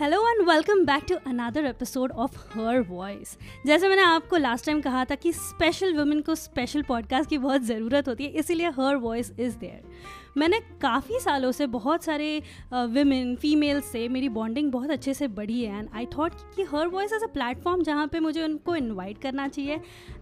Hello 0.00 0.28
and 0.28 0.48
welcome 0.48 0.84
back 0.84 1.04
to 1.08 1.14
another 1.14 1.64
episode 1.64 2.12
of 2.12 2.58
her 2.58 2.80
voice 2.80 3.38
जैसे 3.66 3.88
मैंने 3.88 4.02
आपको 4.02 4.36
last 4.36 4.66
time 4.66 4.80
कहा 4.80 5.04
था 5.04 5.14
कि 5.14 5.32
स्पेशल 5.32 5.96
वुमेन 5.96 6.20
को 6.20 6.34
स्पेशल 6.34 6.82
पॉडकास्ट 6.82 7.30
की 7.30 7.38
बहुत 7.38 7.62
ज़रूरत 7.62 8.08
होती 8.08 8.24
है, 8.24 8.30
इसीलिए 8.30 8.68
हर 8.68 8.96
वॉइस 8.96 9.32
इज़ 9.40 9.56
देयर 9.56 9.90
मैंने 10.36 10.60
काफ़ी 10.60 11.20
सालों 11.20 11.52
से 11.52 11.66
बहुत 11.66 12.04
सारे 12.04 12.42
वुमेन 12.72 13.36
फीमेल्स 13.36 13.84
से 13.84 14.08
मेरी 14.08 14.28
बॉन्डिंग 14.28 14.72
बहुत 14.72 14.90
अच्छे 14.90 15.14
से 15.14 15.28
बढ़ी 15.28 15.64
है 15.64 15.78
एंड 15.78 15.88
आई 15.94 16.06
थॉट 16.06 16.32
कि 16.56 16.62
her 16.62 16.86
voice 16.88 17.12
as 17.12 17.22
a 17.22 17.32
platform 17.32 17.82
जहाँ 17.82 18.06
पे 18.06 18.20
मुझे 18.20 18.42
उनको 18.42 18.76
इनवाइट 18.76 19.18
करना 19.18 19.48
चाहिए 19.48 19.74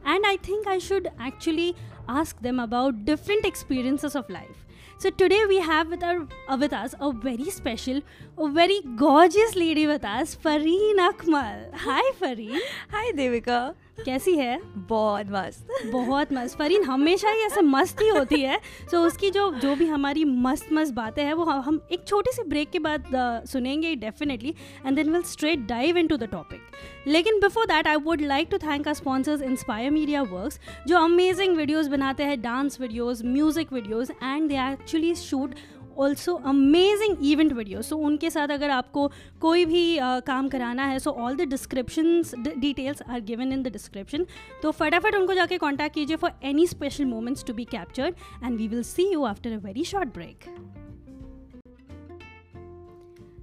and 0.07 0.27
I 0.27 0.37
think 0.37 0.69
I 0.69 0.81
should 0.81 1.07
actually 1.07 1.75
ask 2.09 2.43
them 2.43 2.63
about 2.63 2.95
different 2.95 3.47
experiences 3.47 4.17
of 4.17 4.33
life 4.33 4.65
So 5.01 5.11
today 5.11 5.45
we 5.47 5.61
have 5.61 5.91
with 5.91 6.03
our 6.03 6.27
uh, 6.49 6.57
with 6.61 6.73
us 6.73 6.93
a 6.99 7.13
very 7.13 7.51
special, 7.51 8.01
a 8.37 8.49
very 8.49 8.81
gorgeous 8.97 9.55
lady 9.55 9.87
with 9.87 10.05
us, 10.05 10.35
Fareen 10.47 10.99
Akmal. 11.09 11.61
Hi 11.83 12.03
Fareen. 12.21 12.59
Hi 12.91 13.13
Devika. 13.13 13.77
कैसी 14.05 14.35
है? 14.37 14.61
बहुत 14.89 15.27
मस्त। 15.31 15.69
बहुत 15.93 16.33
मस्त। 16.33 16.59
फरीन 16.59 16.83
हमेशा 16.85 17.31
ही 17.31 17.41
ऐसे 17.43 17.61
मस्त 17.61 18.03
ही 18.03 18.09
होती 18.09 18.41
है। 18.41 18.59
सो 18.91 18.97
so, 18.97 19.07
उसकी 19.07 19.31
जो 19.31 19.51
जो 19.53 19.75
भी 19.77 19.87
हमारी 19.87 20.25
मस्त 20.25 20.73
मस्त 20.73 20.95
बातें 20.95 21.23
हैं 21.25 21.33
वो 21.35 21.45
हम 21.45 21.81
एक 21.93 22.05
छोटी 22.07 22.33
सी 22.33 22.43
ब्रेक 22.49 22.71
के 22.71 22.79
बाद 22.79 23.05
uh, 23.05 23.51
सुनेंगे 23.51 23.95
definitely 23.95 24.55
and 24.87 24.97
then 24.97 25.11
will 25.13 25.23
straight 25.23 25.67
dive 25.69 25.99
into 26.07 26.17
the 26.17 26.29
topic 26.33 26.61
लेकिन 27.07 27.41
before 27.41 27.67
that 27.67 27.87
I 27.87 27.97
would 27.97 28.21
like 28.21 28.49
to 28.51 28.59
thank 28.59 28.89
our 28.89 28.95
sponsors 28.95 29.43
Inspire 29.43 29.91
Media 29.91 30.23
Works 30.23 30.61
जो 30.89 30.99
अमेजिंग 30.99 31.57
वीडियोज़ 31.57 31.91
बनाते 31.91 32.25
हैं 32.25 32.41
dance 32.43 32.81
videos 32.81 33.25
music 33.27 33.73
videos 33.73 34.13
and 34.13 34.49
they 34.49 34.57
actually 34.71 35.15
shoot 35.15 35.55
also 35.99 36.35
amazing 36.47 37.25
event 37.25 37.53
video 37.53 37.83
so 37.83 37.97
उनके 38.09 38.31
साथ 38.31 38.49
अगर 38.49 38.71
आपको 38.71 39.07
कोई 39.41 39.65
भी 39.65 39.85
uh, 39.97 40.21
काम 40.27 40.49
कराना 40.49 40.87
है 40.87 40.99
so 40.99 41.11
all 41.11 41.37
the 41.37 41.49
description 41.51 42.23
details 42.59 43.03
are 43.03 43.21
given 43.23 43.53
in 43.53 43.63
the 43.63 43.73
description 43.73 44.27
तो 44.63 44.71
फटाफट 44.73 45.15
उनको 45.15 45.35
जाके 45.35 45.59
कॉन्टैक्ट 45.59 45.95
कीजिए 45.95 46.17
for 46.17 46.33
any 46.45 46.67
special 46.67 47.05
moments 47.07 47.45
to 47.45 47.55
be 47.55 47.65
captured 47.71 48.45
and 48.45 48.59
we 48.59 48.69
will 48.69 48.83
see 48.87 49.13
you 49.13 49.25
after 49.27 49.53
a 49.53 49.59
very 49.61 49.85
short 49.85 50.15
break 50.15 50.51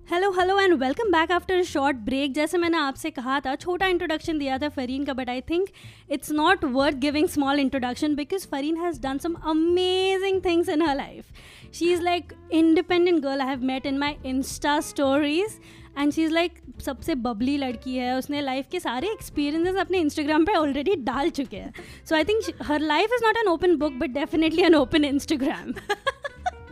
hello 0.09 0.29
hello 0.31 0.59
and 0.59 0.73
welcome 0.73 1.11
back 1.11 1.31
after 1.31 1.61
short 1.63 1.97
break 2.05 2.33
जैसे 2.33 2.57
मैंने 2.57 2.77
आपसे 2.77 3.09
कहा 3.11 3.39
था 3.39 3.55
छोटा 3.55 3.87
इंट्रोडक्शन 3.87 4.39
दिया 4.39 4.57
था 4.57 4.67
फरीन 4.69 5.05
का 5.05 5.13
but 5.13 5.29
I 5.29 5.41
think 5.41 5.69
it's 6.11 6.31
not 6.31 6.65
worth 6.73 6.97
giving 6.97 7.27
small 7.27 7.59
introduction 7.59 8.15
because 8.15 8.45
Fareen 8.47 8.77
has 8.77 9.01
done 9.01 9.17
some 9.17 9.33
amazing 9.45 10.39
things 10.45 10.69
in 10.69 10.81
her 10.81 10.95
life 10.95 11.31
she 11.75 11.91
is 11.93 12.01
like 12.01 12.33
independent 12.53 13.19
girl 13.23 13.41
I 13.41 13.47
have 13.47 13.63
met 13.65 13.85
in 13.85 13.97
my 13.97 14.15
insta 14.25 14.79
stories 14.81 15.59
and 15.97 16.11
she 16.13 16.23
is 16.23 16.31
like 16.33 16.59
सबसे 16.81 17.15
bubbly 17.15 17.57
लड़की 17.57 17.95
है। 17.95 18.17
उसने 18.17 18.41
life 18.41 18.67
के 18.71 18.79
सारे 18.79 19.11
experiences 19.11 19.75
अपने 19.79 19.99
Instagram 19.99 20.45
पे 20.45 20.53
already 20.55 20.95
डाल 21.05 21.29
चुके 21.29 21.57
हैं। 21.57 21.73
So 22.09 22.15
I 22.15 22.23
think 22.23 22.63
her 22.63 22.79
life 22.81 23.13
is 23.15 23.25
not 23.25 23.37
an 23.37 23.47
open 23.47 23.75
book 23.77 23.93
but 23.93 24.09
definitely 24.13 24.63
an 24.63 24.75
open 24.75 25.05
Instagram 25.05 25.73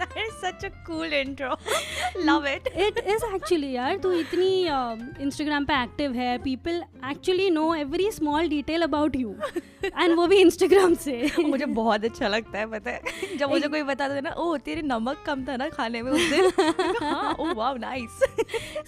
that 0.13 0.17
is 0.17 0.33
such 0.41 0.63
a 0.63 0.71
cool 0.85 1.13
intro. 1.13 1.55
Love 2.25 2.45
it. 2.45 2.67
It 2.75 2.99
is 3.13 3.23
actually 3.33 3.73
यार 3.73 3.97
तू 4.03 4.11
इतनी 4.11 4.49
इंस्टाग्राम 5.23 5.65
पे 5.65 5.73
एक्टिव 5.83 6.13
है. 6.13 6.37
People 6.43 6.83
actually 7.09 7.49
know 7.49 7.73
every 7.75 8.11
small 8.11 8.47
detail 8.49 8.81
about 8.81 9.15
you 9.15 9.35
and 9.85 10.15
वो 10.15 10.27
भी 10.27 10.37
Instagram 10.41 10.93
से. 11.05 11.13
मुझे 11.45 11.65
बहुत 11.65 12.05
अच्छा 12.05 12.27
लगता 12.27 12.57
है 12.59 12.65
पता 12.71 12.91
है? 12.91 13.37
जब 13.37 13.49
मुझे 13.49 13.67
कोई 13.67 13.83
बता 13.83 14.07
दे 14.07 14.21
ना 14.21 14.31
ओ 14.37 14.55
तेरे 14.65 14.81
नमक 14.81 15.23
कम 15.25 15.45
था 15.47 15.55
ना 15.57 15.69
खाने 15.69 16.01
में 16.01 16.11
उस 16.11 16.29
दिन? 16.31 16.51
हाँ 17.01 17.33
ओ 17.39 17.53
wow 17.53 17.75
nice 17.77 18.19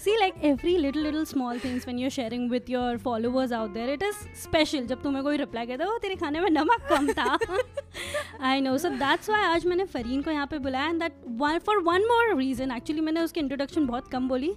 see 0.04 0.16
like 0.20 0.44
every 0.44 0.76
little 0.76 1.02
little 1.02 1.24
small 1.24 1.58
things 1.64 1.86
when 1.86 1.98
you 1.98 2.06
are 2.06 2.10
sharing 2.10 2.50
with 2.50 2.70
your 2.70 2.98
followers 3.04 3.52
out 3.52 3.70
there 3.74 3.90
it 3.90 4.02
is 4.02 4.16
special 4.42 4.86
जब 4.86 5.02
तुम्हें 5.02 5.24
कोई 5.24 5.36
रिप्लाई 5.36 5.66
कहता 5.66 5.84
है 5.84 5.98
तेरे 6.02 6.16
खाने 6.16 6.40
में 6.40 6.50
नमक 6.50 6.86
कम 6.90 7.12
था. 7.12 7.38
I 8.46 8.60
know 8.60 8.76
so 8.78 8.88
that's 8.88 9.30
why 9.30 9.44
आज 9.44 9.66
मैंने 9.66 9.84
फरीन 9.94 10.22
को 10.22 10.30
यहाँ 10.30 10.46
पे 10.46 10.58
बुलाया 10.58 10.88
and 10.88 11.02
that 11.06 11.20
one 11.40 11.58
for 11.58 11.82
one 11.82 12.02
more 12.02 12.36
reason 12.38 12.70
actually 12.70 13.02
मैंने 13.02 13.20
उसकी 13.20 13.40
इंट्रोडक्शन 13.40 13.86
बहुत 13.86 14.08
कम 14.12 14.28
बोली। 14.28 14.52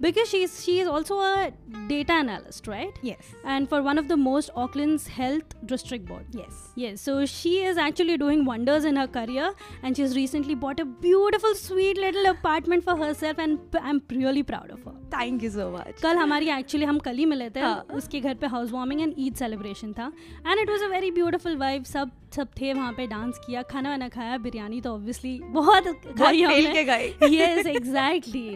because 0.00 0.28
she's 0.28 0.62
she 0.62 0.78
is 0.80 0.88
also 0.88 1.18
a 1.20 1.52
data 1.88 2.12
analyst 2.12 2.66
right 2.66 2.98
yes 3.02 3.30
and 3.44 3.68
for 3.68 3.82
one 3.82 3.98
of 3.98 4.08
the 4.08 4.16
most 4.16 4.50
auckland's 4.54 5.06
health 5.06 5.54
district 5.64 6.04
board 6.04 6.26
yes 6.32 6.58
yes 6.76 7.00
so 7.00 7.14
she 7.24 7.52
is 7.64 7.78
actually 7.78 8.16
doing 8.18 8.44
wonders 8.44 8.84
in 8.84 8.96
her 8.96 9.06
career 9.06 9.52
and 9.82 9.96
she's 9.96 10.14
recently 10.16 10.54
bought 10.54 10.80
a 10.80 10.84
beautiful 10.84 11.54
sweet 11.54 11.96
little 11.96 12.26
apartment 12.26 12.84
for 12.84 12.96
herself 12.96 13.38
and 13.38 13.78
i'm 13.82 14.02
really 14.10 14.42
proud 14.42 14.70
of 14.70 14.84
her 14.84 14.94
thank 15.16 15.42
you 15.42 15.50
so 15.56 15.70
much 15.70 16.02
कल 16.02 16.16
हमारी 16.18 16.48
actually 16.58 16.86
हम 16.86 16.98
कल 16.98 17.16
ही 17.16 17.26
मिले 17.26 17.48
थे 17.50 17.60
हाँ. 17.60 17.86
उसके 17.96 18.20
घर 18.20 18.34
पे 18.40 18.46
housewarming 18.72 19.00
and 19.00 19.14
Eid 19.18 19.34
celebration 19.34 19.92
था 19.98 20.12
and 20.46 20.58
it 20.60 20.70
was 20.70 20.82
a 20.82 20.88
very 20.94 21.10
beautiful 21.10 21.56
vibe 21.56 21.84
सब 21.94 22.10
सब 22.34 22.48
थे 22.60 22.72
वहाँ 22.72 22.92
पे 22.92 23.06
डांस 23.06 23.38
किया 23.46 23.62
खाना 23.70 23.90
वाना 23.90 24.08
खाया 24.08 24.36
बिरयानी 24.46 24.80
तो 24.80 24.92
ऑब्वियसली 24.94 25.38
बहुत 25.52 25.84
खाई 26.18 26.42
हमने 26.42 26.96
yes 27.36 27.66
exactly 27.66 28.48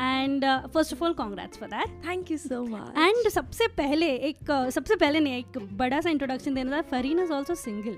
and 0.00 0.44
first 0.74 0.87
of 0.93 1.03
all 1.03 1.13
congrats 1.13 1.59
for 1.59 1.69
that 1.69 2.03
thank 2.07 2.31
you 2.31 2.37
so 2.37 2.63
much 2.65 2.97
and 2.97 3.29
सबसे 3.31 3.67
पहले 3.77 4.13
एक 4.29 4.51
सबसे 4.73 4.95
पहले 4.95 5.19
नहीं 5.19 5.37
एक 5.39 5.57
बड़ा 5.77 6.01
सा 6.01 6.09
इंट्रोडक्शन 6.09 6.53
देना 6.53 6.77
था 6.77 6.81
Fareen 6.91 7.19
is 7.19 7.33
also 7.33 7.55
single 7.55 7.97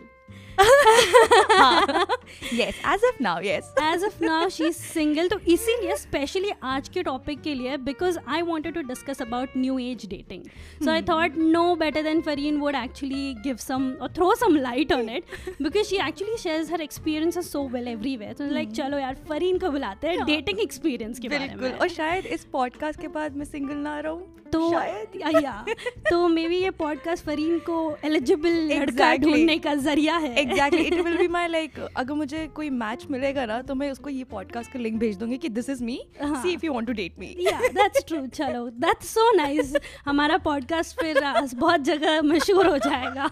yes 2.57 2.75
as 2.83 3.03
of 3.09 3.19
now 3.19 3.39
yes. 3.39 3.69
As 3.79 4.03
of 4.03 4.19
now 4.21 4.49
she's 4.49 4.77
single. 4.77 5.29
तो 5.29 5.37
इसीलिए 5.53 5.95
स्पेशली 5.95 6.51
आज 6.63 6.89
के 6.89 7.03
टॉपिक 7.03 7.41
के 7.41 7.53
लिए 7.53 7.77
because 7.77 8.17
I 8.27 8.41
wanted 8.41 8.73
to 8.73 8.81
discuss 8.87 9.21
about 9.21 9.49
new 9.57 9.77
age 9.79 10.05
dating 10.05 10.43
so 10.83 10.91
I 10.91 11.01
thought 11.01 11.37
no 11.37 11.75
better 11.75 12.03
than 12.03 12.21
Fareen 12.21 12.57
would 12.57 12.75
actually 12.75 13.33
give 13.43 13.55
some 13.55 13.89
और 14.01 14.11
throw 14.15 14.33
some 14.35 14.55
light 14.55 14.93
on 14.93 15.09
it 15.09 15.23
because 15.61 15.87
she 15.87 15.95
actually 16.07 16.37
shares 16.37 16.71
her 16.71 16.81
experience 16.81 17.51
so 17.51 17.67
well 17.67 17.87
everywhere 17.87 18.33
तो 18.33 18.49
like 18.53 18.71
चलो 18.71 18.97
यार 18.97 19.15
फरीन 19.29 19.57
को 19.59 19.69
बुलाते 19.69 20.07
हैं 20.07 20.25
dating 20.25 20.59
experience 20.59 21.19
के 21.19 21.29
बारे 21.29 21.47
में. 21.55 21.71
और 21.77 21.87
शायद 21.87 22.25
इस 22.25 22.43
पॉडकास्ट 22.53 23.01
के 23.01 23.07
बाद 23.07 23.35
मैं 23.37 23.45
सिंगल 23.45 23.75
ना 23.75 23.99
रहूँ। 23.99 24.37
तो 24.53 24.71
या 24.73 25.65
तो 26.09 26.27
मे 26.27 26.47
बी 26.47 26.57
ये 26.57 26.69
पॉडकास्ट 26.69 27.25
फरीन 27.25 27.59
को 27.59 27.97
एलिजिबल 28.05 28.49
लड़का 28.71 29.15
ढूँढने 29.17 29.57
का 29.57 29.75
ज़रिया 29.75 30.15
है। 30.17 30.33
Exactly 30.51 30.81
it 30.81 30.93
will 30.93 31.17
be 31.17 31.27
my 31.27 31.47
like 31.47 31.79
अगर 31.97 32.13
मुझे 32.13 32.47
कोई 32.47 32.69
मैच 32.69 33.05
मिलेगा 33.11 33.45
ना 33.45 33.61
तो 33.61 33.75
मैं 33.75 33.91
उसको 33.91 34.09
ये 34.09 34.23
पॉडकास्ट 34.23 34.71
का 34.71 34.79
लिंक 34.79 34.99
भेज 34.99 35.15
दूँगी 35.17 35.37
कि 35.37 35.49
this 35.49 35.69
is 35.69 35.83
me 35.83 35.99
see 36.23 36.53
if 36.53 36.65
you 36.65 36.73
want 36.73 36.87
to 36.87 36.93
date 36.93 37.19
me 37.19 37.35
या 37.39 37.59
दैट्स 37.67 38.05
ट्रू 38.07 38.25
चलो 38.27 38.67
दैट्स 38.79 39.13
सो 39.13 39.31
नाइस 39.37 39.73
हमारा 40.05 40.37
पॉडकास्ट 40.37 41.01
फिर 41.01 41.19
बहुत 41.55 41.81
जगह 41.81 42.21
मशहूर 42.21 42.67
हो 42.67 42.77
जाएगा. 42.77 43.27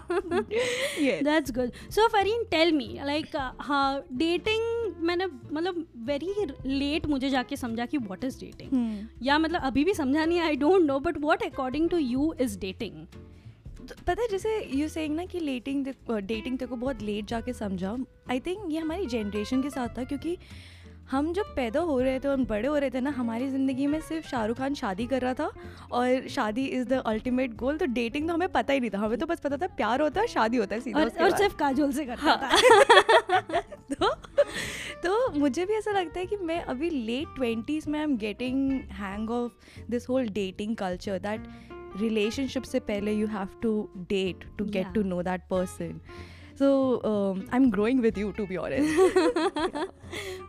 That's 1.22 1.52
good 1.52 1.70
so 1.90 2.08
Fareen 2.08 2.44
tell 2.50 2.72
me 2.72 2.88
like 3.04 3.36
हाँ 3.60 4.04
डेटिंग 4.12 4.78
मैंने 5.00 5.26
मतलब 5.26 5.86
वेरी 6.06 6.34
लेट 6.66 7.06
मुझे 7.06 7.30
जाके 7.30 7.56
समझा 7.56 7.86
कि 7.86 7.98
व्हाट 7.98 8.24
इज़ 8.24 8.38
डेटिंग 8.40 9.06
या 9.22 9.38
मतलब 9.38 9.60
अभी 9.62 9.84
भी 9.84 9.94
समझा 9.94 10.24
नहीं 10.24 10.40
I 10.40 10.56
don't 10.56 10.86
know 10.86 10.98
but 11.00 11.18
what 11.18 11.42
according 11.42 11.88
to 11.90 11.96
you 11.96 12.34
is 12.40 12.58
dating 12.58 13.06
पता 14.06 14.22
है 14.22 14.28
जैसे 14.28 14.68
यू 14.74 14.88
सेइंग 14.88 15.16
ना 15.16 15.24
कि 15.24 15.40
लेटिंग 15.40 15.86
डेटिंग 16.10 16.58
तेरे 16.58 16.66
को 16.66 16.76
बहुत 16.76 17.02
लेट 17.02 17.24
जाके 17.24 17.52
समझा। 17.52 17.96
आई 18.30 18.40
थिंक 18.40 18.64
ये 18.70 18.78
हमारी 18.78 19.06
जनरेशन 19.06 19.62
के 19.62 19.70
साथ 19.70 19.88
था 19.98 20.04
क्योंकि 20.04 20.36
हम 21.10 21.32
जब 21.32 21.44
पैदा 21.56 21.80
हो 21.80 22.00
रहे 22.00 22.20
थे 22.20 22.28
और 22.28 22.36
बड़े 22.36 22.68
हो 22.68 22.76
रहे 22.78 22.90
थे 22.90 23.00
ना 23.00 23.10
हमारी 23.10 23.48
ज़िंदगी 23.48 23.86
में 23.86 24.00
सिर्फ़ 24.00 24.28
शाहरुख 24.28 24.58
खान 24.58 24.74
शादी 24.74 25.06
कर 25.06 25.20
रहा 25.20 25.34
था 25.34 25.50
और 25.92 26.28
शादी 26.28 26.66
इज़ 26.66 26.88
द 26.88 26.92
अल्टीमेट 26.92 27.56
गोल 27.56 27.76
तो 27.76 27.86
डेटिंग 27.86 28.28
तो 28.28 28.34
हमें 28.34 28.48
पता 28.48 28.72
ही 28.72 28.80
नहीं 28.80 28.90
था। 28.90 28.98
हमें 28.98 29.18
तो 29.18 29.26
बस 29.26 29.40
पता 29.40 29.56
था 29.56 29.66
प्यार 29.66 30.00
होता 30.00 30.20
है 30.20 30.26
शादी 30.26 30.56
होता 30.56 30.74
है 30.74 30.80
सीधा 30.80 31.00
और, 31.00 31.10
और 31.22 31.36
सिर्फ़ 31.38 31.56
काजोल 31.56 31.92
से 31.92 32.04
करता 32.04 32.22
हाँ। 32.22 32.36
था 32.36 33.60
तो 33.94 34.14
तो 35.02 35.32
मुझे 35.38 35.66
भी 35.66 35.74
ऐसा 35.74 35.90
लगता 35.90 36.20
है 36.20 36.26
कि 36.26 36.36
मैं 36.36 36.62
अभी 36.64 36.90
लेट 36.90 37.28
ट्वेंटीज़ 37.36 37.90
में 37.90 37.98
I 37.98 38.04
am 38.04 38.16
getting 38.16 38.70
hang 38.92 39.30
of 39.30 39.52
this 39.90 40.08
whole 40.08 40.28
dating 40.28 40.76
culture 40.76 41.18
that 41.18 41.40
relationship 41.96 42.62
से 42.62 42.80
पहले 42.80 43.12
you 43.12 43.26
have 43.26 43.48
to 43.62 43.72
date 43.96 44.44
to 44.58 44.64
get 44.64 44.92
to 44.94 45.02
know 45.02 45.22
that 45.22 45.40
person 45.50 46.00
so 46.60 46.70
um, 47.10 47.42
I'm 47.52 47.70
growing 47.70 48.02
with 48.02 48.18
you 48.18 48.32
to 48.40 48.46
be 48.52 48.56
honest. 48.64 48.88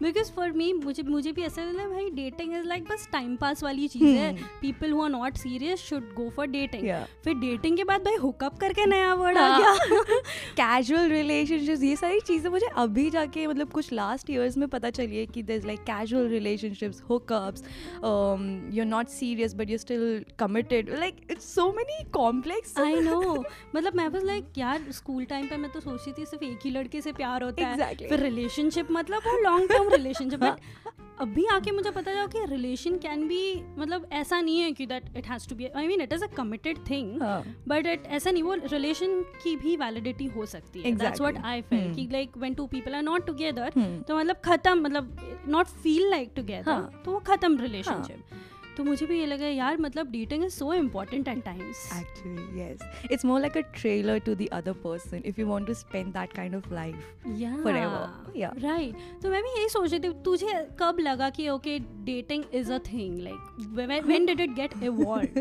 Because 0.04 0.32
for 0.36 0.52
me 0.52 0.72
मुझे 0.74 1.04
मुझे 1.04 1.32
भी 1.32 1.42
ऐसा 1.44 1.64
लगता 1.64 1.82
है 1.82 1.90
भाई 1.90 2.10
dating 2.12 2.54
is 2.56 2.64
like 2.68 2.84
बस 2.84 3.08
टाइम 3.12 3.36
पास 3.38 3.62
वाली 3.64 3.88
चीज़ 3.88 4.04
है। 4.04 4.34
People 4.62 4.92
who 4.92 5.02
are 5.04 5.10
not 5.10 5.36
serious 5.38 5.80
should 5.80 6.14
go 6.16 6.30
for 6.36 6.48
dating 6.48 6.88
फिर 7.24 7.34
डेटिंग 7.40 7.78
के 7.78 7.84
बाद 7.84 8.02
भाई 8.06 8.16
हुकअप 8.22 8.58
करके 8.60 8.86
नया 8.86 9.14
वर्ड 9.14 9.38
आ 9.38 9.58
गया। 9.58 9.74
कैजुअल 10.60 11.10
रिलेशनशिप्स 11.10 11.84
ये 11.84 11.96
सारी 11.96 12.20
चीज़ें 12.28 12.50
मुझे 12.52 12.70
अभी 12.76 13.10
जाके 13.10 13.46
मतलब 13.48 13.72
कुछ 13.72 13.92
लास्ट 13.94 14.30
ईयर्स 14.30 14.58
में 14.58 14.68
पता 14.70 14.90
चली 14.90 15.18
है 15.18 15.26
कि 15.26 15.44
there 15.44 15.54
is 15.54 15.68
like 15.68 15.80
casual 15.90 16.28
relationships 16.30 17.02
hookups 17.10 17.64
you 18.74 18.84
are 18.84 18.88
not 18.88 19.08
serious 19.20 19.56
but 19.56 19.70
you 19.70 19.78
still 19.78 20.26
committed 20.40 20.90
like 21.00 21.22
it's 21.32 21.54
so 21.56 21.72
many 21.78 22.04
complex 22.14 22.78
I 22.80 23.00
know 23.02 23.22
मतलब 23.76 23.96
मैं 23.96 24.12
बस 24.12 24.24
लाइक 24.24 24.58
यार 24.58 24.92
स्कूल 24.92 25.26
टाइम 25.26 25.48
पे 25.48 25.58
मैं 25.58 25.72
तो 25.72 25.80
सोचती 26.02 26.22
थी 26.22 26.26
सिर्फ़ 26.26 26.44
एक 26.46 26.60
ही 26.66 26.72
लड़के 26.72 27.02
से 27.02 27.12
प्यार 27.12 27.44
होता 27.44 27.74
exactly. 27.74 28.02
है 28.02 28.10
फिर 28.10 28.20
रिलेशनशिप 28.20 28.88
मतलब 28.92 29.22
वो 29.28 29.42
लॉन्ग 29.42 29.70
टर्म 29.72 29.90
रिलेशनशिप 29.90 30.44
अभी 31.20 31.46
आके 31.46 31.72
मुझे 31.72 31.90
पता 31.92 32.02
चला 32.02 32.26
कि 32.28 32.46
रिलेशन 32.50 32.98
कैन 32.98 33.28
बी 33.28 33.42
मतलब 33.78 34.08
ऐसा 34.12 34.40
नहीं 34.42 34.60
है 34.60 34.72
कि 34.72 34.86
that 34.86 35.18
it 35.18 35.28
has 35.28 35.48
to 35.50 35.56
be 35.56 35.66
I 35.68 35.88
mean 35.88 36.02
it 36.02 36.14
is 36.14 36.24
a 36.24 36.28
committed 36.28 36.78
thing 36.90 37.22
हाँ। 37.22 37.42
बट 37.68 37.88
इट 37.88 38.06
ऐसा 38.08 38.32
नहीं 38.32 38.44
वो 38.44 38.54
रिलेशन 38.64 39.22
की 39.44 39.56
भी 39.56 39.76
वैलिडिटी 39.78 40.26
हो 40.26 40.46
सकती 40.46 40.82
है। 40.82 40.92
That's 40.92 41.22
what 41.22 41.38
I 41.46 41.62
feel. 41.62 41.94
कि 41.96 42.08
like 42.12 42.38
when 42.38 42.54
two 42.54 42.66
people 42.68 42.96
are 42.96 43.04
not 43.04 43.26
together 43.28 43.70
तो 44.08 44.18
मतलब 44.18 44.42
खत्म 44.46 44.82
मतलब 44.82 45.46
नॉट 45.48 45.68
फील 45.84 46.10
लाइक 46.10 46.32
टुगेदर 46.36 46.72
हाँ. 46.72 47.02
तो 47.06 47.12
वो 47.12 47.20
खत्म 47.20 47.60
रिलेशनशिप 47.62 48.24
तो 48.78 48.84
मुझे 48.84 49.06
भी 49.06 49.20
ये 49.20 49.26
लगा 49.26 49.48
यार 49.48 49.78
मतलब 49.82 50.12
dating 50.12 50.44
is 50.46 50.54
so 50.54 50.74
important 50.74 51.28
at 51.28 51.44
times 51.46 51.90
Actually, 51.94 52.46
yes. 52.56 52.82
It's 53.06 53.24
more 53.24 53.40
like 53.40 53.56
a 53.56 53.64
trailer 53.74 54.20
to 54.20 54.36
the 54.36 54.48
other 54.52 54.74
person 54.76 55.22
if 55.24 55.38
you 55.38 55.48
want 55.48 55.68
to 55.68 55.76
spend 55.76 56.14
that 56.14 56.34
kind 56.34 56.56
of 56.56 56.72
life. 56.72 57.08
forever. 57.64 58.02
Yeah. 58.36 58.58
Right 58.64 58.96
तो 59.24 59.30
मैं 59.30 59.42
भी 59.44 59.50
यही 59.50 59.70
सोच 59.70 59.92
रही 59.92 60.00
थी 60.00 60.14
तुझे 60.24 60.54
कब 60.80 61.00
लगा 61.00 61.30
कि 61.30 61.48
okay 61.50 61.78
dating 62.06 62.44
is 62.54 62.72
a 62.74 62.78
thing 62.88 63.20
like 63.20 64.04
when 64.06 64.26
did 64.26 64.40
it 64.40 64.54
get 64.56 64.84
evolve 64.84 65.40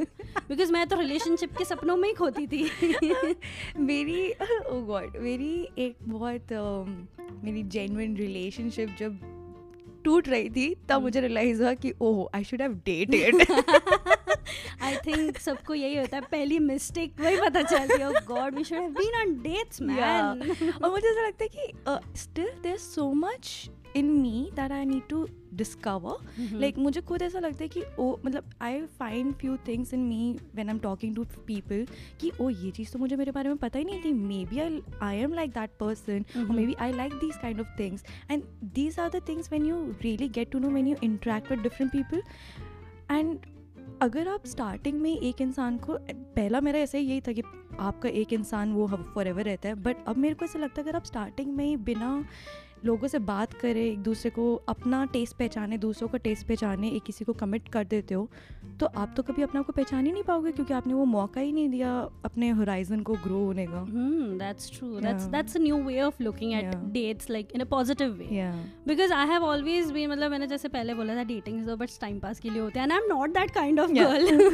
because 0.49 0.73
मैं 0.73 0.87
तो 0.89 1.01
रिलेशनशिप 1.01 1.57
के 1.59 1.65
सपनों 1.65 1.97
में 1.97 2.09
ही 2.09 2.15
खोती 2.15 2.47
थी 2.47 3.35
मेरी 3.81 4.31
ओ 4.31 4.81
गॉड 4.87 5.17
मेरी 5.21 5.53
एक 5.79 5.97
बहुत 6.03 6.53
um, 6.61 7.45
मेरी 7.45 7.63
जेन्युइन 7.75 8.17
रिलेशनशिप 8.17 8.97
जब 8.99 9.19
टूट 10.05 10.29
रही 10.29 10.49
थी 10.51 10.69
तब 10.89 10.95
hmm. 10.95 11.03
मुझे 11.03 11.21
रियलाइज़ 11.21 11.63
हुआ 11.63 11.73
कि 11.75 11.93
ओह 12.01 12.29
I 12.35 12.45
should 12.45 12.63
have 12.63 12.75
dated 12.87 13.43
I 14.83 14.97
think 15.07 15.39
सबको 15.39 15.75
यही 15.75 15.97
होता 15.97 16.17
है 16.17 16.23
पहली 16.31 16.59
मिस्टेक 16.59 17.21
वही 17.21 17.37
पता 17.41 17.63
चलती 17.63 18.01
है 18.03 18.25
God 18.27 18.55
we 18.55 18.65
should 18.65 18.79
have 18.79 18.91
been 18.93 19.21
on 19.21 19.35
dates 19.43 19.83
man 19.83 20.43
और 20.73 20.91
मुझे 20.91 21.09
ऐसा 21.09 21.27
लगता 21.27 21.45
है 21.45 21.49
कि 21.49 22.19
still 22.21 22.51
there 22.63 22.77
so 22.79 23.13
much 23.17 23.71
in 23.97 24.11
me 24.13 24.51
that 24.55 24.73
I 24.73 24.85
need 24.85 25.03
to 25.09 25.27
discover. 25.55 26.27
Like 26.59 26.79
मुझे 26.79 27.01
खुद 27.01 27.23
ऐसा 27.23 27.39
लगता 27.39 27.63
है 27.63 27.69
कि 27.69 27.83
ओ 27.99 28.17
मतलब 28.25 28.51
I 28.63 28.83
find 28.99 29.35
few 29.35 29.57
things 29.69 29.95
in 29.95 30.01
me 30.01 30.39
when 30.55 30.69
I 30.69 30.75
am 30.75 30.79
talking 30.79 31.15
to 31.17 31.25
people 31.47 31.87
कि 32.21 32.31
ओ 32.41 32.51
ये 32.51 32.71
चीज़ 32.71 32.93
तो 32.93 32.99
मुझे 32.99 33.17
मेरे 33.17 33.33
बारे 33.33 33.49
में 33.49 33.59
पता 33.59 33.79
ही 33.79 33.85
नहीं 33.85 34.05
थी। 34.05 34.13
Maybe 34.45 34.59
I 34.59 34.81
I 35.03 35.17
am 35.17 35.35
like 35.35 35.51
that 35.51 35.71
person 35.81 36.25
maybe 36.67 36.75
I 36.75 36.93
like 36.93 37.13
like 37.13 37.37
kind 37.37 37.61
of 37.61 37.79
things 37.79 38.05
and 38.31 38.43
these 38.65 38.99
are 38.99 39.11
the 39.11 39.23
things 39.29 39.53
when 39.53 39.67
you 39.67 39.95
really 40.03 40.29
get 40.29 40.51
to 40.51 40.59
know 40.59 40.69
know 40.69 40.87
you 40.87 40.95
you 40.95 41.05
interact 41.05 41.63
different 41.63 41.93
people 41.93 42.23
and 43.11 43.39
अगर 44.03 44.29
आप 44.29 44.47
starting 44.47 45.01
में 45.01 45.21
एक 45.21 45.41
इंसान 45.41 45.79
को 45.79 45.99
पहला 46.11 46.61
मेरा 46.61 46.79
ऐसा 46.79 46.99
ही 46.99 47.05
यही 47.05 47.21
था 47.21 47.33
कि 47.33 47.43
आपका 47.81 48.09
एक 48.09 48.33
इंसान 48.33 48.73
वो 48.73 48.87
फॉर 48.87 49.27
एवर 49.27 49.45
रहता 49.45 49.69
है। 49.69 49.75
बट 49.75 49.97
अब 50.07 50.17
मेरे 50.17 50.35
को 50.35 50.45
ऐसा 50.45 50.59
लगता 50.59 50.81
है 50.81 50.89
अगर 50.89 50.97
आप 50.97 51.05
स्टार्टिंग 51.05 51.57
में 51.57 51.65
ही 51.65 51.77
बिना 51.77 52.25
लोगों 52.85 53.09
से 53.09 53.19
बात 53.19 53.53
करें 53.53 53.85
एक 53.85 53.99
दूसरे 53.99 54.31
को 54.31 54.55
अपना 54.55 55.05
टेस्ट 55.05 55.37
पहचाने 55.37 55.79
दूसरों 55.79 56.09
का 56.09 56.19
टेस्ट 56.19 56.47
पहचाने 56.47 56.89
एक 56.89 57.03
किसी 57.03 57.25
को 57.25 57.33
कमिट 57.33 57.69
कर 57.69 57.85
देते 57.85 58.15
हो 58.15 58.29
तो 58.81 58.87
आप 58.87 59.15
तो 59.17 59.23
कभी 59.23 59.43
अपना 59.43 59.63
को 59.63 59.73
पहचान 59.73 60.07
ही 60.07 60.13
नहीं 60.13 60.23
पाओगे 60.23 60.53
क्योंकि 60.53 60.75
आपने 60.75 60.95
वो 60.95 61.05
मौका 61.05 61.41
ही 61.41 61.53
नहीं 61.53 61.69
दिया 61.69 62.09
अपने 62.25 62.51
होराइजन 62.51 63.01
को 63.01 63.15
ग्रो 63.15 63.45
होने 63.45 63.67
का। 63.67 63.87
जैसे 70.47 70.69
पहले 70.69 70.95
बोला 70.95 71.17
था 71.17 71.25
डेटिंग 71.25 71.67
बट 71.67 71.89
टाइम 72.01 72.19
पास 72.19 72.41
के 72.41 72.51
लिए 72.51 72.61
होते 72.61 72.81
हैं 72.81 72.87
not 72.87 73.31
that 73.31 73.51
kind 73.51 73.81
of 73.81 73.91
girl 73.93 74.51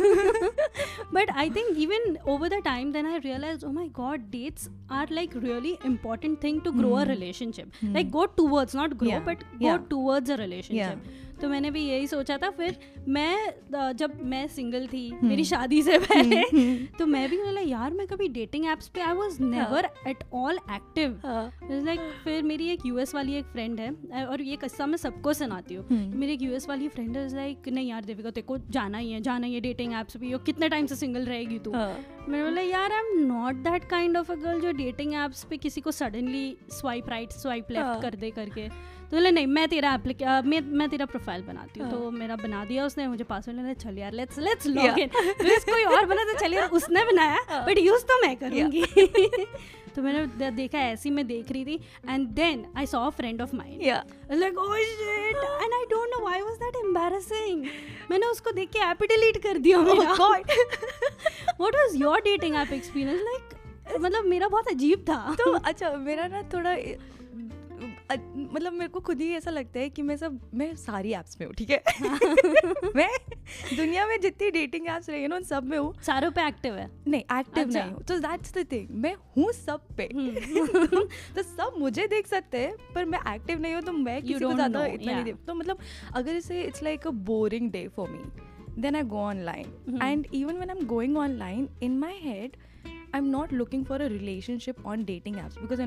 but 1.15 1.31
I 1.31 1.51
think 1.51 1.79
even 1.79 2.17
over 2.29 2.49
the 2.49 2.55
time 2.55 2.93
then 2.93 3.07
I 3.07 3.19
realize 3.19 3.65
oh 3.65 3.71
my 3.71 3.89
god 3.89 4.21
dates 4.21 4.71
are 4.91 5.09
like 5.13 5.31
really 5.37 5.79
important 5.87 6.43
thing 6.45 6.61
to 6.61 6.73
grow 6.73 6.93
a 6.93 7.03
relationship 7.03 7.71
like 7.85 8.11
Go 8.17 8.27
towards, 8.41 8.75
not 8.81 8.97
grow, 9.03 9.09
Yeah. 9.15 9.25
but 9.31 9.41
go 9.63 9.67
Yeah. 9.69 9.79
towards 9.95 10.31
a 10.31 10.37
relationship. 10.43 11.09
तो 11.41 11.49
मैंने 11.49 11.71
भी 11.71 11.81
यही 11.85 12.07
सोचा 12.07 12.37
था। 12.39 12.51
फिर 12.51 12.77
मैं 13.09 13.93
जब 13.97 14.13
मैं 14.25 14.47
सिंगल 14.49 14.87
थी 14.87 15.05
Hmm. 15.11 15.25
मेरी 15.25 15.45
शादी 15.45 15.83
से 15.83 15.99
पहले 15.99 16.37
हम्म, 16.37 16.87
तो 16.99 17.07
मैं 17.07 17.29
भी 17.31 17.37
बोला 17.39 17.61
यार 17.61 17.93
मैं 17.95 18.07
कभी 18.07 18.29
डेटिंग 18.29 18.65
एप्स 18.67 18.89
पे 18.89 19.01
I 19.01 19.15
was 19.15 19.41
never 19.41 19.89
at 20.09 20.25
all 20.35 20.59
active 20.75 21.21
like 21.85 22.01
फिर 22.25 22.43
मेरी 22.43 22.69
एक 22.71 22.87
यूएस 22.87 23.15
वाली 23.15 23.35
एक 23.35 23.45
फ्रेंड 23.53 23.81
है 23.81 24.25
और 24.27 24.43
ये 24.43 24.57
किस्सा 24.57 24.87
मैं 24.87 24.97
सबको 24.97 25.33
सुनाती 25.33 25.75
हूँ। 25.75 25.87
हम्म। 25.91 26.19
मेरी 26.19 26.33
एक 26.33 26.43
यूएस 26.43 26.69
वाली 26.69 26.89
फ्रेंड 26.89 27.17
है 27.17 27.29
लाइक 27.35 27.69
नहीं 27.69 27.89
यार 27.89 28.05
देविका 28.05 28.31
तेरे 28.31 28.47
को 28.47 28.59
जाना 28.71 28.99
ही 28.99 29.11
है 29.13 29.21
जाना 29.21 29.47
ही 29.47 29.55
है 29.55 29.61
डेटिंग 29.61 29.93
एप्स 30.01 30.17
पे। 30.17 30.33
कितने 30.47 30.69
टाइम 30.69 30.87
से 30.87 30.97
सिंगल 30.97 31.25
रहेगी 31.27 31.59
तू? 31.59 31.73
मैंने 31.73 32.43
बोला 32.43 32.61
यार 32.61 32.93
I 32.93 33.01
am 33.01 33.25
not 33.27 33.55
that 33.65 33.85
kind 33.91 34.17
of 34.17 34.33
a 34.33 34.35
girl 34.35 34.61
जो 34.61 34.73
डेटिंग 34.73 35.15
एप्स 35.15 35.45
पे 35.51 35.57
किसी 35.57 35.81
को 35.81 35.91
suddenly 35.91 36.57
swipe 36.71 37.09
right 37.09 37.33
swipe 37.33 37.71
left 37.71 37.87
हाँ। 37.87 38.01
कर 38.01 38.15
दे 38.15 38.31
करके। 38.31 38.69
तो 39.11 39.17
बोले 39.17 39.31
नहीं 39.31 39.47
मैं 39.47 39.67
तेरा 39.69 39.93
एप्लिक 39.95 40.23
मैं 40.47 40.61
मैं 40.79 40.89
तेरा 40.91 41.07
प्रोफ़ाइल 41.07 41.43
बनाती 41.43 41.81
हूँ। 41.81 41.89
हाँ। 41.89 41.99
तो 41.99 42.11
मेरा 42.11 42.37
बना 42.37 42.65
दिया 42.65 42.85
उसने 42.87 43.07
मुझे 43.09 43.25
पासवर्ड 43.25 43.57
लेना 43.59 43.73
चल 43.75 43.99
यार 43.99 44.13
लेट्स 44.13 44.39
लेट्स 44.39 44.67
लॉग. 44.67 44.99
इन 44.99 45.09
कोई 45.71 45.85
और 45.85 46.07
बना 46.07 46.25
तो 46.25 46.39
चल 46.39 46.55
यार 46.55 46.69
उसने 46.79 47.05
बनाया 47.13 47.39
हाँ। 47.49 47.65
बट 47.67 47.79
यूज़ 47.79 48.05
तो 48.11 48.21
मैं 48.27 48.37
करूँगी। 48.37 48.85
तो 49.97 50.03
मैंने 50.03 50.51
देखा 50.51 50.79
ऐसी 50.79 51.11
मैं 51.11 51.27
देख 51.27 51.53
रही 51.53 51.65
थी 51.65 51.75
and 52.09 52.29
then 52.37 52.65
I 52.77 52.87
saw 52.87 53.09
friend 53.11 53.43
of 53.43 53.55
mine 53.57 53.83
like 54.41 54.59
oh 54.59 54.77
shit 54.89 55.39
and 55.65 55.77
I 55.77 55.85
don't 55.91 56.15
know 56.15 56.23
why 56.25 56.39
was 56.43 56.59
that 56.65 56.79
embarrassing. 56.85 57.65
मैंने 58.11 58.27
उसको 58.27 58.51
देख 58.53 58.71
के 58.71 58.79
ऐप 58.91 59.03
डिलीट 59.03 59.43
कर 59.43 59.59
दिया 59.59 59.81
मेरा। 59.83 60.13
Oh 60.13 60.19
God. 60.19 60.51
what 61.63 61.79
was 61.83 61.97
your 62.03 62.17
dating 62.29 62.59
app 62.63 62.79
experience? 62.79 63.23
Like 63.33 63.55
मतलब 64.01 64.25
मेरा 64.25 64.49
बहुत 64.49 64.69
अजीब 64.69 65.05
था। 65.09 65.35
तो 65.39 65.53
अच्छा 65.53 65.91
मेरा 66.07 66.27
ना 66.29 66.43
थोड़ा 66.55 66.77
मतलब 68.11 68.73
मेरे 68.73 68.89
को 68.89 69.01
खुद 69.01 69.21
ही 69.21 69.31
ऐसा 69.35 69.51
लगता 69.51 69.81
है 69.81 69.89
कि 69.91 70.03
मैं 70.03 70.17
सब 70.17 70.39
मैं 70.55 70.75
सारी 70.77 71.13
ऐप्स 71.13 71.37
में 71.41 71.47
हूँ 71.47 71.55
ठीक 71.55 71.71
है 71.71 71.83
मैं 72.97 73.09
दुनिया 73.77 74.07
में 74.07 74.21
जितनी 74.21 74.51
डेटिंग 74.51 74.87
एप्स 74.89 75.11
रही 75.11 75.23
है 75.23 75.29
ना 75.29 75.37
उन 75.37 75.43
सब 75.43 75.65
में 75.65 75.77
हूँ 75.79 75.93
सारों 76.03 76.31
पे 76.31 76.47
एक्टिव 76.49 76.75
है 76.75 76.89
नहीं 77.09 77.21
एक्टिव 77.21 77.65
अच्छा। 77.65 77.81
नहीं 77.81 77.93
हूँ 77.93 78.03
तो 78.03 78.19
दैट्स 78.19 78.55
द 78.55 78.67
थिंग 78.73 78.89
मैं 78.97 79.15
हूँ 79.37 79.53
सब 79.53 79.87
पे 79.97 80.09
हम्म। 80.15 81.05
तो 81.37 81.43
सब 81.43 81.75
मुझे 81.79 82.07
देख 82.07 82.27
सकते 82.27 82.59
हैं 82.59 82.77
पर 82.95 83.05
मैं 83.05 83.21
एक्टिव 83.35 83.61
नहीं 83.61 83.75
हूँ 83.75 83.83
तो 83.83 83.93
मैं 83.93 84.21
किसी 84.23 84.45
को 84.45 84.53
ज़्यादा 84.53 84.85
इतना 84.87 85.13
नहीं 85.13 85.25
yeah. 85.25 85.25
दे 85.25 85.47
तो 85.47 85.55
मतलब 85.55 85.79
अगर 86.15 86.37
इसे 86.37 86.63
it's 86.63 86.83
like 86.83 87.07
a 87.07 87.11
boring 87.27 87.71
day 87.71 87.87
for 87.89 88.11
me 88.11 88.81
then 88.83 88.97
I 88.97 89.03
go 89.03 89.19
online. 89.19 89.99
And 90.03 90.27
even 90.35 90.55
when 90.55 90.71
I 90.71 90.77
am 90.77 90.87
going 90.87 91.17
online 91.17 91.69
in 91.83 91.99
my 91.99 92.19
head 92.21 92.57
I 93.17 93.23
am 93.23 93.29
not 93.31 93.53
looking 93.53 93.85
for 93.85 94.03
a 94.03 94.07
relationship 94.07 94.87
on 94.87 95.05
dating 95.05 95.37
apps 95.37 95.59
because 95.59 95.83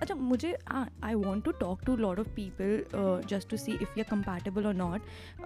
अच्छा 0.00 0.14
मुझे 0.14 0.56
I 0.70 1.14
want 1.14 1.44
to 1.44 1.50
talk 1.50 1.84
to 1.86 1.96
lot 1.96 2.18
of 2.18 2.28
people 2.28 2.84
just 3.28 3.50
to 3.50 3.56
see 3.56 3.72
if 3.72 3.82
you 3.82 4.04
are 4.04 4.10
compatible 4.10 4.66
और 4.66 4.74
not 4.74 5.00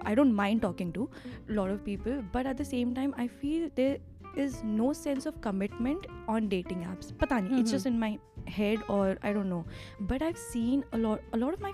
I 0.05 0.15
don't 0.15 0.33
mind 0.33 0.61
talking 0.61 0.93
to 0.93 1.09
lot 1.49 1.69
of 1.69 1.79
people 1.79 2.11
but 2.11 2.45
at 2.45 2.57
the 2.57 2.63
same 2.63 2.93
time 2.93 3.13
I 3.19 3.27
feel 3.27 3.71
there 3.75 4.01
is 4.39 4.65
no 4.65 4.93
sense 4.93 5.27
of 5.27 5.39
commitment 5.39 6.07
on 6.29 6.47
dating 6.47 6.83
apps. 6.83 7.11
पता 7.11 7.39
नहीं 7.39 7.63
it's 7.63 7.75
just 7.75 7.91
in 7.91 7.99
my 7.99 8.17
head 8.47 8.77
or 8.89 9.17
i 9.27 9.33
don't 9.33 9.49
know. 9.49 9.65
But 10.01 10.21
i've 10.21 10.41
seen 10.53 10.83
a 10.93 10.97
lot 10.97 11.19
a 11.33 11.37
lot 11.37 11.53
of 11.53 11.61
my 11.61 11.73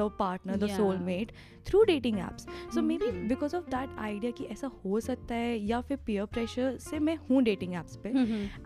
partner 0.00 0.56
the 0.56 0.66
Yeah. 0.66 0.78
soulmate 0.78 1.28
through 1.66 1.84
dating 1.86 2.16
apps 2.16 2.46
so 2.74 2.82
maybe 2.82 3.10
Mhm. 3.10 3.28
because 3.28 3.54
of 3.54 3.68
that 3.70 3.88
idea 4.06 4.32
कि 4.38 4.44
ऐसा 4.44 4.70
हो 4.84 5.00
सकता 5.00 5.34
है 5.34 5.58
या 5.58 5.80
फिर 5.80 5.98
peer 6.08 6.26
pressure 6.36 6.78
से 6.78 6.98
मैं 6.98 7.16
हूँ 7.16 7.42
dating 7.42 7.74
apps 7.82 7.96
पे 7.96 8.08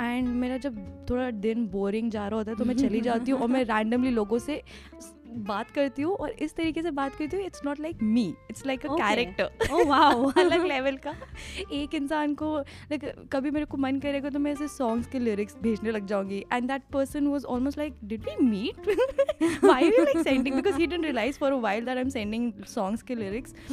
एंड 0.05 0.29
मेरा 0.29 0.57
जब 0.57 1.07
थोड़ा 1.11 1.31
दिन 1.31 1.67
बोरिंग 1.67 2.11
जा 2.11 2.29
रहा 2.29 2.39
होता 2.39 2.51
है 2.51 2.57
तो 2.57 2.65
मैं 2.65 2.75
चली 2.75 3.01
जाती 3.01 3.31
हूँ 3.31 3.41
और 3.41 3.49
मैं 3.49 3.65
रैंडमली 3.65 4.11
लोगों 4.11 4.39
से 4.39 4.63
बात 5.39 5.71
करती 5.71 6.03
हूँ 6.03 6.15
और 6.17 6.31
इस 6.31 6.55
तरीके 6.55 6.83
से 6.83 6.91
बात 6.91 7.15
करती 7.17 7.37
हूँ 7.37 7.45
it's 7.47 7.61
not 7.65 7.81
like 7.81 8.03
me 8.03 8.35
it's 8.51 8.67
like 8.67 8.87
a 8.87 8.89
character 8.89 9.45
अलग 10.41 10.65
लेवल 10.73 10.97
का। 10.97 11.15
एक 11.73 11.95
इंसान 11.95 12.35
को 12.35 12.57
लाइक 12.59 13.29
कभी 13.33 13.51
मेरे 13.51 13.67
को 13.67 13.77
मन 13.77 13.99
करेगा 14.01 14.31
तो 14.31 14.39
मैं 14.39 14.53
ऐसे 14.53 14.69
सॉन्ग्स 14.69 15.07
के 15.07 15.19
लिरिक्स 15.19 15.57
भेजने 15.63 15.91
लग 15.91 16.07
जाऊँगी 16.07 16.45
and 16.53 16.69
that 16.69 16.83
person 16.93 17.27
was 17.27 17.45
almost 17.45 17.79
like 17.79 17.95
did 18.05 18.21
we 18.21 18.37
meet 18.45 18.89
why 19.65 19.85
you 19.85 20.05
like 20.05 20.19
sending 20.19 20.57
because 20.57 20.77
he 20.77 20.87
didn't 20.87 21.05
realize 21.05 21.39
for 21.39 21.53
a 21.53 21.57
while 21.57 21.85
that 21.85 21.97
I 21.97 22.03
am 22.03 22.09
sending 22.09 22.53
songs 22.67 23.03
के 23.03 23.15
लिरिक्स 23.15 23.55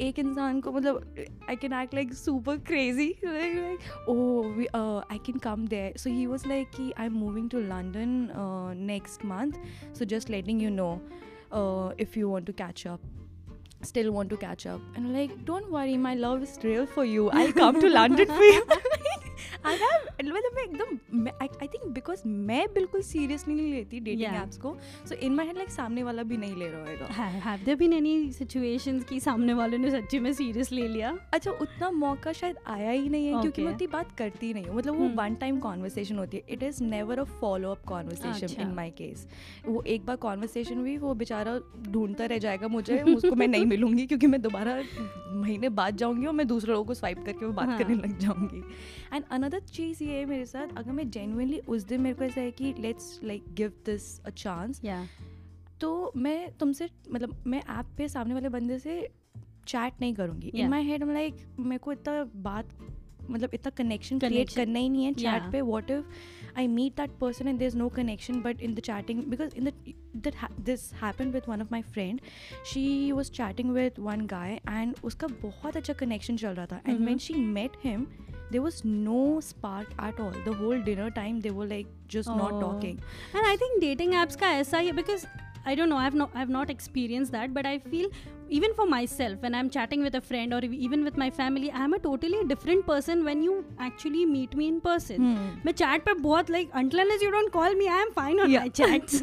एक 0.00 0.18
इंसान 0.18 0.60
को 0.60 0.72
मतलब 0.72 1.14
I 1.50 1.56
can 1.56 1.72
act 1.72 1.94
like 1.94 2.12
super 2.14 2.56
crazy 2.66 3.10
oh 4.08 4.14
I 5.12 5.18
can 5.26 5.38
come 5.38 5.66
there 5.66 5.96
so 5.96 6.10
he 6.10 6.26
was 6.26 6.46
like 6.46 6.70
कि 6.76 6.92
I 6.98 7.06
am 7.06 7.12
moving 7.12 7.50
to 7.50 7.60
London 7.60 8.28
next 8.86 9.24
month 9.24 9.52
so 9.98 10.04
just 10.04 10.30
letting 10.30 10.62
you 10.66 10.72
know 10.78 10.94
uh, 11.52 11.92
if 11.96 12.16
you 12.16 12.28
want 12.28 12.46
to 12.46 12.52
catch 12.52 12.86
up 12.86 13.00
still 13.92 14.10
want 14.18 14.34
to 14.34 14.40
catch 14.46 14.66
up. 14.74 14.80
And 14.96 15.12
like 15.18 15.36
don't 15.50 15.70
worry 15.78 15.96
my 16.08 16.14
love 16.26 16.48
is 16.48 16.58
real 16.64 16.86
for 16.96 17.04
you. 17.14 17.30
I'll 17.40 17.56
come 17.62 17.80
to 17.86 17.94
london 17.98 18.36
for 18.40 18.50
you. 18.54 18.64
I 19.66 19.76
have 19.76 20.04
मतलब 20.20 20.54
मैं 20.56 20.62
एकदम 20.62 21.28
I 21.42 21.66
think 21.72 21.84
because 21.94 22.20
मैं 22.26 22.66
बिल्कुल 22.74 23.02
seriously 23.02 23.54
नहीं 23.54 23.72
लेती 23.72 24.00
dating. 24.00 24.34
Apps 24.42 24.56
को. 24.58 24.74
So 25.08 25.14
in 25.26 25.34
my 25.34 25.46
head 25.46 25.56
like 25.56 25.70
सामने 25.70 26.02
वाला 26.02 26.22
भी 26.22 26.36
नहीं 26.36 26.56
ले 26.56 26.68
रहा 26.70 26.80
होगा 26.90 27.06
have 27.44 27.64
there 27.64 27.76
been 27.76 27.92
any 27.92 28.32
situations 28.32 29.04
कि 29.08 29.18
सामने 29.20 29.54
वाले 29.54 29.78
ने 29.78 29.90
सच्ची 29.90 30.18
में 30.18 30.32
सीरियस 30.32 30.72
ले 30.72 30.86
लिया? 30.88 31.16
अच्छा 31.32 31.50
उतना 31.50 31.90
मौका 31.90 32.32
शायद 32.32 32.56
आया 32.66 32.90
ही 32.90 33.08
नहीं 33.08 33.26
है 33.26 33.40
क्योंकि 33.40 33.62
मैं 33.62 33.72
Okay. 33.72 33.74
उतनी 33.74 33.86
बात 33.92 34.12
करती 34.18 34.52
नहीं 34.54 34.64
हूँ. 34.64 34.76
मतलब 34.76 34.98
वो. 34.98 35.08
वन 35.22 35.34
टाइम 35.40 35.58
कॉन्वर्सेशन 35.60 36.18
होती 36.18 36.36
है. 36.36 36.42
It 36.50 36.62
is 36.62 36.82
never 36.84 37.18
a 37.18 37.24
follow 37.40 37.70
up 37.70 37.84
conversation. 37.88 38.60
In 38.62 38.74
my 38.74 38.90
case 38.98 39.26
वो 39.66 39.82
एक 39.86 40.06
बार 40.06 40.16
कॉन्वर्सेशन 40.26 40.78
हुई 40.78 40.96
वो 40.98 41.14
बेचारा 41.14 41.58
ढूंढता 41.90 42.26
रह 42.26 42.38
जाएगा 42.38 42.68
मुझे 42.68 43.02
उसको 43.14 43.34
मैं 43.34 43.48
नहीं 43.48 43.66
मिलूँगी 43.76 44.06
क्योंकि 44.06 44.26
मैं 44.26 44.40
दोबारा 44.42 44.82
महीने 45.36 45.68
बाद 45.78 45.96
जाऊँगी 45.96 46.26
और 46.26 46.32
मैं 46.32 46.46
दूसरे 46.48 46.72
लोगों 46.72 46.84
को 46.84 46.94
स्वाइप 46.94 47.24
करके 47.26 47.46
वो 47.46 47.52
बात 47.52 47.68
हाँ। 47.68 47.78
करने 47.78 47.94
लग 47.94 48.18
जाऊँगी। 48.18 48.62
एंड 49.12 49.24
अनदर 49.30 49.60
चीज़ 49.60 50.02
ये 50.04 50.18
है 50.18 50.24
मेरे 50.24 50.46
साथ 50.46 50.76
अगर 50.76 50.92
मैं 50.92 51.10
जेनुअनली 51.10 51.58
उस 51.68 51.82
दिन 51.82 52.00
मेरे 52.00 52.14
को 52.14 52.24
ऐसा 52.24 52.40
है 52.40 52.50
कि 52.50 52.74
let's 52.78 53.18
like 53.24 53.44
give 53.54 53.72
this 53.86 54.08
a 54.20 54.30
chance 54.30 54.80
तो 55.80 56.12
मैं 56.16 56.52
तुमसे 56.58 56.88
मतलब 57.12 57.42
मैं 57.46 57.58
ऐप 57.70 57.86
पे 57.98 58.08
सामने 58.08 58.34
वाले 58.34 58.48
बंदे 58.48 58.78
से 58.78 59.00
चैट 59.68 60.00
नहीं 60.00 60.14
करूँगी। 60.14 60.48
इन 60.48 60.68
माई 60.68 60.84
हेड 60.84 61.04
लाइक 61.04 61.36
मेरे 61.58 61.78
को 61.78 61.92
इतना 61.92 62.24
बात 62.42 62.68
मतलब 63.30 63.50
इतना 63.54 63.70
कनेक्शन 63.76 64.18
क्रिएट 64.18 64.50
करना 64.54 64.78
ही 64.78 64.88
नहीं 64.88 65.04
है 65.04 65.12
चैट 65.14 65.50
पे 65.52 65.60
what 65.60 65.90
if 65.90 66.58
I 66.58 66.66
meet 66.68 66.96
that 66.96 67.10
person 67.20 67.48
and 67.48 67.58
there 67.58 67.68
is 67.68 67.76
no 67.76 67.88
connection 67.96 68.40
but 68.42 68.60
in 68.60 68.74
the 68.74 68.80
chatting 68.80 69.22
because 69.24 69.56
in 69.56 69.64
the 69.64 69.72
that 70.16 70.60
this 70.60 70.92
happen 71.02 71.30
with 71.30 71.42
one 71.48 71.62
of 71.62 71.68
my 71.72 71.82
friend 71.82 72.20
she 72.72 73.12
was 73.12 73.30
chatting 73.30 73.70
with 73.70 73.98
one 73.98 74.26
guy 74.26 74.60
and 74.68 74.94
उसका 75.04 75.26
बहुत 75.42 75.76
अच्छा 75.76 75.92
connection 75.92 76.36
चल 76.36 76.48
रहा 76.48 76.66
था. 76.66 76.80
And. 76.88 77.06
When 77.06 77.18
she 77.18 77.34
met 77.34 77.76
him 77.84 78.06
there 78.50 78.62
was 78.64 78.76
no 78.88 79.20
spark 79.44 79.88
at 79.98 80.18
all. 80.24 80.36
The 80.44 80.52
whole 80.58 80.82
dinner 80.88 81.06
time 81.10 81.38
they 81.46 81.50
were 81.54 81.64
like 81.70 81.88
just 82.08 82.30
not 82.30 82.52
Oh. 82.52 82.60
talking. 82.60 83.00
And 83.36 83.46
I 83.46 83.56
think 83.56 83.80
dating 83.80 84.14
apps 84.14 84.36
का 84.36 84.50
ऐसा 84.58 84.78
ही 84.78 84.86
है 84.86 84.92
because 84.92 85.26
I 85.66 85.76
don't 85.76 85.88
know 85.88 85.96
I 85.96 86.04
have 86.04 86.16
no 86.16 86.24
I 86.24 86.38
have 86.38 86.50
not 86.50 86.70
experience 86.70 87.30
that 87.30 87.50
but 87.50 87.66
I 87.66 87.78
feel 87.78 88.10
even 88.50 88.74
for 88.74 88.84
myself 88.90 89.44
when 89.44 89.54
i'm 89.60 89.68
chatting 89.76 90.02
with 90.06 90.14
a 90.14 90.20
friend 90.20 90.54
or 90.56 90.60
even 90.86 91.04
with 91.08 91.16
my 91.22 91.28
family 91.38 91.70
i'm 91.82 91.94
a 91.94 91.98
totally 91.98 92.42
different 92.52 92.84
person 92.90 93.24
when 93.28 93.42
you 93.46 93.54
actually 93.86 94.24
meet 94.34 94.54
me 94.60 94.68
in 94.72 94.80
person 94.84 95.24
Hmm. 95.26 95.46
मैं 95.66 95.72
chat 95.80 96.04
पे 96.04 96.14
बहुत 96.26 96.50
like 96.50 96.70
until 96.80 97.00
unless 97.04 97.24
you 97.26 97.30
don't 97.36 97.52
call 97.56 97.74
me 97.80 97.88
I 97.96 98.00
am 98.04 98.12
fine 98.18 98.40
on 98.44 98.50
Yeah. 98.54 98.66
my 98.66 98.72
chats 98.80 99.16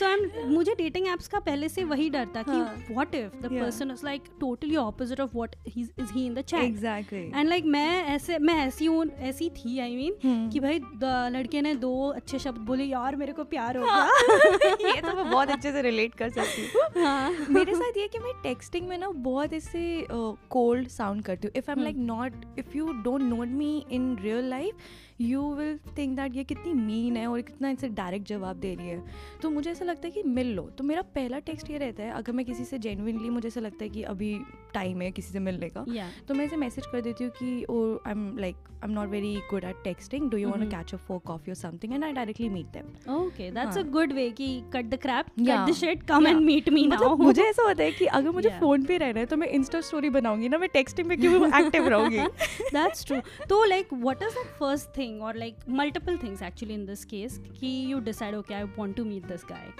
so 0.00 0.06
I'm 0.10 0.22
मुझे 0.52 0.74
dating 0.80 1.06
apps 1.14 1.28
का 1.28 1.38
पहले 1.48 1.68
से 1.68 1.84
वही 1.92 2.08
डर 2.10 2.26
था 2.36 2.42
कि 2.42 2.50
हाँ. 2.50 2.96
what 2.98 3.14
if 3.20 3.34
the 3.42 3.50
Yeah. 3.54 3.64
person 3.64 3.90
is 3.96 4.04
like 4.08 4.28
totally 4.44 4.76
opposite 4.84 5.22
of 5.26 5.34
what 5.40 5.56
he's 5.74 5.90
is 6.04 6.14
he 6.18 6.26
in 6.30 6.34
the 6.40 6.44
chat 6.52 6.64
exactly 6.68 7.22
and 7.34 7.48
like 7.48 7.64
मैं 7.76 7.88
ऐसे 8.14 8.38
मैं 8.50 8.54
ऐसी 8.66 8.86
हूँ 8.86 9.04
ऐसी 9.30 9.48
थी 9.58 9.78
आई 9.80 9.96
मीन 9.96 10.14
Hmm. 10.24 10.52
कि 10.52 10.60
भाई 10.60 10.78
द- 11.04 11.30
लड़के 11.36 11.60
ने 11.68 11.74
दो 11.86 11.92
अच्छे 12.16 12.38
शब्द 12.46 12.60
बोले 12.70 12.84
यार 12.84 13.16
मेरे 13.16 13.32
को 13.32 13.44
प्यार 13.54 13.76
हो 13.76 13.84
हाँ। 13.86 14.08
गया 14.22 14.94
ये 14.94 15.00
तो 15.00 15.14
मैं 15.16 15.30
बहुत 15.30 15.50
अच्छे 15.50 15.72
से 15.72 15.82
रिलेट 15.82 16.14
कर 16.22 16.30
सकती 16.38 16.66
हूँ 16.74 17.04
हाँ 17.04 17.30
मेरे 17.58 17.74
साथ 17.80 17.96
ये 17.96 18.08
कि 18.08 18.18
मैं 18.18 18.32
टेक्सटिंग 18.42 18.88
में 18.88 18.98
ना 18.98 19.08
बहुत 19.28 19.52
ऐसे 19.52 20.06
कोल्ड 20.50 20.88
साउंड 20.88 21.22
करती 21.22 21.48
हूँ 21.48 21.52
if 21.56 21.70
I 21.70 21.76
am. 21.78 21.82
Like 21.82 21.96
not 21.96 22.32
if 22.58 22.76
you 22.76 22.92
don't 23.02 23.20
know 23.20 23.48
me 23.48 23.86
in 23.90 24.16
real 24.18 24.44
life 24.44 24.74
you 25.20 25.42
will 25.54 25.78
think 25.98 26.16
that 26.16 26.36
ये 26.36 26.44
कितनी 26.44 26.72
मीन 26.74 27.16
है 27.16 27.26
और 27.26 27.40
कितना 27.40 27.68
इनसे 27.68 27.88
डायरेक्ट 27.94 28.26
जवाब 28.28 28.56
दे 28.56 28.74
रही 28.74 28.88
है 28.88 29.02
तो 29.42 29.50
मुझे 29.50 29.70
ऐसा 29.70 29.84
लगता 29.84 30.06
है 30.06 30.12
कि 30.12 30.22
मिल 30.22 30.52
लो 30.54 30.62
तो 30.78 30.84
मेरा 30.84 31.02
पहला 31.14 31.38
टेक्स्ट 31.38 31.70
ये 31.70 31.78
रहता 31.78 32.02
है 32.02 32.12
अगर 32.12 32.32
मैं 32.32 32.44
किसी 32.46 32.64
से 32.64 32.78
जेनुइनली 32.78 33.30
मुझे 33.30 33.48
ऐसा 33.48 33.60
लगता 33.60 33.84
है 33.84 33.88
कि 33.90 34.02
अभी 34.12 34.38
टाइम 34.74 35.00
है 35.02 35.10
किसी 35.10 35.32
से 35.32 35.38
मिलने 35.40 35.68
का 35.68 35.84
या 35.88 36.08
तो 36.28 36.34
मैं 36.34 36.44
इसे 36.44 36.56
मैसेज 36.56 36.86
कर 36.86 37.00
देती 37.00 37.24
हूँ 37.24 37.32
कि 37.32 37.64
ओ 37.70 37.80
I 37.96 38.12
am 38.12 38.36
like 38.38 38.56
I 38.74 38.88
am 38.88 38.90
not 38.90 39.08
very 39.08 39.34
good 39.50 39.64
at 39.64 39.82
texting 39.84 40.30
do 40.30 40.36
you 40.36 40.48
want. 40.48 40.70
Catch 40.70 40.94
up 40.94 41.00
for 41.00 41.18
coffee 41.26 41.52
और 41.52 41.56
something 41.56 41.92
and 41.94 42.04
I 42.04 42.12
directly 42.12 42.48
meet 42.48 42.66
them 42.74 43.14
okay 43.14 43.50
that's 43.50 43.78
a. 43.78 43.82
Good 43.90 44.12
way 44.12 44.28
कि 44.30 44.48
cut 44.74 44.84
the 44.84 44.98
crap 45.02 45.26
cut 45.28 45.40
Yeah. 45.40 45.68
The 45.68 45.72
shit 45.74 46.02
come 46.02 46.26
and 46.26 46.36
Yeah. 46.36 46.46
Meet 46.46 46.68
me 46.70 46.86
now 46.86 47.16
मुझे 47.16 47.42
ऐसा 47.42 47.62
होता 47.62 47.82
है 47.82 47.92
कि 47.92 48.06
अगर 48.06 48.30
मुझे 48.30 48.48
Yeah. 48.50 48.60
Phone 48.60 48.84
पे 48.84 48.96
रहना 48.98 49.20
है 49.20 49.26
तो 49.26 49.36
मैं 49.36 49.48
इंस्टा 49.50 49.80
स्टोरी 49.80 50.10
बनाऊँगी 50.10 50.48
ना 50.48 50.58
मैं 50.58 50.68
टेक्सटिंग 50.72 51.08
पे 51.08 51.16
क्यों 51.16 51.46
एक्टिव 51.60 51.88
रहूँगी 51.88 52.18
दैट्स 52.18 53.04
ट्रू 53.06 53.20
तो 53.48 53.64
like 53.64 53.92
what 53.94 54.22
is 54.22 54.34
the 54.34 54.46
first 54.58 54.96
thing 54.98 55.09
और 55.18 55.36
like 55.36 55.56
multiple 55.68 56.16
things 56.16 56.42
actually 56.42 56.74
in 56.74 56.86
this 56.86 57.04
case 57.04 57.38
कि 57.60 57.92
you 57.92 57.98
decide 58.00 58.34
okay 58.34 58.54
I 58.54 58.62
want 58.78 58.96
to 58.96 59.04
meet 59.04 59.26
this 59.26 59.44
guy 59.50 59.72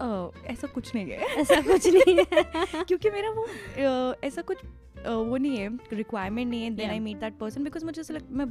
uh, 0.00 0.30
ऐसा 0.52 0.66
कुछ 0.66 0.94
नहीं 0.94 1.10
है। 1.10 1.18
ऐसा 1.40 1.60
कुछ 1.60 1.86
नहीं 1.86 2.16
है। 2.32 2.42
क्योंकि 2.84 3.10
मेरा 3.10 3.30
वो 3.30 3.46
ऐसा 4.24 4.42
कुछ 4.42 4.58
वो 5.06 5.36
नहीं 5.36 5.56
है 5.58 5.68
रिक्वायरमेंट 5.92 6.48
नहीं 6.50 6.62
है 6.64 6.70
then 6.70 6.90
I 6.90 6.98
meet 6.98 7.16
that 7.16 7.36
person 7.38 7.64
because 7.64 7.84
मुझे 7.84 8.00
ऐसा 8.00 8.14
लगता 8.14 8.34
मैं 8.36 8.46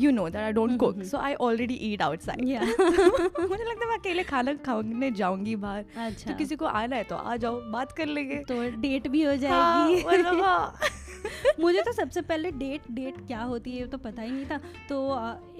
you 0.00 0.10
know 0.10 0.28
that 0.28 0.42
I 0.42 0.52
don't 0.52 0.78
cook. 0.80 1.02
So 1.02 1.18
I 1.18 1.34
already 1.34 1.74
eat 1.74 2.02
outside 2.02 2.40
Yeah. 2.44 2.62
मुझे 3.48 3.64
लगता 3.64 3.84
है 3.84 3.88
मैं 3.88 3.98
अकेले 3.98 4.22
खाना 4.22 4.54
खाने 4.54 5.10
जाऊँगी 5.10 5.56
बाहर। 5.56 5.84
अच्छा। 5.96 6.30
तो 6.32 6.36
किसी 6.38 6.56
को 6.56 6.64
आना 6.64 6.96
है 6.96 7.04
तो 7.04 7.16
आ 7.16 7.36
जाओ 7.36 7.60
बात 7.70 7.92
कर 7.92 8.06
लेंगे। 8.06 8.36
तो 8.48 8.62
डेट 8.80 9.08
भी 9.08 9.22
हो 9.22 9.30
हाँ, 9.30 9.36
जाएगी। 9.38 10.04
मतलब 10.06 10.40
हाँ। 10.42 10.78
मुझे 11.60 11.82
तो 11.82 11.92
सबसे 11.92 12.20
पहले 12.22 12.50
डेट 12.50 12.90
डेट 12.92 13.26
क्या 13.26 13.42
होती 13.42 13.70
है 13.70 13.78
ये 13.78 13.86
तो 13.86 13.98
पता 13.98 14.22
ही 14.22 14.30
नहीं 14.30 14.44
था। 14.46 14.58
तो 14.88 14.98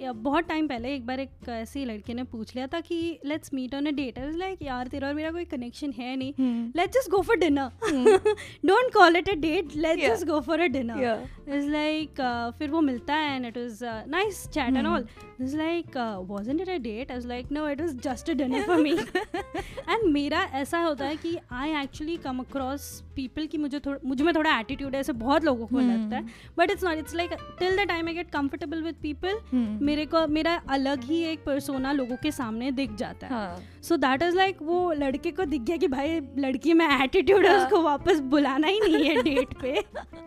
या 0.01 0.11
बहुत 0.27 0.47
टाइम 0.47 0.67
पहले 0.67 0.93
एक 0.95 1.05
बार 1.05 1.19
एक 1.19 1.49
ऐसी 1.49 1.85
लड़के 1.85 2.13
ने 2.13 2.23
पूछ 2.23 2.55
लिया 2.55 2.67
था 2.67 2.79
कि 2.79 2.97
let's 3.25 3.53
meet 3.53 3.75
on 3.75 3.85
a 3.85 3.91
date 3.91 4.19
I 4.19 4.31
like 4.31 4.61
यार 4.61 4.87
तेरा 4.87 5.07
और 5.07 5.13
मेरा 5.13 5.31
कोई 5.31 5.45
कनेक्शन 5.45 5.91
है 5.91 6.15
नहीं। 6.15 6.33
Let's 6.75 6.97
just 6.97 7.09
go 7.11 7.21
for 7.21 7.37
dinner 7.37 8.33
don't 8.65 8.93
call 8.93 9.15
it 9.15 9.29
a 9.29 9.35
date 9.39 9.75
let's 9.75 10.05
just 10.05 10.25
go 10.27 10.39
for 10.41 10.59
a 10.59 10.67
dinner 10.67 11.27
is 11.49 11.69
like 11.71 12.21
फिर 12.59 12.69
वो 12.69 12.81
मिलता 12.81 13.15
है 13.15 13.35
and 13.35 13.45
it 13.45 13.57
was 13.57 13.79
nice 14.09 14.45
chat 14.47 14.77
and. 14.77 14.87
All 14.87 15.07
is 15.41 15.57
like 15.57 15.97
wasn't 16.29 16.61
it 16.61 16.69
a 16.69 16.77
date 16.77 17.11
I 17.11 17.17
was 17.17 17.27
like 17.27 17.51
no 17.51 17.67
it 17.69 17.81
was 17.81 17.95
just 18.03 18.29
a 18.29 18.33
dinner 18.33 18.63
for 18.63 18.77
me 18.77 18.91
and 18.91 20.11
मेरा 20.13 20.43
ऐसा 20.53 20.79
होता 20.79 21.05
है 21.05 21.15
कि 21.15 21.37
I 21.51 21.75
actually 21.81 22.17
come 22.17 22.39
across 22.39 22.89
people 23.15 23.45
की 23.45 23.57
मुझे 23.57 23.79
थोड़ा 23.79 23.99
मुझे 24.05 24.23
में 24.23 24.33
थोड़ा 24.35 24.59
एटीट्यूड 24.59 24.93
है 24.95 24.99
ऐसे 24.99 25.13
बहुत 25.13 25.43
लोगों 25.43 25.54
को 25.57 25.75
Hmm. 25.75 25.89
लगता 25.89 26.15
है। 26.15 26.25
But 26.57 26.71
it's 26.71 26.83
not 26.83 26.97
it's 26.97 27.15
like 27.15 27.31
till 27.59 27.77
the 27.77 27.87
time 27.87 28.07
I 28.07 28.13
get 28.13 28.29
comfortable 28.31 28.81
with 28.83 28.95
people. 29.01 29.39
मेरे 29.85 30.05
को 30.05 30.25
मेरा 30.27 30.53
अलग 30.69 31.03
ही 31.03 31.21
एक 31.23 31.43
पर्सोना 31.45 31.91
लोगों 31.91 32.15
के 32.23 32.31
सामने 32.31 32.71
दिख 32.71 32.95
जाता 32.95 33.27
है। 33.27 33.33
हाँ। 33.33 33.63
सो 33.83 33.97
दैट 33.97 34.21
इज़ 34.21 34.35
लाइक 34.35 34.61
वो 34.61 34.91
लड़के 34.93 35.31
को 35.31 35.45
दिख 35.45 35.61
गया 35.61 35.77
कि 35.77 35.87
भाई 35.87 36.19
लड़की 36.39 36.73
में 36.73 36.85
एटीट्यूड 36.87 37.45
है 37.45 37.55
हाँ. 37.55 37.65
उसको 37.65 37.81
वापस 37.81 38.19
बुलाना 38.33 38.67
ही 38.67 38.79
नहीं 38.79 39.03
है 39.05 39.21
डेट 39.23 39.53
पे। 39.61 39.83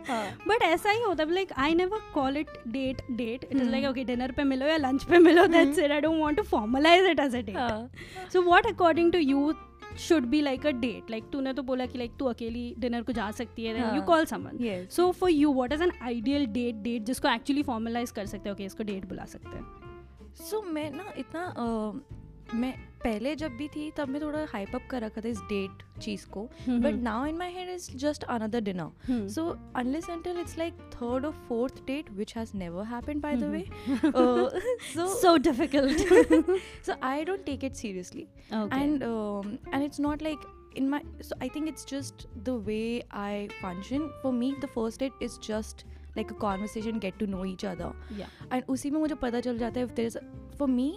हाँ। 0.08 0.24
बट 0.48 0.62
ऐसा 0.62 0.90
ही 0.90 1.02
होता 1.02 1.22
है 1.22 1.34
like 1.34 1.52
I 1.58 1.74
never 1.74 2.00
call 2.14 2.36
it 2.36 2.48
date 2.68 3.02
date 3.12 3.44
it 3.44 3.56
is 3.56 3.68
like. 3.70 3.86
Okay 3.86 4.04
dinner 4.04 4.32
पे 4.32 4.44
मिलो 4.44 4.66
या 4.66 4.76
लंच 4.76 5.04
पे 5.04 5.18
मिलो 5.18 5.46
that's 5.46 5.78
it 5.78 5.90
I 5.90 6.00
don't 6.00 6.20
want 6.20 6.36
to 6.36 6.42
formalize 6.50 7.06
it 7.06 7.20
as 7.20 7.34
a 7.36 7.40
date 7.40 7.56
हाँ। 7.56 7.90
So 8.32 8.42
what 8.42 8.66
according 8.66 9.12
to 9.12 9.18
you 9.18 9.52
should 9.98 10.24
be 10.24 10.40
like 10.40 10.66
a 10.66 10.70
date 10.70 11.10
like 11.10 11.24
तूने 11.32 11.52
तो 11.52 11.62
बोला 11.62 11.86
कि 11.86 11.98
लाइक 11.98 12.12
तू 12.18 12.24
अकेली 12.24 12.74
डिनर 12.78 13.02
को 13.02 13.12
जा 13.12 13.30
सकती 13.30 13.64
है 13.64 13.96
you. 13.96 14.02
Call 14.02 14.24
someone 14.24 14.58
so 14.90 15.10
for 15.12 15.30
you 15.30 15.52
what 15.52 15.72
is 15.72 15.82
an 15.82 15.92
ideal 16.02 16.46
date 16.46 16.74
date 16.74 17.02
जिसको 17.02 17.28
एक्चुअली 17.28 17.62
फॉर्मलाइज 17.62 18.10
कर 18.10 18.26
सकते 18.26 18.48
हो 18.48 18.54
ओके 18.54 18.64
इसको 18.64 18.84
डेट 18.84 19.08
बुला 19.08 19.24
सकते 19.24 19.56
हैं? 19.56 19.64
सो 20.50 20.62
मैं 20.62 20.90
ना 20.90 21.12
इतना 21.18 21.44
मैं 22.54 22.72
पहले 23.02 23.34
जब 23.36 23.56
भी 23.56 23.66
थी 23.68 23.90
तब 23.96 24.08
मैं 24.08 24.20
थोड़ा 24.22 24.44
हाइप 24.52 24.74
अप 24.74 24.86
कर 24.90 25.00
रखा 25.02 25.20
था 25.20 25.28
इस 25.28 25.38
डेट 25.48 25.82
चीज़ 26.00 26.26
को 26.26 26.42
but 26.68 26.94
now 26.94 27.26
in 27.26 27.36
my 27.38 27.52
head 27.52 27.68
is 27.68 27.90
just 27.96 28.24
another 28.26 28.60
dinner 28.60 29.28
so 29.28 29.46
unless 29.76 30.08
until 30.10 30.40
it's 30.40 30.58
like 30.58 30.78
third 30.94 31.26
और 31.26 31.32
fourth 31.48 31.80
date 31.86 32.10
which 32.12 32.36
has 32.36 32.56
never 32.56 32.84
happened 32.84 33.20
by 33.22 33.36
the 33.36 33.44
way 33.44 33.64
so 34.86 35.06
so 35.14 35.36
difficult 35.42 35.98
so 36.86 36.94
I 37.02 37.24
don't 37.24 37.44
take 37.44 37.64
it 37.64 37.74
seriously 37.74 38.26
and 38.52 39.02
and 39.02 39.82
it's 39.82 40.00
not 40.00 40.22
like 40.22 40.46
in 40.76 40.88
my 40.88 41.22
so 41.22 41.38
I 41.42 41.48
think 41.48 41.68
it's 41.68 41.86
just 41.90 42.26
the 42.38 42.62
way 42.66 42.82
I 43.16 43.46
function 43.52 44.08
for 44.22 44.32
me 44.32 44.52
the 44.62 44.66
first 44.66 45.00
date 45.00 45.22
is 45.22 45.38
just 45.48 45.86
like 46.16 46.32
a 46.32 46.36
conversation 46.38 46.98
get 46.98 47.18
to 47.18 47.26
know 47.26 47.44
each 47.44 47.64
other 47.64 48.26
and 48.52 48.62
उसी 48.68 48.90
में 48.90 49.00
मुझे 49.00 49.14
पता 49.14 49.40
चल 49.40 49.58
जाता 49.58 49.80
है 49.80 50.08
for 50.58 50.68
me 50.68 50.92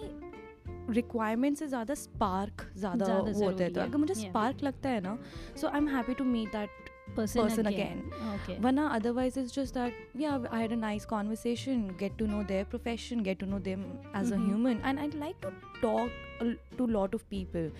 requirement 0.90 1.56
से 1.56 1.66
ज़्यादा 1.66 1.94
spark 1.94 2.66
ज़्यादा 2.76 3.12
होता 3.14 3.64
है। 3.64 3.72
तो 3.72 3.80
अगर 3.80 3.98
मुझे 3.98 4.14
स्पार्क 4.14 4.62
लगता 4.62 4.88
है 4.88 5.00
ना 5.00 5.18
so 5.60 5.68
I 5.68 5.78
am 5.78 5.88
happy 5.88 6.14
to 6.14 6.24
meet 6.24 6.52
that 6.52 6.90
person 7.16 7.64
again 7.66 8.58
वरना 8.60 8.86
otherwise 8.88 9.38
is 9.40 9.52
just 9.54 9.74
that 9.74 10.08
we 10.16 10.24
I 10.24 10.66
a 10.66 10.74
nice 10.76 11.04
conversation 11.06 11.88
get 12.00 12.16
to 12.18 12.26
know 12.26 12.42
their 12.44 12.64
profession 12.66 13.22
get 13.22 13.38
to 13.40 13.46
know 13.46 13.58
them 13.68 13.80
as 14.16 14.32
a 14.32 14.36
human 14.36 14.82
and 14.84 14.98
I 14.98 15.10
like 15.16 15.36
to 15.42 15.50
talk 15.82 16.31
to 16.78 16.86
lot 16.86 17.14
of 17.14 17.22
people 17.30 17.70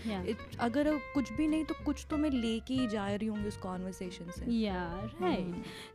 अगर 0.60 0.90
कुछ 1.14 1.32
भी 1.32 1.46
नहीं 1.46 1.64
तो 1.64 1.74
कुछ 1.84 2.06
तो 2.10 2.16
मैं 2.16 2.30
लेके 2.30 2.74
ही 2.74 2.86
जा 2.86 3.06
रही 3.06 3.28
हूँ 3.28 3.46
उस 3.46 3.56
कॉन्वर्सेशन 3.56 4.30
से। 4.30 4.44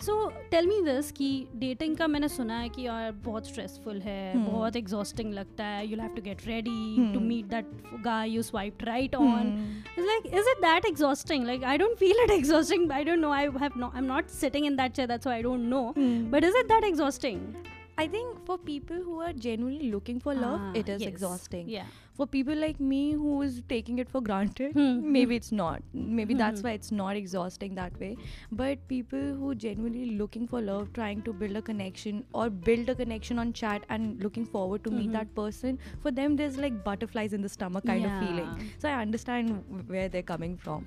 सो 0.06 0.30
टेल 0.52 0.68
मी 0.68 0.82
दिस 0.82 1.12
कि 1.12 1.30
डेटिंग 1.56 1.98
का 1.98 2.08
मैंने 2.08 2.28
सुना 2.28 2.60
है 2.60 2.70
कि 2.70 2.82
यार 2.82 3.12
बहुत 3.12 3.48
स्ट्रेसफुल 3.48 4.02
है 4.02 4.34
hmm. 4.34 4.46
बहुत 4.50 4.76
एग्जॉस्टिंग 4.76 5.34
लगता 5.34 5.66
है 5.66 5.88
you 5.88 6.00
have 6.00 6.16
to 6.16 6.22
get 6.22 6.48
ready 6.48 7.14
to 7.14 7.20
meet 7.20 7.46
that 7.46 7.72
guy 8.04 8.30
you 8.30 8.42
swipe 8.42 8.84
right 8.84 9.16
on 9.16 9.56
like 10.00 10.26
is 10.26 10.50
it 10.50 10.58
that 10.58 10.86
exhausting 10.86 11.46
like 11.46 11.64
I 11.64 11.78
don't 11.78 11.98
feel 11.98 12.24
it 12.24 12.32
exhausting 12.32 12.92
I 12.92 13.04
don't 13.04 13.20
know 13.20 13.32
I 13.32 13.44
have 13.44 13.78
no 13.78 13.90
I 13.90 13.98
am 13.98 14.06
not 14.06 14.28
sitting 14.28 14.66
in 14.66 14.76
that 14.76 14.92
chair 14.92 15.08
that's 15.08 15.28
I 15.28 15.42
don't 15.42 15.60
know 15.60 15.94
but 16.32 16.44
is 16.44 16.58
it 16.58 16.66
that 16.66 16.84
exhausting 16.84 17.54
I 18.00 18.08
think 18.08 18.36
for 18.48 18.58
people 18.58 19.02
who 19.02 19.20
are 19.22 19.34
genuinely 19.36 19.90
looking 19.90 20.20
for 20.20 20.36
love 20.36 20.74
it 20.78 20.90
is 20.90 21.04
exhausting 21.04 21.70
for 22.18 22.28
people 22.28 22.58
like 22.58 22.82
me 22.82 23.00
who 23.12 23.44
is 23.44 23.62
taking 23.70 24.00
it 24.00 24.10
for 24.10 24.22
granted 24.22 24.78
maybe 25.26 25.36
it's 25.36 25.54
not 25.54 25.96
maybe 26.26 26.34
that's 26.34 26.64
why 26.64 26.76
it's 26.76 26.92
not 26.94 27.16
exhausting 27.16 27.76
that 27.76 27.98
way 28.00 28.14
but 28.54 28.88
people 28.90 29.32
who 29.40 29.54
genuinely 29.66 30.06
looking 30.18 30.48
for 30.48 30.62
love 30.62 30.88
trying 30.94 31.22
to 31.22 31.34
build 31.34 31.58
a 31.58 31.62
connection 31.68 32.22
और 32.36 32.50
build 32.66 32.90
a 32.90 32.94
connection 32.94 33.40
on 33.40 33.52
chat 33.52 33.86
and 33.92 34.22
looking 34.24 34.46
forward 34.46 34.84
to 34.84 34.92
meet 34.92 35.10
that 35.10 35.34
person 35.36 35.78
for 36.04 36.12
them 36.12 36.36
there 36.36 36.46
is 36.46 36.60
like 36.62 36.74
butterflies 36.88 37.34
in 37.34 37.42
the 37.42 37.48
stomach 37.48 37.88
kind 37.88 38.06
of 38.06 38.26
feeling 38.26 38.70
so 38.82 38.88
I 38.88 38.94
understand 38.94 39.50
where 39.92 40.10
they're 40.10 40.22
coming 40.22 40.58
from 40.58 40.84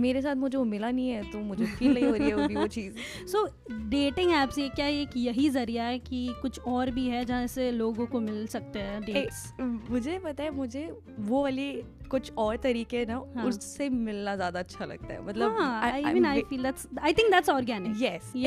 मेरे 0.00 0.22
साथ 0.22 0.36
मुझे 0.36 0.56
वो 0.58 0.64
मिला 0.64 0.90
नहीं 0.90 1.08
है 1.08 1.30
तो 1.30 1.40
मुझे 1.40 1.66
feel 1.66 1.94
नहीं 1.94 2.04
हो 2.04 2.14
रही 2.14 2.28
है 2.30 2.56
वो 2.56 2.66
चीज़। 2.66 3.26
सो 3.26 3.44
डेटिंग 3.90 4.32
एप्स 4.32 4.58
ये 4.58 4.68
क्या 4.68 4.86
एक 4.86 5.16
यही 5.16 5.48
ज़रिया 5.50 5.84
है 5.84 5.98
कि 5.98 6.26
कुछ 6.42 6.58
और 6.68 6.90
भी 6.90 7.06
है 7.06 7.24
जहाँ 7.24 7.46
से 7.46 7.70
लोगों 7.72 8.06
को 8.06 8.20
मिल 8.20 8.46
सकते 8.46 8.78
हैं 8.78 9.00
मुझे 9.90 10.18
पता 10.24 10.42
है 10.42 10.50
मुझे 10.60 10.82
वो 11.18 11.42
वाली 11.42 11.68
कुछ 12.10 12.32
और 12.38 12.56
तरीके 12.62 13.04
ना 13.06 13.22
हाँ। 13.36 13.44
उससे 13.44 13.88
मिलना 13.90 14.36
ज़्यादा 14.36 14.58
अच्छा 14.58 14.84
लगता 14.84 15.12
है 15.12 15.24
मतलब 15.26 15.58
I 15.60 16.12
mean 16.14 16.26
I 16.26 16.42
feel 16.50 16.62
that's 16.62 16.86
I 17.02 17.12
think 17.12 17.30
that's 17.30 17.50
organic 17.50 17.98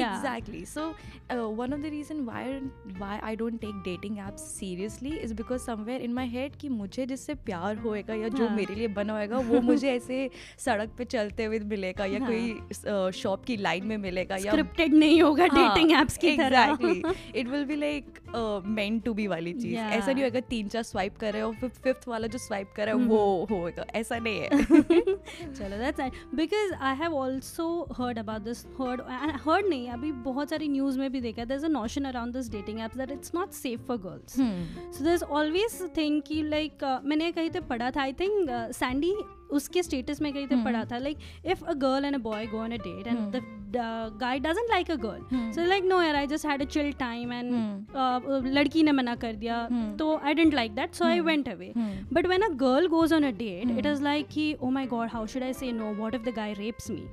exactly 0.04 0.66
so 0.66 0.84
uh, 1.30 1.48
one 1.50 1.74
of 1.74 1.82
the 1.82 1.90
reason 1.90 2.26
why 2.26 2.62
why 2.98 3.20
i 3.24 3.36
don't 3.36 3.62
take 3.62 3.78
dating 3.84 4.18
apps 4.18 4.46
seriously 4.54 5.14
is 5.20 5.34
because 5.34 5.64
somewhere 5.64 6.00
in 6.00 6.14
my 6.14 6.26
head 6.28 6.58
कि 6.62 6.70
मुझे 6.72 7.06
जिससे 7.06 7.36
प्यार 7.46 7.78
होएगा 7.78 8.14
या 8.14 8.28
जो 8.30 8.48
हाँ. 8.48 8.56
मेरे 8.56 8.76
लिए 8.76 8.88
बना 8.96 9.14
होएगा 9.14 9.40
वो 9.50 9.62
मुझे 9.70 9.92
ऐसे 9.92 10.30
सड़क 10.66 10.96
पे 10.98 11.06
चलते 11.06 11.46
हुए 11.46 11.60
मिलेगा 11.68 12.06
या 12.06 12.20
हाँ. 12.20 12.30
कोई 12.30 13.12
शॉप 13.14 13.46
की 13.46 13.58
लाइन 13.60 13.88
में 13.88 13.98
मिलेगा 14.00 14.36
या 14.36 14.52
स्क्रिप्टेड 14.52 14.94
नहीं 14.96 15.22
होगा 15.22 15.48
डेटिंग 15.50 15.92
एप्स 16.02 16.18
की 16.18 16.36
तरह 16.38 16.64
exactly 16.64 17.40
it 17.40 17.48
will 17.48 17.66
be 17.66 17.76
like 17.76 18.20
meant 18.68 19.04
to 19.06 19.14
be 19.14 19.28
वाली 19.28 19.54
चीज़ 19.54 19.76
ऐसा 19.76 20.12
नहीं 20.12 20.24
होगा 20.24 20.40
तीन 20.50 20.68
चार 20.68 20.84
स्वाइप 20.84 21.18
कर 21.18 21.34
रहे 21.34 21.42
हो 21.42 21.52
फिफ्थ 21.64 22.08
वाला 22.08 22.28
जो 22.28 22.38
स्वाइप 22.40 22.74
कर 22.76 22.86
रहा 22.86 22.96
है 22.96 23.02
हम्म. 23.02 23.10
वो 23.10 23.46
होएगा 23.54 23.86
ऐसा 23.96 24.18
नहीं 24.18 24.40
है। 24.40 24.50
चलो 25.54 25.78
that's 25.78 26.00
right 26.00 26.14
because 26.36 26.74
I 26.74 26.96
have 26.96 27.16
also 27.16 27.68
heard 28.00 28.20
about 28.20 28.42
this 28.42 28.66
heard 28.82 29.02
heard 29.46 29.66
नहीं 29.66 29.90
अभी 29.90 30.12
बहुत 30.28 30.50
सारी 30.50 30.68
न्यूज़ 30.68 31.00
में 31.00 31.12
भी 31.12 31.22
देखा 31.22 31.46
there 31.46 31.56
is 31.56 31.66
a 31.66 31.70
notion 31.70 32.06
around 32.06 32.34
this 32.34 32.50
dating 32.52 32.80
apps 32.80 32.98
that 32.98 33.12
it's 33.12 33.36
not 33.36 33.52
safe 33.52 33.82
for 33.82 33.98
girls 33.98 34.36
so 34.98 35.04
there 35.04 35.14
is 35.14 35.24
always 35.24 35.82
thing 35.98 36.22
कि 36.22 36.42
like 36.44 36.84
मैंने 37.06 37.32
कहीं 37.32 37.50
तो 37.50 37.62
पढ़ा 37.62 37.92
था 37.92 38.02
आई 38.02 38.14
थिंक 38.14 38.50
सैंडी 38.74 39.16
उसके 39.54 39.84
स्टेटस 39.84 40.22
में 40.22 40.32
कहीं 40.34 40.48
तक 40.48 40.64
पढ़ा 40.66 40.84
था। 40.92 40.98
Like 40.98 41.18
if 41.46 41.64
a 41.64 41.74
girl 41.84 42.06
and 42.06 42.16
a 42.16 42.20
boy 42.22 42.46
go 42.46 42.60
on 42.60 42.72
a 42.72 42.78
date 42.78 43.08
and 43.08 43.42
the 43.76 43.82
guy 44.22 44.40
doesn't 44.40 44.70
like 44.70 44.92
a 44.92 44.96
girl 45.04 45.52
so 45.52 45.66
like 45.68 45.84
no 45.84 46.02
यार 46.02 46.16
I 46.16 46.28
just 46.28 46.46
had 46.46 46.62
a 46.62 46.66
chill 46.66 46.92
time 47.00 47.34
and 47.34 48.48
लड़की 48.48 48.84
ने 48.84 48.92
मना 48.92 49.16
कर 49.16 49.36
दिया 49.36 49.68
तो 50.00 50.16
I 50.18 50.34
didn't 50.34 50.54
like 50.54 50.76
that 50.76 50.94
so 50.94 51.06
I 51.06 51.20
went 51.20 51.50
away 51.50 51.72
but 52.14 52.28
when 52.28 52.42
a 52.42 52.50
girl 52.58 52.88
goes 52.88 53.14
on 53.14 53.24
a 53.24 53.32
date 53.38 53.78
it 53.78 53.86
is 53.86 54.04
like 54.04 54.28
कि 54.28 54.54
ओ 54.54 54.70
my 54.70 54.86
god 54.88 55.10
how 55.10 55.28
should 55.28 55.44
I 55.44 55.54
say 55.54 55.72
no 55.72 55.94
what 55.96 56.16
if 56.16 56.22
the 56.22 56.34
guy 56.36 56.54
rapes 56.54 56.90
me 56.92 57.04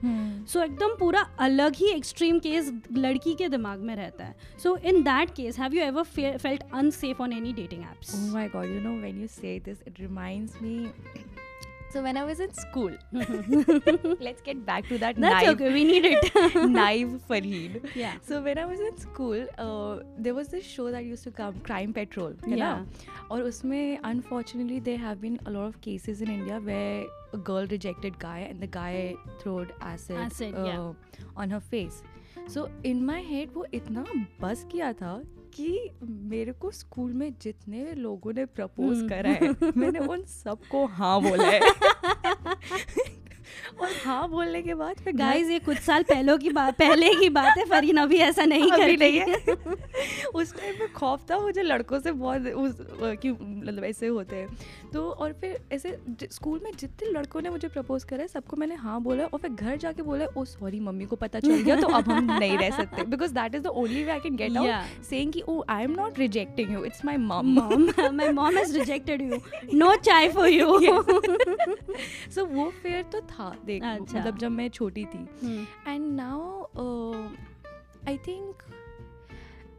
so 0.53 0.63
एकदम 0.63 0.95
पूरा 0.99 1.21
अलग 1.39 1.77
ही 1.77 1.91
extreme 1.91 2.39
case 2.39 2.73
लड़की 2.93 3.35
के 3.35 3.49
दिमाग 3.49 3.81
में 3.81 3.95
रहता 3.97 4.25
है। 4.25 4.35
So 4.63 4.77
in 4.77 5.03
that 5.03 5.31
case 5.31 5.59
have 5.59 5.75
you 5.75 5.83
ever 5.83 6.03
felt 6.39 6.63
unsafe 6.75 7.21
on 7.21 7.33
any 7.33 7.53
dating 7.53 7.83
apps 7.83 8.15
my 8.33 8.49
god 8.49 8.67
you 8.67 8.81
know 8.81 8.97
when 9.03 9.21
you 9.21 9.27
say 9.27 9.59
reminds 10.01 10.63
me 10.63 10.79
So, 11.93 12.03
when 12.03 12.17
I 12.17 12.25
was 12.25 12.41
in 12.41 12.53
school, 12.55 12.93
let's 14.21 14.43
get 14.43 14.65
back 14.65 14.87
to 14.89 14.99
that 14.99 15.17
That's 15.17 15.45
naive, 15.45 15.49
okay, 15.61 15.73
we 15.73 15.85
need 15.85 16.05
it. 16.05 16.71
naive 16.71 17.21
Farheen. 17.29 17.79
yeah. 17.95 18.15
So, 18.23 18.41
when 18.41 18.59
I 18.59 18.65
was 18.65 18.81
in 18.81 18.97
school, 18.99 19.47
uh, 19.59 20.03
there 20.19 20.35
was 20.35 20.49
this 20.49 20.65
show 20.65 20.91
that 20.91 21.05
used 21.05 21.25
to 21.25 21.31
come, 21.31 21.59
Crime 21.71 21.93
Patrol. 21.93 22.37
है 22.47 22.57
ना? 22.57 22.87
और 23.31 23.43
उसमें 23.43 23.99
unfortunately 24.05 24.79
there 24.91 24.99
have 24.99 25.21
been 25.21 25.39
a 25.47 25.51
lot 25.51 25.67
of 25.73 25.81
cases 25.81 26.21
in 26.21 26.31
India 26.37 26.61
where 26.61 27.05
a 27.33 27.39
girl 27.51 27.67
rejected 27.67 28.19
guy 28.19 28.39
and 28.51 28.61
the 28.61 28.67
guy 28.79 29.15
throwed 29.43 29.73
acid, 29.81 30.17
Acid, 30.17 30.55
uh, 30.55 30.65
yeah. 30.65 30.93
on 31.37 31.51
her 31.51 31.61
face. 31.61 32.03
So 32.49 32.69
in 32.85 33.05
my 33.07 33.21
head 33.33 33.53
वो 33.55 33.67
इतना 33.75 34.05
बस 34.41 34.65
किया 34.73 34.93
था 35.03 35.13
कि 35.55 35.91
मेरे 36.03 36.53
को 36.53 36.71
स्कूल 36.71 37.13
में 37.13 37.33
जितने 37.43 37.93
लोगों 37.95 38.33
ने 38.33 38.45
प्रपोज 38.47 38.97
हम्म। 38.97 39.09
करा 39.09 39.31
है 39.31 39.73
मैंने 39.77 39.99
उन 40.07 40.23
सबको 40.25 40.85
हाँ 40.99 41.21
बोला 41.23 41.49
है। 41.49 41.61
और 43.81 43.89
हाँ 44.05 44.29
बोलने 44.29 44.61
के 44.63 44.75
बाद 44.75 44.97
फिर 44.97 45.17
गाइस 45.17 45.49
ये 45.51 45.59
कुछ 45.59 45.79
साल 45.79 46.03
पहले 46.03 46.37
की 46.39 46.51
बात 46.51 46.79
पहले 46.79 47.13
की 47.15 47.29
बात 47.29 47.59
है 47.59 47.65
फरीन 47.65 47.97
अभी 47.97 48.17
ऐसा 48.21 48.45
नहीं 48.45 48.71
कर 48.71 48.97
रही 48.99 49.19
है। 49.19 49.37
उस 50.35 50.55
टाइम 50.57 50.75
में 50.81 50.93
खौफ 50.93 51.31
था 51.31 51.39
मुझे 51.39 51.63
लड़कों 51.63 51.99
से 52.01 52.13
बहुत 52.13 52.47
उस 52.47 52.77
कि 53.23 53.31
मतलब 53.67 53.85
ऐसे 53.85 54.07
होते 54.07 54.37
हैं। 54.37 54.57
तो 54.93 55.03
और 55.03 55.33
फिर 55.41 55.59
ऐसे 55.73 55.97
स्कूल 56.33 56.61
में 56.65 56.71
जितने 56.79 57.11
लड़कों 57.11 57.41
ने 57.43 57.51
मुझे 57.51 57.69
प्रपोज 57.69 58.05
करा 58.05 58.23
है 58.23 58.29
सबको 58.29 58.57
मैंने 58.57 58.75
हाँ 58.75 59.01
बोला 59.03 59.25
और 59.25 59.39
फिर 59.41 59.51
घर 59.51 59.77
जाके 59.77 60.03
बोला 60.03 60.27
ओ 60.37 60.45
सॉरी 60.45 60.81
मम्मी 60.81 61.07
को 61.07 61.17
पता 61.17 61.41
चल 61.41 61.63
गया 61.63 61.77
तो 61.81 61.89
अब 61.89 62.11
हम 62.11 62.33
नहीं 62.39 62.59
रह 62.59 62.71
सकते। 62.77 63.05
Because 63.11 63.35
that 63.35 63.55
is 63.55 63.63
the 63.63 63.67
only 63.67 64.05
way 64.05 64.11
I 64.13 64.21
can 64.21 64.37
get. 64.37 64.57
Out 64.57 65.05
saying 65.05 65.33
कि 65.33 65.43
ओ 65.49 65.63
I 65.69 65.85
am 65.85 65.93
not 66.01 66.19
rejecting 66.19 66.73
you 66.73 66.85
it's 66.85 67.05
my 67.05 67.17
mum 67.17 67.59
my 68.21 68.27
mom 68.35 68.57
has 68.57 68.73
rejected 68.77 69.23
you. 69.23 69.37
No 69.81 69.89
chai 70.07 70.23
for 70.31 70.47
you. 70.49 70.67
So 72.35 72.45
वो 72.47 72.69
फेयर 72.83 73.03
तो 73.13 73.21
था 73.31 73.49
देख 73.67 73.83
अच्छा। 73.85 74.19
मतलब 74.19 74.39
जब 74.39 74.51
मैं 74.51 74.69
छोटी 74.69 75.05
थी। 75.05 75.25
And 75.89 76.07
now 76.17 76.63
I 78.09 78.17
uh, 78.17 78.29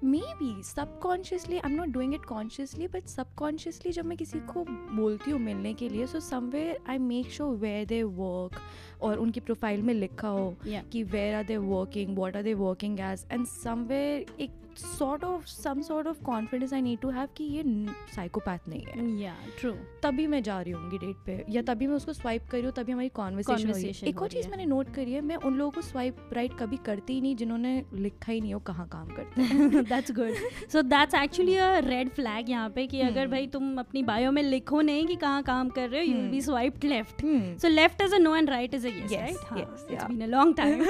maybe 0.40 0.64
subconsciously 0.64 1.58
I 1.58 1.70
am 1.72 1.76
not 1.78 1.88
doing 1.94 2.14
it 2.14 2.24
consciously 2.26 2.88
but 2.94 3.08
subconsciously 3.38 3.92
जब 3.92 4.06
मैं 4.06 4.18
किसी 4.18 4.40
को 4.48 4.64
बोलती 4.96 5.32
हूँ 5.32 5.40
मिलने 5.40 5.74
के 5.74 5.90
लिए 5.90 6.08
so 6.08 6.20
somewhere 6.20 6.80
I 6.90 6.98
make 6.98 7.30
sure 7.32 7.56
where 7.58 7.86
they 7.86 8.02
work 8.04 8.60
और 9.02 9.18
उनकी 9.18 9.40
प्रोफ़ाइल 9.40 9.82
में 9.82 9.94
लिखा 9.94 10.28
हो 10.28 10.56
कि 10.66 11.04
where 11.04 11.36
are 11.36 11.44
they 11.44 11.58
working 11.58 12.18
what 12.18 12.36
are 12.36 12.44
they 12.44 12.54
working 12.54 13.00
as 13.00 13.26
and 13.32 13.46
somewhere 13.48 14.26
एक 14.40 14.61
sort 14.78 15.24
of 15.24 15.48
some 15.48 15.82
sort 15.84 16.08
of 16.08 16.22
confidence 16.24 16.74
I 16.74 16.82
need 16.82 17.02
to 17.02 17.10
have 17.16 17.30
कि 17.38 17.44
ये 17.56 17.64
साइकोपैथ 18.16 18.68
नहीं 18.70 18.82
है। 18.86 19.06
Yeah 19.22 19.60
true. 19.62 19.76
तभी 20.04 20.28
मैं 20.28 20.42
जा 20.44 20.60
रही 20.62 20.74
हूँ 20.74 20.90
डेट 20.92 21.16
पे 21.26 21.44
या 21.50 21.62
तभी 21.68 21.88
मैं 21.88 21.96
उसको 21.96 22.14
स्वाइप 22.14 22.48
कर 22.52 22.58
रही 22.58 22.66
हूँ 22.66 22.74
तभी 22.76 22.92
हमारी 22.92 23.10
कॉन्वर्सेशन 23.16 24.08
एक 24.08 24.22
और 24.22 24.30
चीज़ 24.30 24.48
मैंने 24.50 24.66
नोट 24.66 24.94
करी 24.96 25.14
है 25.14 25.22
मैं 25.22 25.36
उन 25.36 25.58
लोगों 25.58 25.72
को 25.72 25.82
स्वाइप 25.82 26.30
राइट 26.34 26.58
कभी 26.60 26.78
करती 26.86 27.14
ही 27.14 27.22
नहीं 27.22 27.36
जिन्होंने 27.36 27.74
लिखा 27.94 28.32
ही 28.32 28.42
नहीं 28.42 28.54
हो 28.54 28.60
कहाँ 28.68 28.88
काम 28.88 29.08
करते 29.16 29.42
हैं। 29.42 29.84
That's 29.84 30.12
good 30.12 30.68
so 30.72 30.82
that's 30.82 31.16
actually 31.16 31.56
a 31.56 31.78
red 31.86 32.10
flag 32.16 32.50
यहाँ 32.50 32.70
पे 32.70 32.88
कि 32.88 33.02
अगर 33.02 33.20
हम्म। 33.22 33.32
भाई 33.32 33.48
तुम 33.54 33.78
अपनी 33.80 34.04
बायो 34.04 34.32
में 34.32 34.42
लिखो 34.44 34.82
नहीं 34.82 35.06
कि 35.08 35.16
कहाँ 35.18 35.44
काम 35.44 35.70
कर 35.70 35.90
रहे 35.90 36.02
हो 36.02 36.12
you 36.12 36.18
will 36.18 36.30
be. 36.32 36.42
Swiped 36.42 36.84
left 36.86 37.22
so 37.62 37.68
left 37.68 38.02
is 38.02 38.16
a 38.16 38.18
no 38.20 38.36
and 38.36 38.50
right 38.50 38.74
is 38.74 38.88
a 38.88 38.90
yes 38.90 39.12
right 39.14 39.58
it's. 39.58 40.06
Been 40.08 40.22
a 40.22 40.28
long 40.28 40.56
time 40.58 40.84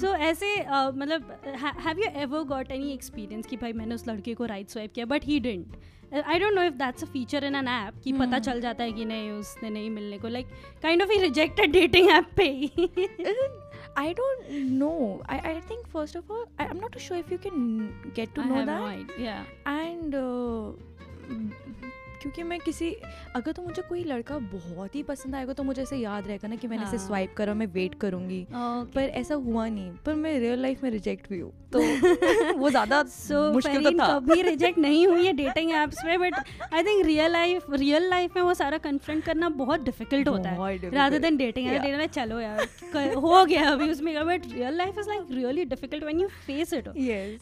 so 0.00 0.14
ऐसे 0.14 0.54
uh, 0.56 0.92
मतलब 0.96 1.37
have 1.46 1.98
you 1.98 2.10
ever 2.22 2.42
got 2.48 2.72
any 2.72 2.92
experience 2.92 3.46
कि 3.46 3.56
भाई 3.56 3.72
मैंने 3.72 3.94
उस 3.94 4.08
लड़के 4.08 4.34
को 4.34 4.46
राइट 4.46 4.68
स्वाइप 4.68 4.92
किया 4.94 5.06
but 5.06 5.24
he 5.24 5.38
didn't 5.40 5.76
I 6.26 6.38
don't 6.38 6.54
know 6.54 6.62
if 6.62 6.74
that's 6.74 7.04
a 7.04 7.06
feature 7.06 7.44
in 7.44 7.54
an 7.54 7.68
app 7.68 8.00
कि 8.04 8.12
पता 8.12 8.24
हम्म। 8.24 8.38
चल 8.40 8.60
जाता 8.60 8.84
है 8.84 8.92
कि 8.92 9.04
नहीं 9.04 9.30
उसने 9.30 9.70
नहीं 9.70 9.90
मिलने 9.90 10.18
को 10.18 10.28
like 10.28 10.46
kind 10.82 11.02
of 11.02 11.12
he 11.12 11.18
rejected 11.22 11.72
dating 11.72 12.10
app 12.10 12.30
पे 12.36 12.48
I 13.96 14.12
don't 14.12 14.50
know. 14.78 15.22
I, 15.26 15.36
I 15.40 15.60
think 15.60 15.88
first 15.88 16.14
of 16.14 16.30
all, 16.30 16.44
I, 16.56 16.66
I'm 16.66 16.78
not 16.78 16.92
too 16.92 17.00
sure 17.00 17.16
if 17.16 17.30
you 17.30 17.38
can 17.38 17.94
get 18.14 18.34
to 18.34 18.42
I 18.42 18.44
know 18.44 18.64
that. 18.64 18.80
no 18.80 18.86
idea. 18.86 19.44
And 19.66 20.14
क्योंकि 22.22 22.42
मैं 22.42 22.58
किसी 22.60 22.90
अगर 23.36 23.52
तो 23.52 23.62
मुझे 23.62 23.82
कोई 23.82 24.04
लड़का 24.04 24.38
बहुत 24.38 24.94
ही 24.94 25.02
पसंद 25.02 25.34
आएगा 25.34 25.52
तो 25.52 25.62
मुझे 25.62 25.82
ऐसे 25.82 25.96
याद 25.96 26.26
रहेगा 26.26 26.48
ना 26.48 26.56
कि 26.56 26.68
मैंने 26.68 26.82
इसे 26.82 26.96
हाँ। 26.96 27.06
स्वाइप 27.06 27.34
करा 27.36 27.54
मैं 27.54 27.66
वेट 27.66 27.94
करूँगी। 27.94 28.46
पर 28.52 29.00
ऐसा 29.00 29.34
हुआ 29.34 29.68
नहीं 29.68 29.90
पर 30.06 30.14
मैं 30.14 30.38
रियल 30.40 30.62
लाइफ 30.62 30.82
में 30.82 30.90
रिजेक्ट 30.90 31.28
भी 31.30 31.38
हूँ। 31.40 31.52
तो 31.72 31.80
वो 32.58 32.70
ज़्यादा 32.70 33.02
सो 33.04 33.52
मुश्किल 33.52 33.84
तो 33.84 33.90
था 33.98 34.06
कभी 34.18 34.42
रिजेक्ट 34.42 34.78
नहीं 34.78 35.06
हुई 35.06 35.26
है 35.26 35.32
डेटिंग 35.32 35.70
एप्स 35.72 36.02
पे 36.04 36.16
but 36.18 36.34
I 36.74 36.82
think 36.82 37.04
real 37.06 37.32
life 37.32 37.66
real 37.72 38.08
life 38.10 38.36
में 38.36 38.42
वो 38.42 38.54
सारा 38.54 38.78
कन्फ्रंट 38.78 39.24
करना 39.24 39.48
बहुत 39.48 39.80
डिफ़िकल्ट 39.80 40.28
होता 40.28 40.50
है. 40.50 40.90
Rather 40.90 41.18
than 41.18 41.36
dating 41.36 41.66
Yeah. 41.68 41.78
Dating 41.78 41.96
में 41.98 42.06
चलो 42.06 42.40
यार 42.40 43.14
हो 43.16 43.44
गया 43.44 43.70
अभी 43.70 43.90
उसमें 43.90 44.26
but 44.26 44.46
real 44.52 44.76
life 44.76 44.98
is 44.98 45.08
like 45.08 45.26
really 45.30 45.64
difficult 45.64 46.04
when 46.04 46.20
you 46.20 46.28
face 46.46 46.72
it 46.72 46.88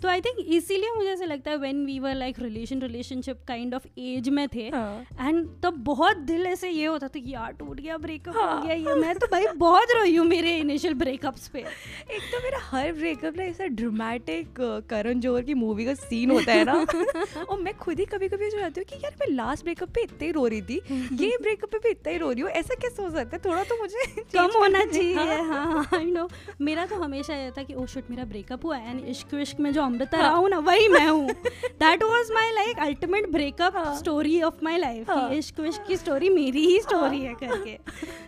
तो 0.02 0.08
आई 0.08 0.20
थिंक 0.20 0.38
इसीलिए 0.48 0.90
मुझे 0.96 1.08
ऐसा 1.10 1.24
लगता 1.24 1.50
है 1.50 1.56
when 1.56 1.84
we 1.86 1.98
were 1.98 2.14
like 2.14 2.38
relation 2.38 2.80
relationship 2.82 3.44
kind 3.48 3.74
of 3.74 3.86
age 3.98 4.28
में 4.28 4.48
थे 4.48 4.68
हाँ। 4.68 5.06
एंड 5.20 5.46
तब 5.62 5.82
बहुत 5.84 6.16
दिल 6.16 6.46
ऐसे 6.46 6.68
ये 6.68 6.86
होता 6.86 7.08
था 7.08 7.18
कि 7.18 7.32
यार 7.34 7.52
टूट 7.52 7.80
गया 7.80 7.96
ब्रेकअप 7.96 8.36
हो 8.36 8.42
हाँ। 8.42 8.62
गया 8.66 8.74
ये 8.74 8.94
मैं 9.00 9.14
तो 9.14 9.26
भाई 9.26 9.46
बहुत 9.56 9.88
रोई 9.96 10.16
हूँ 10.16 10.26
मेरे 10.26 10.56
इनिशियल 10.56 10.94
ब्रेकअप्स 10.94 11.48
पे 11.48 11.58
एक 12.10 12.22
तो 12.32 12.42
मेरा 12.42 12.58
हर 12.62 12.92
ब्रेकअप 12.92 13.36
ना 13.36 13.42
ऐसा 13.42 13.66
ड्रामेटिक 13.66 14.15
ड्रामेटिक 14.18 14.86
करण 14.90 15.20
जोहर 15.20 15.42
की 15.42 15.54
मूवी 15.54 15.84
का 15.84 15.94
सीन 15.96 16.30
होता 16.30 16.52
है 16.52 16.64
ना 16.64 16.74
और 17.42 17.60
मैं 17.60 17.76
खुद 17.76 17.98
ही 17.98 18.04
कभी 18.06 18.28
कभी 18.28 18.50
जो 18.50 18.58
जाती 18.58 18.80
हूँ 18.80 18.86
कि 18.88 19.04
यार 19.04 19.14
मैं 19.20 19.26
लास्ट 19.28 19.64
ब्रेकअप 19.64 19.88
पे 19.94 20.02
इतने 20.02 20.26
ही 20.26 20.32
रो 20.32 20.46
रही 20.46 20.62
थी 20.62 20.80
ये 21.14 21.36
ब्रेकअप 21.42 21.70
पे 21.72 21.78
भी 21.78 21.90
इतना 21.90 22.12
ही 22.12 22.18
रो 22.18 22.30
रही 22.30 22.40
हूँ 22.40 22.50
ऐसा 22.52 22.74
कैसे 22.82 23.02
हो 23.02 23.10
सकता 23.10 23.36
है 23.36 23.42
थोड़ा 23.44 23.62
तो 23.64 23.76
मुझे 23.80 24.22
कम 24.34 24.58
होना 24.58 24.84
चाहिए 24.84 25.40
हाँ 25.42 25.86
आई 25.94 26.04
नो 26.06 26.28
मेरा 26.60 26.86
तो 26.86 26.96
हमेशा 26.96 27.34
ये 27.34 27.50
था 27.58 27.62
कि 27.62 27.74
ओ 27.74 27.86
शिट 27.86 28.10
मेरा 28.10 28.24
ब्रेकअप 28.26 28.64
हुआ 28.64 28.76
है 28.76 28.90
एंड 28.90 29.04
इश्क 29.06 29.34
विश्क 29.34 29.60
में 29.60 29.72
जो 29.72 29.82
अमृता 29.82 30.16
हाँ। 30.16 30.26
राव 30.26 30.46
ना 30.48 30.58
वही 30.60 30.88
मैं 30.88 31.08
हूँ 31.08 31.28
that 31.76 32.02
was 32.04 32.30
my 32.32 32.50
like 32.52 32.78
ultimate 32.80 33.30
breakup 33.32 33.76
हाँ। 33.76 33.96
स्टोरी 33.98 34.40
ऑफ़ 34.42 34.64
माय 34.64 34.78
लाइफ 34.78 35.10
हाँ। 35.10 35.30
इश्क 35.34 35.60
विश्क 35.60 35.86
की 35.88 35.96
स्टोरी 35.96 36.30
मेरी 36.30 36.66
ही 36.66 36.80
स्टोरी 36.80 37.20
है 37.20 37.34
करके 37.36 37.78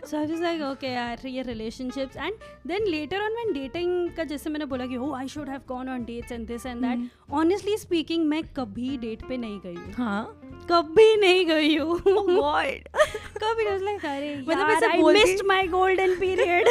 so 0.05 0.17
I 0.17 0.25
was 0.25 0.41
like 0.41 0.61
okay 0.63 0.87
यार 0.89 1.27
ये 1.27 1.41
relationships 1.43 2.17
and 2.17 2.33
then 2.67 2.87
later 2.89 3.21
on 3.21 3.33
when 3.33 3.53
dating 3.53 4.09
का 4.17 4.23
जैसे 4.25 4.49
मैंने 4.49 4.65
बोला 4.67 4.85
कि 4.85 4.97
ओ 4.97 5.11
I 5.13 5.27
should 5.29 5.49
have 5.49 5.61
gone 5.79 5.89
on 5.89 6.03
dates 6.05 6.31
and 6.31 6.45
this 6.47 6.65
and 6.65 6.81
that 6.81 7.33
honestly 7.33 7.77
speaking 7.77 8.25
मैं 8.25 8.41
कभी 8.55 8.97
डेट 8.97 9.21
पे 9.27 9.37
नहीं 9.37 9.59
गई 9.59 9.75
हूँ। 9.75 9.93
हाँ? 9.93 10.23
कभी 10.71 11.15
नहीं 11.17 11.45
गई 11.45 11.77
हूँ। 11.77 11.99
गॉड 11.99 12.87
कभी 13.43 13.65
like 13.85 14.05
अरे 14.05 14.35
मतलब 14.47 14.69
ऐसे 14.69 14.97
मिस्ड 15.03 15.45
माय 15.45 15.67
गोल्डन 15.67 16.15
पीरियड 16.19 16.67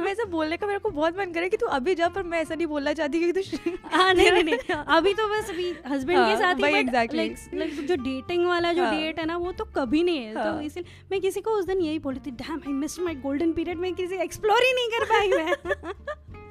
वैसे 0.00 0.24
बोलने 0.24 0.56
का 0.56 0.66
मेरे 0.66 0.78
को 0.78 0.90
बहुत 0.90 1.18
मन 1.18 1.32
करे 1.32 1.48
कि 1.48 1.56
तू 1.56 1.66
अभी 1.76 1.94
जा 1.94 2.08
पर 2.08 2.22
मैं 2.22 2.40
ऐसा 2.40 2.54
नहीं 2.54 2.66
बोलना 2.66 2.92
चाहती 2.92 3.20
क्योंकि 3.20 3.40
तू 3.40 3.76
हाँ 3.96 4.12
नहीं 4.14 4.30
नहीं 4.32 4.44
नहीं। 4.44 4.76
अभी 4.96 5.14
तो 5.14 5.28
बस 5.28 5.50
अभी 5.50 5.72
हस्बैंड 5.86 6.18
हाँ, 6.18 6.30
के 6.30 6.36
साथ 6.36 6.54
ही 6.54 6.82
exactly. 6.82 7.16
लाइक 7.16 7.36
लाइक 7.54 7.86
जो 7.86 7.96
डेटिंग 7.96 8.46
वाला 8.46 8.72
जो 8.72 8.84
हाँ। 8.84 8.96
डेट 8.96 9.18
है 9.18 9.26
ना 9.26 9.36
वो 9.36 9.52
तो 9.52 9.64
कभी 9.76 10.02
नहीं 10.02 10.24
है। 10.24 10.34
तो 10.34 10.40
हाँ। 10.40 10.62
इसलिए 10.62 10.84
मैं 11.10 11.20
किसी 11.20 11.40
को 11.40 11.50
उस 11.50 11.66
दिन 11.66 11.80
यही 11.80 11.98
बोली 11.98 12.20
थी 12.26 12.30
damn 12.30 12.60
I 12.66 12.72
missed 12.72 13.02
my 13.02 13.14
golden 13.14 13.52
period 13.52 13.78
मैं 13.78 13.94
किसी 13.94 14.16
एक्सप्लोर 14.16 14.62
ही 14.62 14.72
नहीं 14.72 14.88
कर 14.88 15.04
पाई 15.04 15.28
मैं। 15.28 15.54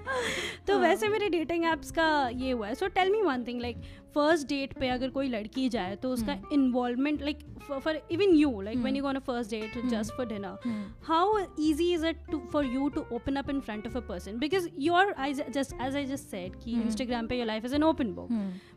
तो 0.68 0.74
हाँ। 0.74 0.82
वैसे 0.82 1.08
मेरे 1.08 1.30
डेटिंग 1.30 1.66
ऐप्स 1.66 1.92
का 1.92 2.08
ये 2.30 2.52
हुआ 2.52 2.68
है 2.68 2.76
so 2.76 2.88
tell 2.88 3.12
me 3.12 3.22
one 3.22 3.44
thing 3.44 3.62
like 3.62 3.82
first 4.16 4.48
date 4.48 4.74
पे 4.80 4.90
अगर 4.90 5.10
कोई 5.10 5.28
लड़की 5.30 5.68
जाए 5.70 5.96
तो 5.96 6.12
उसका 6.14 6.38
involvement 6.54 7.22
like 7.22 7.40
for 7.62 8.00
even 8.12 8.36
you 8.36 8.62
like 8.62 8.78
when 8.80 8.96
you 8.96 9.04
gone 9.04 9.16
a 9.16 9.20
first 9.28 9.52
date 9.52 9.86
just 9.86 10.14
for 10.18 10.26
dinner 10.26 10.70
how 11.04 11.38
easy 11.60 11.92
is 11.94 12.06
it 12.06 12.26
to 12.32 12.40
for 12.52 12.66
you 12.66 12.90
to 12.90 13.06
open 13.16 13.36
up 13.36 13.50
in 13.50 13.60
front 13.60 13.88
of 13.88 13.98
a 13.98 14.02
person 14.08 14.38
because 14.40 14.70
your 14.80 15.14
I 15.18 15.34
just 15.34 15.74
as 15.82 15.96
I 15.96 16.06
just 16.06 16.30
said 16.30 16.56
कि 16.64 16.72
Instagram 16.82 17.28
पे 17.28 17.38
your 17.38 17.48
life 17.48 17.66
is 17.66 17.76
an 17.76 17.84
open 17.84 18.14
book 18.14 18.30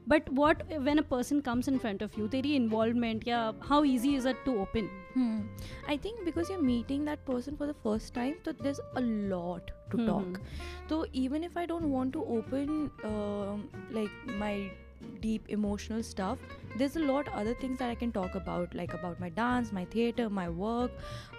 but 0.08 0.30
what 0.32 0.62
when 0.78 0.98
a 0.98 1.02
person 1.10 1.40
comes 1.40 1.68
in 1.68 1.78
front 1.78 2.02
of 2.02 2.18
you 2.20 2.26
तेरी 2.28 2.54
involvement 2.56 3.28
या 3.28 3.40
how 3.62 3.84
easy 3.84 4.14
is 4.16 4.28
it 4.28 4.44
to 4.44 4.54
open 4.62 4.88
I 5.88 5.98
think 5.98 6.24
because 6.24 6.52
you 6.52 6.58
are 6.58 6.62
meeting 6.64 7.06
that 7.06 7.24
person 7.26 7.56
for 7.56 7.68
the 7.68 7.74
first 7.84 8.14
time 8.14 8.34
तो 8.44 8.52
this 8.62 8.78
a 8.78 9.00
lot 9.00 9.70
to 9.92 10.06
talk 10.06 10.38
तो 10.88 11.04
even 11.14 11.44
if 11.44 11.58
I 11.58 11.66
don't 11.66 11.84
want 11.84 12.12
to 12.12 12.20
open 12.38 12.90
like 13.94 14.38
my 14.38 14.70
deep 15.20 15.48
emotional 15.48 16.02
stuff, 16.02 16.38
there's 16.76 16.96
a 16.96 17.00
lot 17.00 17.28
other 17.28 17.54
things 17.54 17.78
that 17.78 17.90
I 17.90 17.94
can 17.94 18.12
talk 18.12 18.34
about, 18.34 18.74
like 18.74 18.94
about 18.94 19.20
my 19.20 19.28
dance, 19.30 19.72
my 19.72 19.84
theater, 19.84 20.28
my 20.30 20.48
work, 20.48 20.90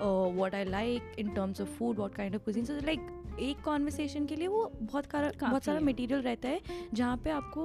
uh, 0.02 0.28
what 0.42 0.54
I 0.54 0.64
like 0.64 1.04
in 1.18 1.34
terms 1.36 1.60
of 1.60 1.70
food, 1.70 1.98
what 1.98 2.14
kind 2.14 2.36
of 2.36 2.44
cuisine. 2.44 2.66
So 2.66 2.80
like 2.92 3.10
एक 3.40 3.62
conversation 3.66 4.26
के 4.28 4.36
लिए 4.36 4.48
वो 4.48 4.72
बहुत 4.82 5.06
सारा 5.12 5.32
बहुत 5.42 5.64
सारा 5.64 5.78
है। 5.78 5.84
Material 5.86 6.22
रहता 6.22 6.50
है 6.50 6.62
जहाँ 6.94 7.18
पे 7.24 7.30
आपको 7.30 7.64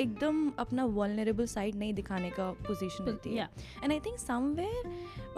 एकदम 0.00 0.50
अपना 0.58 0.84
वल्नरेबल 0.84 1.46
साइड 1.46 1.74
नहीं 1.76 1.92
दिखाने 1.94 2.30
का 2.38 2.50
पोजीशन 2.66 3.04
मिलती 3.04 3.34
है 3.34 3.36
yeah 3.36 3.84
and 3.84 3.92
i 3.92 3.98
think 4.06 4.18
somewhere 4.18 4.82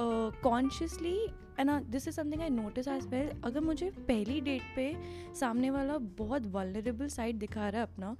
uh, 0.04 0.30
consciously 0.46 1.16
and 1.58 1.70
uh, 1.70 1.80
this 1.94 2.06
is 2.10 2.18
something 2.20 2.40
i 2.46 2.48
notice 2.60 2.88
as 2.94 3.06
well 3.12 3.28
अगर 3.44 3.60
मुझे 3.70 3.90
पहली 4.08 4.40
डेट 4.48 4.62
पे 4.76 4.86
सामने 5.40 5.70
वाला 5.70 5.98
बहुत 6.22 6.46
वल्नरेबल 6.54 7.08
साइड 7.18 7.38
दिखा 7.38 7.68
रहा 7.68 7.80
है 7.80 7.86
अपना 7.92 8.16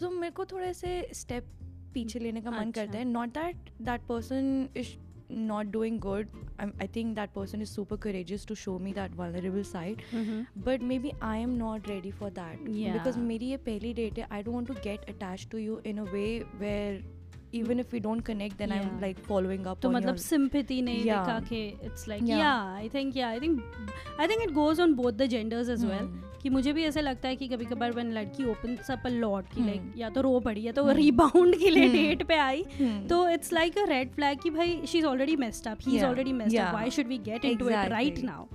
तो 0.00 0.10
मेरे 0.10 0.30
को 0.30 0.44
थोड़ा 0.44 0.66
ऐसे 0.66 1.08
स्टेप 1.14 1.46
पीछे 1.94 2.18
लेने 2.18 2.40
का 2.40 2.50
मन 2.50 2.56
अच्छा। 2.56 2.84
करता 2.84 2.98
है 2.98 3.04
not 3.04 3.28
that 3.28 3.70
that 3.82 4.06
person 4.08 4.68
is 4.76 4.96
good 6.00 6.26
I'm, 6.58 6.72
i 6.78 6.86
think 6.86 7.14
that 7.16 7.32
person 7.34 7.62
is 7.62 7.70
super 7.70 7.96
courageous 7.96 8.44
to 8.44 8.54
show 8.54 8.78
me 8.78 8.92
that 8.92 9.10
vulnerable 9.10 9.64
side 9.64 10.02
mm-hmm. 10.12 10.42
but 10.56 10.82
maybe 10.82 11.12
i 11.22 11.36
am 11.36 11.56
not 11.58 11.88
ready 11.88 12.10
for 12.10 12.28
that 12.30 12.58
Yeah. 12.66 12.98
because 12.98 13.16
मेरी 13.16 13.46
ये 13.50 13.56
पहली 13.68 13.92
date 13.94 14.18
है 14.18 14.42
to 14.44 14.74
get 14.86 15.08
attached 15.08 15.50
to 15.50 15.58
you 15.58 15.80
in 15.84 15.98
a 15.98 16.04
way 16.04 16.44
where 16.62 17.00
even 17.60 17.80
if 17.80 17.92
we 17.92 18.00
don't 18.00 18.24
connect 18.26 18.58
then 18.58 18.72
i'm 18.72 18.90
Yeah. 18.90 19.06
like 19.06 19.24
following 19.30 19.66
up 19.66 19.80
तो 19.80 19.88
on 19.88 19.94
मतलब 19.94 20.16
your 20.16 20.24
sympathy 20.26 20.82
नहीं 20.82 21.04
Yeah. 21.04 21.24
दिखा 21.24 21.40
के 21.48 21.88
it's 21.88 22.06
like 22.08 22.28
Yeah. 22.28 22.42
yeah 22.42 22.84
I 22.84 22.88
think 22.88 23.16
yeah 23.16 23.30
I 23.30 23.40
think 23.40 23.62
I 24.18 24.28
think 24.32 24.44
it 24.48 24.54
goes 24.60 24.84
on 24.86 24.94
both 25.00 25.18
the 25.22 25.28
genders 25.36 25.72
as 25.76 25.86
well 25.92 26.06
Hmm. 26.06 26.31
कि 26.42 26.50
मुझे 26.50 26.72
भी 26.72 26.84
ऐसा 26.84 27.00
लगता 27.00 27.28
है 27.28 27.36
कि 27.36 27.48
कभी 27.48 27.64
कभार 27.64 27.92
वन 27.92 28.10
लड़की 28.12 28.44
ओपन 28.44 28.76
अप 28.90 29.06
अ 29.06 29.08
लॉट 29.08 29.48
की 29.54 29.64
लाइक 29.66 29.92
या 29.96 30.08
तो 30.10 30.20
रो 30.20 30.38
पड़ी 30.40 30.62
या 30.62 30.72
तो 30.72 30.90
रीबाउंड 30.92 31.56
के 31.56 31.70
लिए 31.70 31.88
डेट 31.88 32.22
पे 32.28 32.34
आई 32.36 32.64
तो 33.08 33.28
it's 33.28 33.52
like 33.52 33.78
a 33.78 33.84
red 33.88 34.10
flag 34.12 34.38
कि 34.38 34.50
भाई 34.50 34.80
she 34.86 34.98
is 34.98 35.06
already 35.06 35.36
messed 35.36 35.68
up 35.68 35.78
he 35.82 35.96
is 35.96 36.04
already 36.04 36.32
messed 36.32 36.56
up 36.58 36.72
why 36.74 36.90
should 36.90 37.06
we 37.06 37.18
get 37.18 37.44
into 37.44 37.68
it 37.68 37.88
right 37.88 38.18
now 38.24 38.46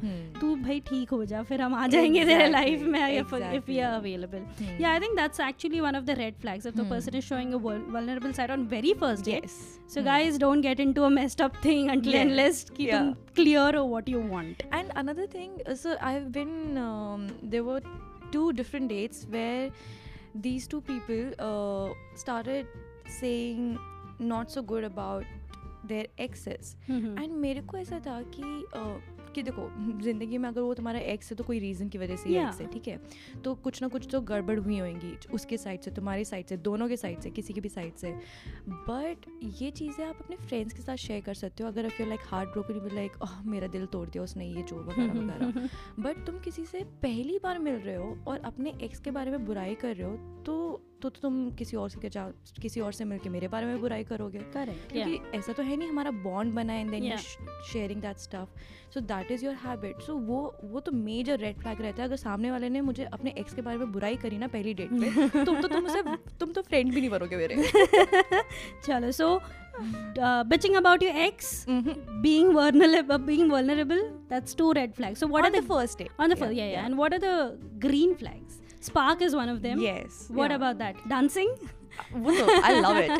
तू 0.41 0.55
भाई 0.55 0.79
ठीक 0.79 1.09
हो 1.09 1.23
जा 1.25 1.43
फिर 1.43 1.61
हम 1.61 1.75
आ 1.75 1.87
जाएँगे 1.87 2.25
तेरे 2.25 2.49
लाइफ 2.49 2.81
में 2.81 3.17
इफ़ 3.17 3.35
वी 3.67 3.79
आर 3.79 3.93
अवेलेबल 3.93 4.81
या 4.81 4.91
I 4.91 4.99
think 4.99 5.15
that's 5.15 5.39
actually 5.39 5.79
one 5.79 5.95
of 5.95 6.03
the 6.03 6.17
red 6.19 6.35
flags 6.35 6.65
if 6.65 6.75
the 6.75 6.89
person 6.89 7.17
is 7.17 7.25
showing 7.25 7.53
a 7.53 7.57
vulnerable 7.57 8.31
side 8.31 8.51
on 8.51 8.67
very 8.67 8.93
first 8.93 9.25
day 9.25 9.41
so 9.47 10.03
guys 10.03 10.39
don't 10.39 10.61
get 10.61 10.79
into 10.79 11.03
a 11.03 11.09
messed 11.09 11.41
up 11.41 11.53
thing 11.65 11.89
until 11.89 12.19
unless 12.19 12.65
कि 12.77 12.89
clear 13.35 13.75
हो 13.75 13.87
what 13.87 14.09
you 14.09 14.21
want 14.27 14.63
and 14.73 14.89
another 14.89 15.27
thing 15.33 15.75
so 15.75 15.95
I 15.95 16.13
have 16.13 16.23
been 16.29 17.29
there 17.43 17.76
two 18.32 18.52
different 18.52 18.88
dates 18.88 19.26
where 19.30 19.70
these 20.34 20.66
two 20.66 20.80
people 20.80 21.32
uh, 21.38 21.92
started 22.14 22.66
saying 23.20 23.78
not 24.18 24.50
so 24.50 24.62
good 24.62 24.84
about 24.84 25.24
their 25.90 26.06
exes 26.18 26.76
Mhm. 26.88 27.18
And 27.22 27.32
मेरे 27.32 27.60
को 27.60 27.78
ऐसा 27.78 27.98
था 28.06 28.20
कि 28.36 28.64
uh, 28.76 28.98
कि 29.37 29.43
देखो 29.43 29.69
ज़िंदगी 30.01 30.37
में 30.37 30.49
अगर 30.49 30.61
वो 30.61 30.73
तुम्हारा 30.73 30.99
एक्स 30.99 31.31
है 31.31 31.35
तो 31.37 31.43
कोई 31.43 31.59
रीज़न 31.59 31.89
की 31.89 31.97
वजह 31.97 32.15
से 32.15 32.29
Yeah. 32.29 32.47
एक्स 32.47 32.61
है 32.61 32.67
ठीक 32.67 32.87
है? 32.87 32.99
तो 33.43 33.55
कुछ 33.55 33.81
ना 33.81 33.87
कुछ 33.87 34.07
तो 34.11 34.21
गड़बड़ 34.21 34.59
हुई 34.59 34.79
होंगी 34.79 35.15
उसके 35.33 35.57
साइड 35.57 35.81
से 35.81 35.91
तुम्हारी 35.91 36.25
साइड 36.25 36.45
से 36.45 36.57
दोनों 36.57 36.87
के 36.89 36.97
साइड 36.97 37.19
से 37.19 37.29
किसी 37.29 37.53
की 37.53 37.61
भी 37.61 37.69
साइड 37.69 37.95
से। 37.95 38.11
बट 38.69 39.25
ये 39.61 39.71
चीज़ें 39.71 40.05
आप 40.05 40.17
अपने 40.21 40.35
फ्रेंड्स 40.35 40.73
के 40.73 40.81
साथ 40.81 40.95
शेयर 40.95 41.21
कर 41.21 41.33
सकते 41.33 41.63
हो 41.63 41.69
अगर 41.69 41.85
you 41.99 42.05
like 42.05 42.19
heart 42.23 42.49
broken 42.49 42.95
like 42.95 43.11
oh 43.23 43.41
मेरा 43.45 43.67
दिल 43.67 43.85
तोड़ 43.85 44.07
दिया 44.09 44.23
उसने 44.23 44.47
ये 44.47 44.63
जो 44.63 44.83
वगैरह 44.83 45.13
वगैरह। 45.13 45.69
बट 45.99 46.25
तुम 46.25 46.39
किसी 46.39 46.65
से 46.65 46.83
पहली 47.01 47.39
बार 47.43 47.59
मिल 47.59 47.75
रहे 47.75 47.95
हो 47.95 48.17
और 48.27 48.39
अपने 48.45 48.73
एक्स 48.83 48.99
के 48.99 49.11
बारे 49.11 49.31
में 49.31 49.45
बुराई 49.45 49.75
कर 49.75 49.95
रहे 49.95 50.07
हो 50.07 50.43
तो 50.43 50.55
तो, 51.01 51.09
तो, 51.09 51.19
तुम 51.21 51.51
किसी 51.51 51.77
और 51.77 51.89
से 51.89 52.09
किसी 52.61 52.79
और 52.79 52.91
से 52.91 53.05
मिलके 53.05 53.29
मेरे 53.29 53.47
बारे 53.47 53.65
में 53.65 53.81
बुराई 53.81 54.03
करोगे? 54.03 54.39
करेक्ट 54.39 54.91
क्योंकि 54.91 55.17
yeah. 55.17 55.35
ऐसा 55.35 55.53
तो 55.53 55.63
है 55.63 55.77
नहीं 55.77 55.89
हमारा 55.89 56.11
बॉन्ड 56.11 56.53
बना 56.53 56.73
and 56.73 56.91
then 56.91 57.17
sharing 57.73 58.01
that 58.01 58.17
stuff 58.17 58.49
so 58.93 58.99
that 58.99 59.31
is 59.31 59.45
your 59.45 59.55
habit 59.55 60.01
so 60.01 60.13
वो 60.13 60.55
वो 60.63 60.79
तो 60.79 60.91
मेजर 60.91 61.39
रेड 61.39 61.57
फ्लैग 61.57 61.81
रहता 61.81 62.01
है। 62.01 62.07
अगर 62.07 62.15
सामने 62.15 62.51
वाले 62.51 62.69
ने 62.69 62.81
मुझे 62.81 63.03
अपने 63.03 63.33
एक्स 63.37 63.53
के 63.53 63.61
बारे 63.61 63.77
में 63.77 63.91
बुराई 63.91 64.15
करी 64.15 64.37
ना 64.37 64.47
पहली 64.47 64.73
डेट 64.73 64.91
में 64.91 65.29
तो, 65.45 65.55
तो 65.55 65.67
तुम 65.67 65.85
उसे 65.85 66.01
तुम 66.39 66.51
तो 66.51 66.61
फ्रेंड 66.61 66.93
भी 66.93 66.99
नहीं 66.99 67.09
बनोगे 67.09 67.37
मेरे। 67.37 67.55
चलो 68.85 69.11
so 69.11 69.41
bitching 70.19 70.75
about 70.75 71.03
your 71.03 71.15
ex 71.15 71.65
being 71.69 72.55
being 73.25 73.51
vulnerable 73.51 74.01
that's 74.01 74.55
two 74.55 74.71
red 74.71 74.93
flag 74.93 75.15
so 75.15 75.27
what 75.27 75.43
are 75.43 75.51
the 75.51 75.63
first 75.63 75.99
day 75.99 76.09
on 76.19 76.33
the 76.33 76.51
and 76.57 76.95
what 76.95 77.13
are 77.13 77.19
the 77.19 77.59
green 77.77 78.13
flags 78.13 78.61
spark 78.81 79.21
is 79.21 79.35
one 79.35 79.49
of 79.49 79.61
them. 79.61 79.79
Yes. 79.79 80.27
what 80.29 80.51
yeah. 80.51 80.55
about 80.55 80.77
that? 80.79 80.95
Dancing? 81.09 81.51
वो 82.13 82.31
तो 82.31 82.61
I 82.61 82.79
love 82.79 82.97
it. 82.97 83.11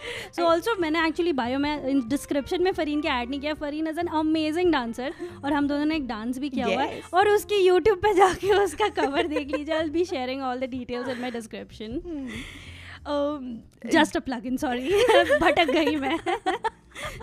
So 0.36 0.42
also 0.42 0.74
मैंने 0.80 1.06
actually 1.06 1.32
bio 1.32 1.58
में 1.58 2.08
description 2.08 2.62
में 2.62 2.72
फरीन 2.72 3.00
के 3.02 3.08
add 3.08 3.30
नहीं 3.30 3.40
किया. 3.40 3.54
Fareen 3.54 3.86
is 3.86 3.98
an 4.00 4.06
amazing 4.20 4.72
dancer 4.72 5.14
और 5.44 5.52
हम 5.52 5.68
दोनों 5.68 5.84
ने 5.84 5.96
एक 5.96 6.06
डांस 6.06 6.38
भी 6.38 6.50
किया 6.50 6.66
हुआ 6.66 6.82
है. 6.82 7.00
और 7.14 7.28
उसके 7.28 7.56
यूट्यूब 7.56 7.98
पे 8.02 8.14
जाके 8.14 8.52
उसका 8.54 8.88
कवर 9.00 9.26
देख 9.26 9.56
लीजिए. 9.56 9.74
I 9.74 9.90
be 9.90 10.04
sharing 10.04 10.42
all 10.42 10.60
the 10.60 10.70
details 10.70 11.08
in 11.08 11.20
my 11.20 11.30
description 11.30 12.00
um, 13.06 13.90
just 13.92 14.16
a 14.16 14.20
plug 14.20 14.46
in 14.46 14.56
sorry 14.56 14.88
भटक 15.40 15.70
गई 15.70 15.96
मैं. 15.96 16.18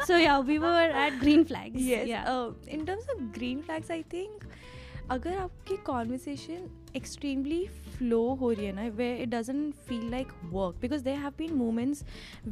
So 0.07 0.17
yeah 0.17 0.37
we 0.39 0.57
were 0.57 0.95
at 1.05 1.19
green 1.19 1.43
flags 1.43 1.81
yes. 1.81 2.27
Uh, 2.29 2.77
in 2.77 2.85
terms 2.85 3.13
of 3.15 3.25
green 3.39 3.63
flags, 3.63 3.91
I 3.91 4.01
think 4.13 4.47
अगर 5.11 5.37
आपकी 5.37 5.75
conversation 5.85 6.86
extremely 6.99 7.59
flow 7.97 8.23
ho 8.41 8.53
rahi 8.53 8.69
hai 8.69 8.77
na 8.79 8.87
where 9.01 9.19
it 9.25 9.29
doesn't 9.35 9.83
feel 9.91 10.07
like 10.15 10.33
work. 10.57 10.79
Because 10.85 11.03
there 11.09 11.19
have 11.25 11.37
been 11.43 11.57
moments 11.65 12.03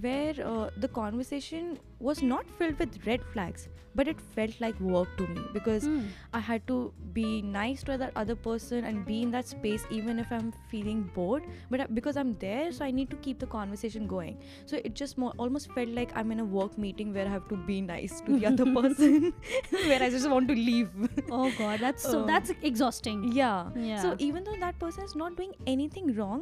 where 0.08 0.36
uh, 0.52 0.70
the 0.86 0.92
conversation 1.00 1.78
was 2.00 2.24
not 2.36 2.56
filled 2.60 2.86
with 2.86 3.02
red 3.08 3.28
flags 3.34 3.68
but 3.96 4.10
it 4.10 4.20
felt 4.36 4.60
like 4.60 4.80
work 4.80 5.08
to 5.18 5.26
me. 5.28 5.42
Because 5.54 5.86
mm. 5.86 6.08
I 6.34 6.40
had 6.40 6.68
to 6.68 6.94
be 7.14 7.42
nice 7.42 7.82
to 7.84 7.98
that 7.98 8.12
other 8.16 8.36
person 8.36 8.84
and 8.84 9.06
be 9.06 9.22
in 9.22 9.32
that 9.32 9.48
space 9.48 9.86
even 9.90 10.20
if 10.20 10.32
I'm 10.32 10.52
feeling 10.70 11.04
bored. 11.16 11.44
But 11.70 11.80
uh, 11.80 11.88
because 11.94 12.18
I'm 12.18 12.36
there 12.40 12.72
so 12.72 12.84
I 12.86 12.92
need 12.92 13.10
to 13.12 13.16
keep 13.28 13.40
the 13.40 13.48
conversation 13.48 14.06
going. 14.06 14.38
So 14.66 14.82
it 14.84 14.94
just 14.94 15.18
more, 15.18 15.34
almost 15.38 15.72
felt 15.72 15.90
like 15.90 16.12
I'm 16.16 16.32
in 16.32 16.42
a 16.42 16.46
work 16.46 16.78
meeting 16.78 17.14
where 17.14 17.26
I 17.26 17.30
have 17.30 17.48
to 17.48 17.56
be 17.56 17.82
nice 17.82 18.22
to 18.22 18.38
the 18.38 18.46
other 18.52 18.66
person. 18.66 19.34
Where 19.72 20.04
I 20.04 20.10
just 20.10 20.30
want 20.30 20.48
to 20.50 20.56
leave. 20.56 20.90
Oh 21.32 21.52
god 21.58 21.80
that's 21.80 22.04
so 22.04 22.22
um, 22.22 22.28
that's 22.28 22.52
exhausting. 22.62 23.32
yeah. 23.32 23.70
yeah. 23.76 24.02
So 24.02 24.16
even 24.20 24.35
though 24.44 24.56
that 24.60 24.80
person 24.80 25.04
is 25.04 25.16
not 25.16 25.36
doing 25.38 25.54
anything 25.68 26.08
wrong, 26.18 26.42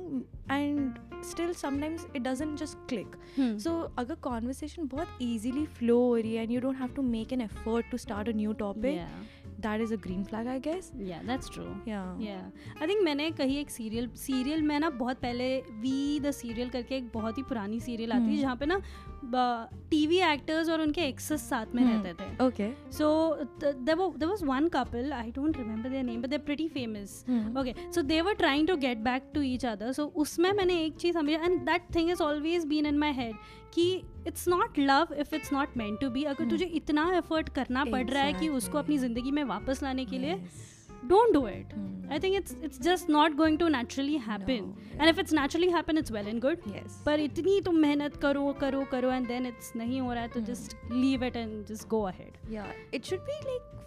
and 0.52 0.96
still 1.30 1.54
sometimes 1.54 2.06
it 2.16 2.22
doesn't 2.22 2.58
just 2.60 2.78
click. 2.90 3.16
So 3.60 3.72
अगर 3.98 4.16
conversation 4.16 4.88
बहुत 4.88 5.18
easily 5.22 5.66
flow 5.66 5.98
हो 6.00 6.16
रही 6.16 6.36
है 6.36 6.44
and 6.44 6.52
you 6.52 6.62
don't 6.62 6.78
have 6.78 6.94
to 6.96 7.02
make 7.02 7.34
an 7.34 7.42
effort 7.42 7.90
to 7.92 7.98
start 7.98 8.30
a 8.30 8.34
new 8.36 8.54
topic. 8.54 9.00
That 9.66 9.82
is 9.82 9.94
a 9.94 9.98
green 10.04 10.24
flag 10.24 10.48
I 10.48 10.60
guess 10.68 10.92
Yeah, 11.12 11.24
that's 11.30 11.54
true. 11.58 11.72
या 11.88 12.02
Yeah. 12.22 12.82
I 12.82 12.88
think 12.92 13.04
मैंने 13.06 13.30
कहीं 13.38 13.58
एक 13.60 13.70
serial 13.72 14.10
serial 14.26 14.62
में 14.72 14.80
ना 14.80 14.90
बहुत 15.04 15.22
पहले 15.22 15.56
वी 15.82 16.20
द 16.20 16.32
सीरियल 16.42 16.70
करके 16.70 16.96
एक 16.98 17.10
बहुत 17.14 17.38
ही 17.38 17.44
पुरानी 17.50 17.80
सीरियल 17.80 18.12
आती 18.12 18.24
है 18.26 18.32
Hmm. 18.34 18.42
जहाँ 18.42 18.56
पे 18.56 18.66
ना 18.66 18.82
टीवी 19.92 20.18
एक्टर्स 20.32 20.70
और 20.70 20.82
उनके 20.82 21.02
एक्सेस 21.08 21.48
साथ 21.50 21.76
में 21.76 21.84
Hmm. 21.84 21.92
रहते 21.94 22.14
थे 22.24 22.46
okay 22.46 22.70
so 22.98 23.08
th- 23.62 23.76
there, 23.86 23.98
wa- 24.02 24.12
there 24.22 24.30
was 24.34 24.44
one 24.50 24.70
couple 24.76 25.14
i 25.20 25.30
don't 25.38 25.60
remember 25.62 25.92
their 25.94 26.04
name 26.10 26.22
but 26.26 26.34
they're 26.34 26.48
pretty 26.50 26.68
famous 26.78 27.16
Hmm. 27.30 27.58
okay 27.62 27.74
so 27.98 28.04
they 28.12 28.22
were 28.30 28.36
trying 28.44 28.68
to 28.72 28.78
get 28.86 29.04
back 29.10 29.30
to 29.38 29.46
each 29.52 29.66
other 29.74 29.92
so 30.00 30.08
उसमें 30.26 30.52
मैंने 30.62 30.80
एक 30.86 30.96
चीज़ 31.06 31.18
समझा 31.18 31.42
and 31.50 31.66
that 31.72 31.90
thing 31.98 32.12
has 32.14 32.26
always 32.30 32.68
been 32.74 32.92
in 32.94 33.00
my 33.06 33.12
head 33.22 33.36
कि 33.74 33.86
it's 34.28 34.48
not 34.48 34.80
love 34.80 35.14
if 35.20 35.36
it's 35.36 35.54
not 35.54 35.78
meant 35.78 36.00
to 36.02 36.10
be 36.10 36.24
अगर 36.24 36.50
तुझे 36.50 36.66
इतना 36.76 37.10
effort 37.18 37.50
करना 37.50 37.86
पड़ 37.86 38.06
रहा 38.06 38.24
है 38.24 38.34
कि 38.34 38.50
उसको 38.50 38.78
अपनी 38.78 38.98
ज़िंदगी 38.98 39.32
में 39.32 39.44
वापस 39.44 39.84
लाने 39.84 40.06
के 40.06 40.18
लिए 40.18 40.40
don't 41.08 41.34
do 41.34 41.48
it 41.48 41.74
I 42.12 42.20
think 42.20 42.36
it's 42.36 42.58
it's 42.64 42.82
just 42.82 43.10
not 43.10 43.36
going 43.36 43.58
to 43.60 43.68
naturally 43.68 44.18
happen 44.18 44.74
and 44.94 45.10
if 45.10 45.20
it's 45.20 45.34
naturally 45.34 45.70
happen 45.70 45.98
it's 45.98 46.12
well 46.12 46.28
and 46.28 46.42
good 46.42 46.72
पर 47.06 47.20
इतनी 47.20 47.60
तुम 47.62 47.78
मेहनत 47.78 48.16
करो 48.16 48.52
करो 48.62 48.84
करो 48.92 49.12
एंड 49.12 49.28
देन 49.28 49.46
इट्स 49.46 49.72
नहीं 49.76 50.02
हो 50.02 50.14
रहा 50.14 50.24
है 50.24 50.30
तो 50.30 50.42
just 50.52 50.78
leave 50.92 51.24
it 51.24 51.36
and 51.36 51.66
just 51.66 51.88
go 51.88 52.02
ahead 52.04 52.94
it 52.94 53.06
should 53.06 53.20
be 53.20 53.40
like 53.46 53.83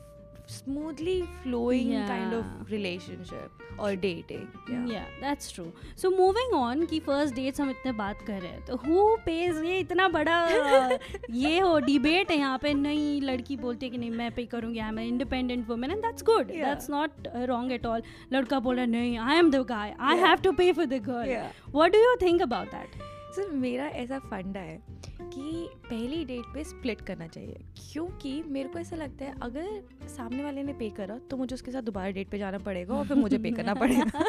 smoothly 0.47 1.25
flowing 1.43 1.91
kind 2.07 2.33
of 2.33 2.71
relationship 2.71 3.51
or 3.79 3.97
dating. 3.97 4.49
Yeah. 4.69 4.87
yeah 4.87 5.05
that's 5.21 5.51
true. 5.51 5.73
So 5.97 6.11
moving 6.11 6.55
on 6.55 6.87
कि 6.87 7.01
first 7.01 7.35
dates 7.35 7.61
हम 7.61 7.71
इतने 7.71 7.93
बात 7.93 8.23
कर 8.27 8.41
रहे 8.41 8.51
हैं 8.51 8.65
तो 8.67 8.77
who 8.85 9.07
pays 9.25 9.63
ये 9.65 9.79
इतना 9.81 10.09
बड़ा 10.09 10.39
ये 11.31 11.59
हो 11.59 11.79
डिबेट 11.81 12.31
है 12.31 12.39
यहाँ 12.39 12.59
पे? 12.59 12.75
नहीं 12.75 13.21
लड़की 13.23 13.57
बोलती 13.57 13.87
है 13.87 13.91
कि 13.91 13.99
नहीं 13.99 14.11
मैं 14.11 14.31
पे 14.35 14.45
करूँगी 14.47 14.79
I 14.79 14.89
am 14.89 14.99
independent 15.01 15.69
women 15.69 15.91
and 15.91 16.03
that's 16.03 16.23
good 16.23 16.47
that's 16.47 16.91
not 16.91 17.29
wrong 17.37 17.73
at 17.73 17.87
all 17.87 18.03
लड़का 18.33 18.59
बोल 18.59 18.77
रहा 18.77 18.87
नहीं 18.87 19.19
I 19.19 19.39
am 19.39 19.51
the 19.51 19.65
guy 19.69 19.95
I 20.01 20.17
have 20.19 20.37
to 20.45 20.53
pay 20.53 20.73
for 20.73 20.87
the 20.87 21.03
girl 21.09 21.37
what 21.75 21.93
do 21.93 21.99
you 21.99 22.17
think 22.23 22.43
about 22.43 22.69
that 22.69 23.16
sir 23.33 23.51
मेरा 23.51 23.87
ऐसा 23.87 24.19
फंडा 24.19 24.61
है 24.61 24.83
कि 25.21 25.69
पहली 25.91 26.25
डेट 26.25 26.55
पे 26.55 26.65
स्प्लिट 26.65 27.01
करना 27.01 27.27
चाहिए 27.27 27.57
क्योंकि 27.93 28.43
मेरे 28.47 28.69
को 28.69 28.79
ऐसा 28.79 28.97
लगता 28.97 29.25
है 29.25 29.35
अगर 29.43 29.89
सामने 30.09 30.45
वाले 30.45 30.63
ने 30.63 30.73
पे 30.73 30.91
करा 30.91 31.19
तो 31.19 31.37
मुझे 31.37 31.55
उसके 31.55 31.71
साथ 31.71 31.83
दोबारा 31.83 32.11
डेट 32.11 32.29
पे 32.29 32.39
जाना 32.39 32.59
पड़ेगा 32.59 32.95
और 32.95 33.07
फिर 33.09 33.17
मुझे 33.17 33.39
पे 33.39 33.51
करना 33.51 33.75
पड़ेगा। 33.83 34.25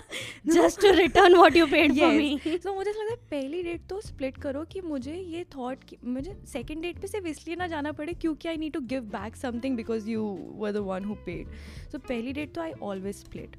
Just 0.47 0.81
to 0.81 0.91
return 0.91 1.35
what 1.35 1.55
you 1.55 1.65
paid 1.65 1.99
for 1.99 2.09
me 2.09 2.39
so 2.45 2.75
मुझे 2.75 2.89
ऐसा 2.89 3.03
लगता 3.03 3.35
है 3.35 3.41
पहली 3.41 3.63
डेट 3.63 3.87
तो 3.89 4.01
स्प्लिट 4.01 4.37
करो 4.37 4.63
कि 4.63 4.81
मुझे 4.81 5.15
ये 5.15 5.43
थॉट 5.43 5.83
कि 5.83 5.97
मुझे 6.03 6.37
सेकंड 6.47 6.81
डेट 6.81 6.99
पे 6.99 7.07
सिर्फ़ 7.07 7.27
इसलिए 7.27 7.55
ना 7.55 7.67
जाना 7.67 7.91
पड़े 7.91 8.13
क्योंकि 8.13 8.47
I 8.47 8.57
need 8.57 8.73
to 8.73 8.81
give 8.81 9.01
back 9.01 9.35
something 9.35 9.75
because 9.75 10.09
you 10.09 10.51
were 10.55 10.71
the 10.71 10.77
one 10.77 11.03
who 11.03 11.15
paid 11.15 11.47
so 11.91 11.99
पहली 11.99 12.33
डेट 12.33 12.53
तो 12.53 12.61
I 12.61 12.71
always 12.71 13.15
split 13.15 13.55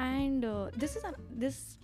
and 0.00 0.44
this 0.78 0.96
is 0.96 1.04
this 1.32 1.78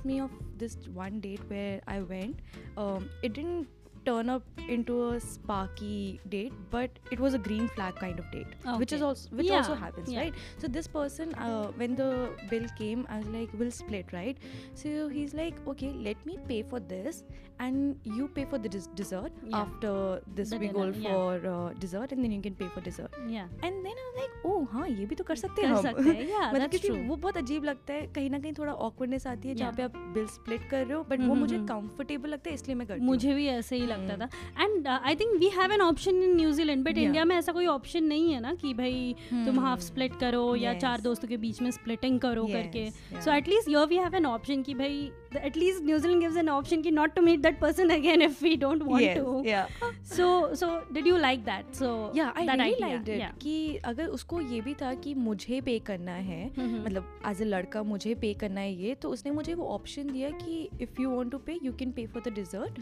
a, 0.00 0.06
me 0.06 0.20
of 0.20 0.44
this 0.44 0.88
one 0.88 1.20
date 1.20 1.38
one 1.38 1.88
I 1.88 2.00
went. 2.00 2.37
Um, 2.76 3.10
it 3.22 3.32
didn't 3.32 3.68
turn 4.04 4.28
up 4.28 4.42
into 4.68 5.10
a 5.10 5.20
sparky 5.20 6.20
date, 6.28 6.52
but 6.70 6.90
it 7.10 7.20
was 7.20 7.34
a 7.34 7.38
green 7.38 7.68
flag 7.68 7.96
kind 7.96 8.18
of 8.18 8.30
date, 8.30 8.54
which 8.82 8.92
is 8.92 9.02
also 9.02 9.28
which 9.40 9.50
also 9.50 9.74
happens, 9.74 10.10
yeah. 10.10 10.20
right? 10.20 10.34
So 10.58 10.68
this 10.68 10.86
person, 10.86 11.34
uh, 11.34 11.66
when 11.82 11.94
the 11.94 12.30
bill 12.48 12.66
came, 12.78 13.06
I 13.08 13.18
was 13.18 13.28
like, 13.34 13.50
"We'll 13.62 13.74
split, 13.80 14.12
right?" 14.12 14.38
So 14.74 15.08
he's 15.08 15.34
like, 15.34 15.60
"Okay, 15.74 15.92
let 16.08 16.24
me 16.30 16.38
pay 16.52 16.62
for 16.62 16.80
this, 16.94 17.22
and 17.60 18.08
you 18.16 18.26
pay 18.34 18.42
for 18.50 18.58
the 18.58 18.70
des- 18.72 18.88
dessert. 18.94 19.38
Yeah. 19.44 19.54
After 19.60 19.92
this, 20.36 20.50
The 20.50 20.58
we 20.58 20.68
go 20.68 20.82
dinner, 20.90 21.06
yeah. 21.06 21.46
uh, 21.52 21.70
dessert, 21.80 22.12
and 22.12 22.24
then 22.24 22.34
you 22.34 22.42
can 22.42 22.54
pay 22.60 22.68
for 22.74 22.82
dessert." 22.82 23.16
yeah. 23.30 23.48
And 23.64 23.82
then 23.84 23.98
I 23.98 24.12
like 24.18 24.46
oh 24.46 24.66
हाँ 24.72 24.88
ये 24.88 25.06
भी 25.06 25.14
तो 25.14 25.24
कर 25.24 25.36
सकते 25.36 25.62
हैं 25.62 25.68
हम. 25.68 25.82
yeah 25.82 26.52
मतलब 26.54 26.70
क्योंकि 26.70 26.90
वो 27.08 27.16
बहुत 27.16 27.36
अजीब 27.36 27.64
लगता 27.64 27.92
है। 27.92 28.06
कहीं 28.14 28.30
ना 28.30 28.38
कहीं 28.38 28.52
थोड़ा 28.58 28.72
ऑकवर्डनेस 28.88 29.26
आती 29.26 29.48
है 29.48 29.54
जहाँ 29.54 29.72
पे 29.72 29.82
आप 29.82 29.96
बिल 30.14 30.26
स्प्लिट 30.34 30.68
कर 30.70 30.84
रहे 30.86 30.96
हो 30.96 31.02
बट 31.10 31.18
वो 31.20 31.24
हम्म, 31.24 31.38
मुझे 31.40 31.56
हम्म, 31.56 31.66
कंफर्टेबल 31.66 32.28
लगता 32.28 32.50
है 32.50 32.54
इसलिए 32.54 32.74
मैं 32.76 32.86
करती 32.88 33.04
मुझे 33.04 33.34
भी 33.34 33.46
ऐसे 33.48 33.76
ही 33.76 33.86
लगता 33.86 34.14
हम्म। 34.14 34.26
था। 34.26 34.64
And 34.64 34.88
I 34.88 35.14
think 35.16 35.38
we 35.40 35.48
have 35.58 35.72
an 35.72 35.80
option 35.80 36.22
in 36.22 36.36
New Zealand 36.36 36.84
but 36.84 36.98
India 36.98 37.24
में 37.24 37.36
ऐसा 37.36 37.52
कोई 37.52 37.66
ऑप्शन 37.74 38.04
नहीं 38.04 38.32
है 38.32 38.40
ना 38.40 38.54
कि 38.62 38.74
भाई 38.74 39.14
तुम 39.30 39.60
हाफ़ 39.60 39.68
हम्म, 39.70 39.86
स्प्लिट 39.86 40.18
करो 40.20 40.54
या 40.56 40.74
चार 40.78 41.00
दोस्तों 41.00 41.28
के 41.28 41.36
बीच 41.46 41.62
में 41.62 41.70
स्प्लिटिंग 41.70 42.20
करो 42.20 42.46
करके। 42.46 42.88
So 43.24 43.32
at least 43.32 43.68
your 43.68 43.86
we 43.86 43.96
have 43.96 44.14
an 44.14 44.26
option 44.26 44.62
कि 44.62 44.74
भाई 44.74 45.10
at least 45.36 45.84
New Zealand 45.84 46.20
gives 46.20 46.36
an 46.36 46.48
option 46.48 46.82
कि 46.82 46.90
not 46.90 47.14
to 47.14 47.22
meet 47.22 47.40
that 47.40 47.58
person 47.60 47.90
again 47.90 48.22
if 48.22 48.42
we 48.44 48.54
don't 48.56 48.82
want 48.82 49.02
Yes, 49.02 49.16
to 49.16 49.42
yeah. 49.44 50.04
So 50.08 50.54
so 50.56 50.66
did 50.92 51.06
you 51.06 51.16
like 51.16 51.44
that 51.44 51.74
so 51.74 51.88
Yeah, 52.14 52.30
I 52.32 52.44
that 52.46 52.60
really 52.60 52.74
idea, 52.74 52.86
liked 52.86 53.08
it 53.08 53.20
yeah. 53.20 53.34
कि 53.42 53.76
अगर 53.84 54.06
उसको 54.08 54.40
ये 54.40 54.60
भी 54.60 54.74
था 54.74 54.92
कि 55.04 55.14
मुझे 55.16 55.60
pay 55.60 55.78
करना 55.86 56.12
है 56.30 56.40
हम्म, 56.58 56.82
मतलब 56.84 57.20
एज 57.26 57.42
अ 57.42 57.44
लड़का 57.44 57.82
मुझे 57.82 58.14
पे 58.22 58.32
करना 58.40 58.60
है 58.60 58.72
ये 58.74 58.94
तो 59.02 59.10
उसने 59.10 59.32
मुझे 59.32 59.54
वो 59.54 59.66
ऑप्शन 59.74 60.12
दिया 60.12 60.30
कि 60.42 60.68
if 60.82 61.00
you 61.02 61.10
want 61.10 61.30
to 61.32 61.38
pay 61.46 61.58
you 61.62 61.72
can 61.78 61.92
pay 61.92 62.06
for 62.06 62.22
the 62.22 62.34
dessert 62.34 62.78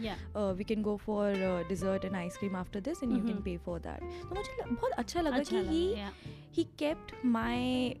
we 0.57 0.63
can 0.63 0.81
go 0.81 0.95
for 1.05 1.33
dessert 1.69 2.05
and 2.05 2.15
ice cream 2.15 2.55
after 2.55 2.79
this 2.89 3.03
and 3.03 3.11
you 3.11 3.19
can. 3.19 3.41
Pay 3.45 3.57
for 3.65 3.79
that 3.79 4.01
तो 4.21 4.35
मुझे 4.35 4.63
बहुत 4.65 4.91
अच्छा 4.91 5.21
लगा 5.21 5.35
अच्छा 5.37 5.61
कि 5.61 5.67
ही 5.67 5.87
yeah. 5.95 6.46
he 6.56 6.62
kept 6.80 7.12
my 7.34 7.56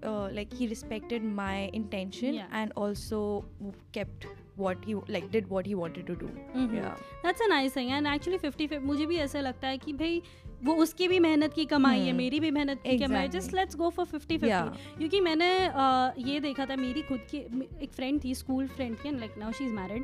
uh, 0.08 0.28
like 0.38 0.50
he 0.60 0.66
respected 0.70 1.24
my 1.40 1.70
intention 1.80 2.34
Yeah. 2.38 2.56
and 2.60 2.72
also 2.84 3.20
w- 3.60 3.72
kept 3.96 4.26
what 4.62 4.82
he 4.88 4.96
like 5.14 5.28
did 5.36 5.48
what 5.54 5.70
he 5.70 5.76
wanted 5.82 6.10
to 6.12 6.16
do 6.22 6.28
Mhm. 6.54 6.74
yeah 6.78 6.96
that's 7.24 7.42
a 7.42 7.46
nice 7.54 7.76
thing 7.76 7.90
and 7.90 8.06
actually 8.06 8.38
fifty 8.38 8.66
fifty 8.66 8.86
मुझे 8.86 9.06
भी 9.12 9.16
ऐसा 9.26 9.40
लगता 9.40 9.68
है 9.68 9.78
कि 9.84 9.92
भाई 10.02 10.20
वो 10.65 10.73
उसकी 10.83 11.07
भी 11.07 11.19
मेहनत 11.19 11.53
की 11.53 11.65
कमाई 11.65 11.99
है 11.99 12.07
हम्म, 12.07 12.17
मेरी 12.17 12.39
भी 12.39 12.51
मेहनत 12.51 12.81
की 12.85 12.97
कमाई 12.99 13.27
just 13.29 13.53
let's 13.53 13.75
go 13.77 13.89
for 13.89 14.05
fifty 14.05 14.37
fifty 14.37 14.97
क्योंकि 14.97 15.19
मैंने 15.21 15.49
ये 16.27 16.39
देखा 16.39 16.65
था 16.65 16.75
मेरी 16.75 17.01
खुद 17.09 17.19
की 17.31 17.37
एक 17.83 17.91
फ्रेंड 17.95 18.23
थी 18.23 18.33
स्कूल 18.35 18.67
फ्रेंड 18.67 18.95
थी 19.03 19.11
like 19.17 19.37
now 19.37 19.51
she 19.51 19.65
is 19.65 19.73
married. 19.73 20.03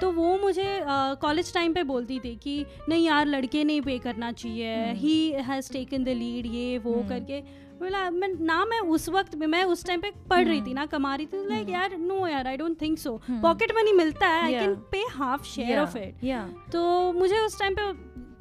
तो 0.00 0.10
वो 0.12 0.36
मुझे 0.38 0.80
कॉलेज 1.22 1.52
टाइम 1.54 1.74
पे 1.74 1.82
बोलती 1.84 2.18
थी 2.20 2.34
कि 2.36 2.64
नहीं 2.88 3.04
यार 3.06 3.26
लड़के 3.26 3.64
नहीं 3.64 3.80
पे 3.80 3.98
करना 3.98 4.32
चाहिए। 4.32 4.92
He 4.94 5.16
has 5.42 5.72
taken 5.72 6.04
the 6.04 6.08
lead 6.22 6.46
ये 6.54 6.78
वो 6.78 6.94
हम्म। 6.94 7.08
करके 7.08 7.40
बोला 7.78 8.08
मैं 8.10 8.28
ना 8.40 8.64
मैं 8.64 8.78
उस 8.96 9.08
वक्त 9.08 9.34
में 9.36 9.62
उस 9.64 9.84
टाइम 9.86 10.00
पे 10.00 10.10
पढ़ 10.30 10.44
रही 10.44 10.56
थी 10.56 10.60
हम्म। 10.60 10.74
ना 10.74 10.86
कमा 10.86 11.14
रही 11.14 11.26
थी 11.26 11.44
लाइक। 11.48 11.68
यार 11.68 11.96
नो 11.98 12.26
यार 12.26 12.46
I 12.46 12.56
don't 12.56 12.80
think 12.80 12.98
so. 12.98 13.16
Pocket 13.30 13.72
money 13.76 13.92
मिलता 13.92 14.28
है 14.28 14.42
I 14.42 14.52
can 14.54 14.74
pay 14.92 15.04
half 15.12 15.44
share 15.46 15.78
of 15.78 15.96
it 15.98 16.70
तो 16.72 17.12
मुझे 17.12 17.40
उस 17.40 17.58
टाइम 17.58 17.74
पे 17.78 17.92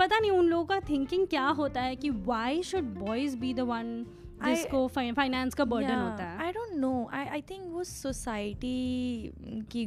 पता 0.03 0.19
नहीं 0.19 0.31
उन 0.31 0.45
लोगों 0.45 0.65
का 0.65 0.79
थिंकिंग 0.79 1.27
क्या 1.27 1.47
होता 1.47 1.81
है 1.81 1.95
कि 1.95 2.09
why 2.09 2.63
should 2.63 2.83
boys 2.83 3.37
be 3.37 3.53
the 3.53 3.59
one 3.59 4.05
जिसको 4.45 4.87
फाइनेंस 4.87 5.53
का 5.53 5.65
बर्डन. 5.65 5.95
होता 5.95 6.23
है 6.23 6.45
I 6.45 6.51
don't 6.51 6.73
know 6.79 7.09
I 7.13 7.25
I 7.25 7.41
think 7.41 7.63
वो 7.73 7.83
सोसाइटी 7.83 9.31
की 9.71 9.85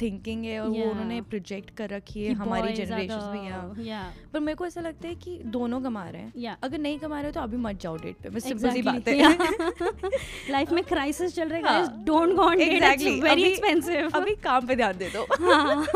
थिंकिंग 0.00 0.44
है 0.44 0.60
और 0.60 0.68
yeah. 0.68 0.84
वो 0.84 0.90
उन्होंने 0.90 1.20
प्रोजेक्ट 1.20 1.70
कर 1.76 1.88
रखी 1.88 2.24
है 2.24 2.32
हमारी 2.32 2.72
जनरेशन 2.72 3.30
में 3.34 3.50
the- 3.50 3.84
yeah. 3.86 4.32
पर 4.32 4.40
मेरे 4.40 4.56
को 4.56 4.66
ऐसा 4.66 4.80
लगता 4.80 5.08
है 5.08 5.14
कि 5.14 5.40
दोनों 5.44 5.80
कमा 5.80 6.08
रहे 6.08 6.22
हैं। 6.22 6.32
Yeah. 6.34 6.56
अगर 6.62 6.78
नहीं 6.78 6.98
कमा 6.98 7.16
रहे 7.16 7.26
हो 7.26 7.32
तो 7.32 7.40
अभी 7.40 7.56
मत 7.56 7.80
जाओ 7.80 7.96
डेट 7.96 8.16
पे 8.22 8.28
बस 8.28 8.42
सिंपल 8.42 8.70
सी 8.70 8.82
बात 8.82 9.08
है। 9.08 9.32
लाइफ 10.50 10.72
में 10.72 10.84
क्राइसिस 10.84 11.34
चल 11.34 11.48
रहा 11.48 11.72
है. 11.72 12.04
Don't 12.04 12.34
go 12.34 12.42
on 12.42 12.56
date 12.56 13.22
very 13.22 13.42
expensive 13.42 14.10
अभी 14.14 14.34
काम 14.34 14.66
पे 14.66 14.76
ध्यान 14.76 14.96
दे 14.98 15.10
दो। 15.16 15.26
हाँ। 15.52 15.86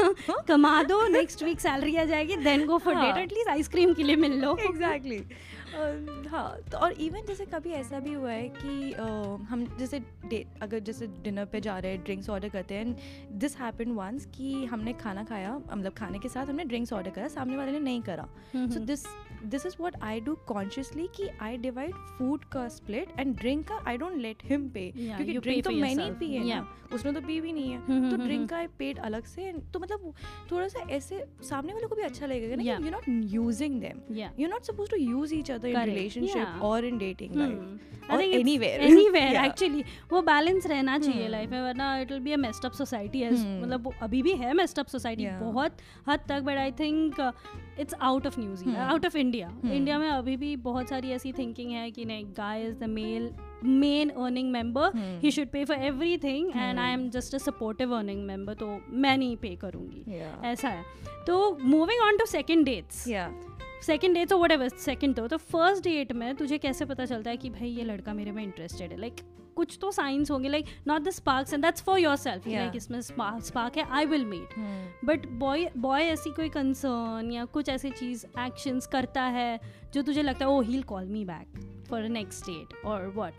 कमा 0.48 0.82
दो 0.82 1.06
नेक्स्ट 1.08 1.42
वीक 1.42 1.60
सैलरी 1.60 1.96
आ 1.96 2.04
जाएगी 2.04 2.36
then 2.36 2.66
go 2.66 2.78
for. 2.78 2.94
Date 2.94 3.16
at least 3.16 3.48
ice cream 3.48 3.94
के 3.94 4.02
लिए 4.02 4.16
मिल 4.16 4.32
लो। 4.32 4.56
एग्जैक्टली 4.56 5.24
हाँ 6.30 6.56
तो 6.72 6.78
और 6.78 6.92
इवन 7.02 7.26
जैसे 7.28 7.44
कभी 7.46 7.70
ऐसा 7.72 7.98
भी 8.00 8.12
हुआ 8.12 8.30
है 8.30 8.48
कि 8.56 8.92
हम 9.50 9.66
जैसे 9.78 9.98
डे 10.30 10.44
अगर 10.62 10.78
जैसे 10.88 11.06
डिनर 11.22 11.44
पे 11.52 11.60
जा 11.60 11.78
रहे 11.78 11.92
हैं 11.92 12.02
ड्रिंक्स 12.04 12.30
ऑर्डर 12.30 12.48
करते 12.48 12.74
हैं 12.74 12.96
दिस 13.38 13.56
हैपन 13.58 13.92
वंस 13.92 14.26
कि 14.37 14.64
हमने 14.64 14.92
खाना 15.02 15.24
खाया 15.24 15.56
मतलब 15.56 15.92
खाने 15.98 16.18
के 16.18 16.28
साथ 16.28 16.46
हमने 16.46 16.64
ड्रिंक्स 16.64 16.92
ऑर्डर 16.92 17.10
करा 17.10 17.28
सामने 17.28 17.56
वाले 17.56 17.72
ने 17.72 17.78
नहीं 17.80 18.02
करा। 18.02 18.28
So 18.54 18.80
this 18.80 19.04
this 19.50 19.66
is 19.66 19.74
what 19.80 19.96
I 20.02 20.20
do 20.20 20.35
consciously 20.48 21.07
कि 21.16 21.28
आई 21.42 21.57
डिवाइड 21.59 21.94
फ़ूड 22.18 22.44
का 22.52 22.66
स्प्लिट 22.68 23.09
एंड 23.20 23.35
ड्रिंक 23.37 23.66
का 23.68 23.80
I 23.88 23.96
don't 23.96 24.16
let 24.18 24.42
him 24.44 24.68
pay 24.68 24.90
क्योंकि 24.96 25.38
ड्रिंक 25.38 25.64
तो 25.64 25.70
मैंने 25.70 26.04
ही 26.04 26.11
पी 26.20 26.33
है. 26.35 26.62
उसने 26.94 27.12
तो 27.12 27.20
पी 27.20 27.40
भी 27.40 27.52
नहीं 27.52 27.70
है 27.70 27.76
हम्म, 27.78 28.11
तो 28.11 28.16
हम्म, 28.16 28.24
ड्रिंक 28.26 28.48
का 28.50 28.66
पेड 28.78 28.98
अलग 29.07 29.24
से 29.26 29.52
तो 29.72 29.80
मतलब 29.80 30.12
थोड़ा 30.50 30.68
सा 30.68 30.87
ऐसे 30.96 31.24
सामने 31.48 31.72
वाले 31.72 31.87
को 31.87 31.94
भी 31.96 32.02
अच्छा 32.02 32.26
लगेगा 32.26 32.57
ना 32.57 32.62
यू 32.85 32.90
नॉट 32.90 33.09
यूजिंग 33.33 33.80
देम 33.80 34.00
या 34.16 34.30
you're 34.38 34.52
not 34.54 34.70
supposed 34.70 34.94
to 34.96 35.00
use 35.04 35.33
each 35.33 35.50
other 35.57 35.68
in 35.68 35.74
Correct. 35.74 35.96
relationship 35.96 36.46
Yeah. 36.46 36.68
or 36.70 36.78
in 36.90 36.98
dating 37.04 37.35
life 37.40 37.90
I 38.11 38.16
or 38.16 38.20
think 38.22 38.40
anywhere. 38.40 38.80
Anywhere 38.88 39.37
actually 39.44 39.83
वो 40.11 40.20
बैलेंस 40.22 40.66
रहना 40.66 40.98
चाहिए 40.98 41.20
Hmm. 41.22 41.30
लाइफ 41.30 41.50
में 41.50 41.61
वरना 41.62 41.96
it 41.98 42.11
will 42.12 42.20
be 42.20 42.33
a 42.33 42.37
messed 42.37 42.66
up 42.66 42.72
society. 42.72 43.24
मतलब 43.61 43.92
अभी 44.02 44.22
भी 44.22 44.33
है 44.42 44.52
messed 44.54 44.78
up 44.78 44.87
society 44.87 45.26
बहुत 45.40 45.76
हद 46.09 46.20
तक 46.28 46.42
but 46.48 46.59
I 46.59 46.72
think 46.80 47.20
it's 47.78 47.94
out 48.00 48.26
of 48.26 48.38
Hmm. 48.40 48.76
Out 48.78 49.07
of 49.07 49.16
India 49.16 49.33
Hmm. 49.42 49.73
India 49.73 49.99
में 49.99 50.09
अभी 50.09 50.37
भी 50.37 50.57
बहुत 50.57 50.88
सारी 50.88 51.11
ऐसी 51.11 51.33
थिंकिंग 51.33 51.70
है 51.70 51.90
कि 51.90 52.05
नहीं 52.05 52.25
guy 52.25 52.66
is 52.66 52.75
the 52.75 52.85
male 52.85 53.31
main 53.64 54.09
earning 54.09 54.51
member 54.51 54.90
Hmm. 54.90 55.23
He 55.23 55.31
should 55.31 55.49
pay 55.49 55.64
for 55.64 55.77
everything 55.77 56.53
and 56.57 56.79
I 56.79 56.92
am 56.92 57.11
just 57.11 57.35
a 57.35 57.38
supportive 57.38 57.97
earning 57.97 58.27
member 58.27 58.55
तो 58.55 58.81
मैं 58.90 59.18
नहीं 59.18 59.37
पे 59.37 59.57
करूँगी 59.57 60.05
Yeah. 60.09 60.44
ऐसा 60.44 60.68
है 60.68 60.85
तो 61.27 61.59
moving 61.61 62.01
on 62.03 62.16
to 62.16 62.27
second 62.27 62.64
dates. 62.64 63.05
Second 63.87 64.14
date 64.14 64.33
whatever 64.53 64.68
second 64.68 65.14
तो 65.16 65.29
तो 65.29 65.37
first 65.37 65.85
date 65.85 66.12
में 66.12 66.35
तुझे 66.37 66.59
कैसे 66.59 66.85
पता 66.85 67.05
चलता 67.05 67.31
है 67.31 67.37
कि 67.37 67.51
भाई 67.51 67.68
ये 67.68 67.85
लड़का 67.85 68.14
मेरे 68.14 68.33
में 68.33 68.42
इंटरेस्टेड 68.42 68.90
है 68.90 69.01
लाइक 69.01 69.14
कुछ 69.54 69.78
तो 69.80 69.90
साइंस 69.92 70.30
होंगे 70.30 70.48
like 70.48 70.66
not 70.86 71.02
the 71.02 71.10
sparks 71.10 71.52
and 71.52 71.62
that's 71.62 71.82
for 71.82 71.98
yourself. 72.16 72.48
Like 72.48 72.76
इसमें 72.76 73.00
स्पार्क 73.00 73.76
है 73.76 73.86
I 73.90 74.06
will 74.06 74.24
meet 74.24 74.54
Hmm. 74.54 75.06
But 75.08 75.26
boy 75.38 75.68
boy 75.76 76.02
ऐसी 76.02 76.30
कोई 76.30 76.48
कंसर्न 76.48 77.30
या 77.32 77.44
कुछ 77.44 77.68
ऐसी 77.68 77.90
चीज़ 77.90 78.24
एक्शंस 78.40 78.86
करता 78.86 79.22
है 79.22 79.60
जो 79.94 80.02
तुझे 80.02 80.22
लगता 80.22 80.44
है 80.44 80.50
ओ 80.50 80.60
he'll 80.60 80.82
call 80.82 81.04
me 81.04 81.24
back 81.24 81.60
for 81.90 82.02
a 82.02 82.08
next 82.08 82.46
date 82.46 82.84
और 82.84 83.06
व्हाट 83.16 83.32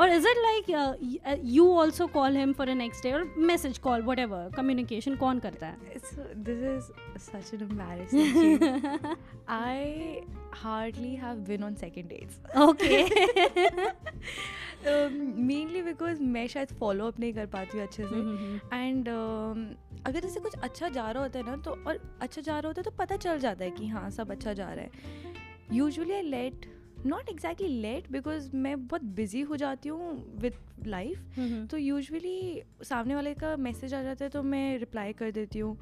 और 0.00 0.10
is 0.12 0.26
it 0.28 0.36
like 0.38 1.40
you 1.44 1.66
also 1.80 2.06
call 2.14 2.36
him 2.36 2.52
for 2.52 2.68
a 2.68 2.74
next 2.74 3.02
day 3.02 3.12
और 3.12 3.24
message 3.50 3.78
call 3.86 4.02
what 4.02 4.18
ever 4.18 4.50
communication 4.56 5.16
कौन 5.16 5.38
करता 5.38 5.66
है? 5.66 5.92
So 6.04 6.24
this 6.48 6.62
is 6.70 6.88
such 7.26 7.52
an 7.56 7.62
embarrassing 7.66 8.32
thing. 8.38 9.14
I 9.48 10.22
hardly 10.64 11.14
have 11.24 11.44
been 11.50 11.66
on 11.68 11.76
second 11.84 12.12
dates. 12.14 12.40
Okay 12.66 13.02
mainly 15.46 15.82
because 15.82 16.22
मैं 16.22 16.46
शायद 16.48 16.72
follow 16.80 17.06
up 17.06 17.20
नहीं 17.20 17.32
कर 17.34 17.46
पाती 17.46 17.78
हूँ 17.78 17.86
अच्छे 17.86 18.02
हम्म, 18.02 18.58
से 18.58 18.76
एंड 18.76 19.08
अगर 20.06 20.20
जैसे 20.20 20.40
कुछ 20.40 20.54
अच्छा 20.62 20.88
जा 20.88 21.10
रहा 21.10 21.22
होता 21.22 21.38
है 21.38 21.44
ना 21.46 21.56
तो 21.64 21.70
और 21.86 22.00
अच्छा 22.22 22.42
जा 22.42 22.58
रहा 22.58 22.68
होता 22.68 22.80
है 22.80 22.84
तो 22.84 22.90
पता 22.98 23.16
चल 23.16 23.38
जाता 23.40 23.64
है 23.64 23.70
कि 23.70 23.86
हाँ 23.88 24.08
सब 24.18 24.30
अच्छा 24.30 24.52
जा 24.52 24.68
रहा 24.72 24.84
है। 24.84 24.90
Usually 25.72 26.12
I 26.14 26.22
late 26.22 26.66
not 27.06 27.28
exactly 27.28 27.68
late 27.80 28.10
because 28.12 28.50
मैं 28.56 28.86
बहुत 28.86 29.02
बिज़ी 29.16 29.40
हो 29.40 29.56
जाती 29.56 29.88
हूँ 29.88 30.38
विथ 30.40 30.86
लाइफ 30.86 31.38
तो 31.70 31.76
यूजली 31.76 32.62
सामने 32.82 33.14
वाले 33.14 33.34
का 33.34 33.56
मैसेज 33.56 33.94
आ 33.94 34.02
जाता 34.02 34.24
है 34.24 34.30
तो 34.30 34.42
मैं 34.42 34.78
रिप्लाई 34.78 35.12
कर 35.12 35.30
देती 35.30 35.58
हूँ. 35.58 35.76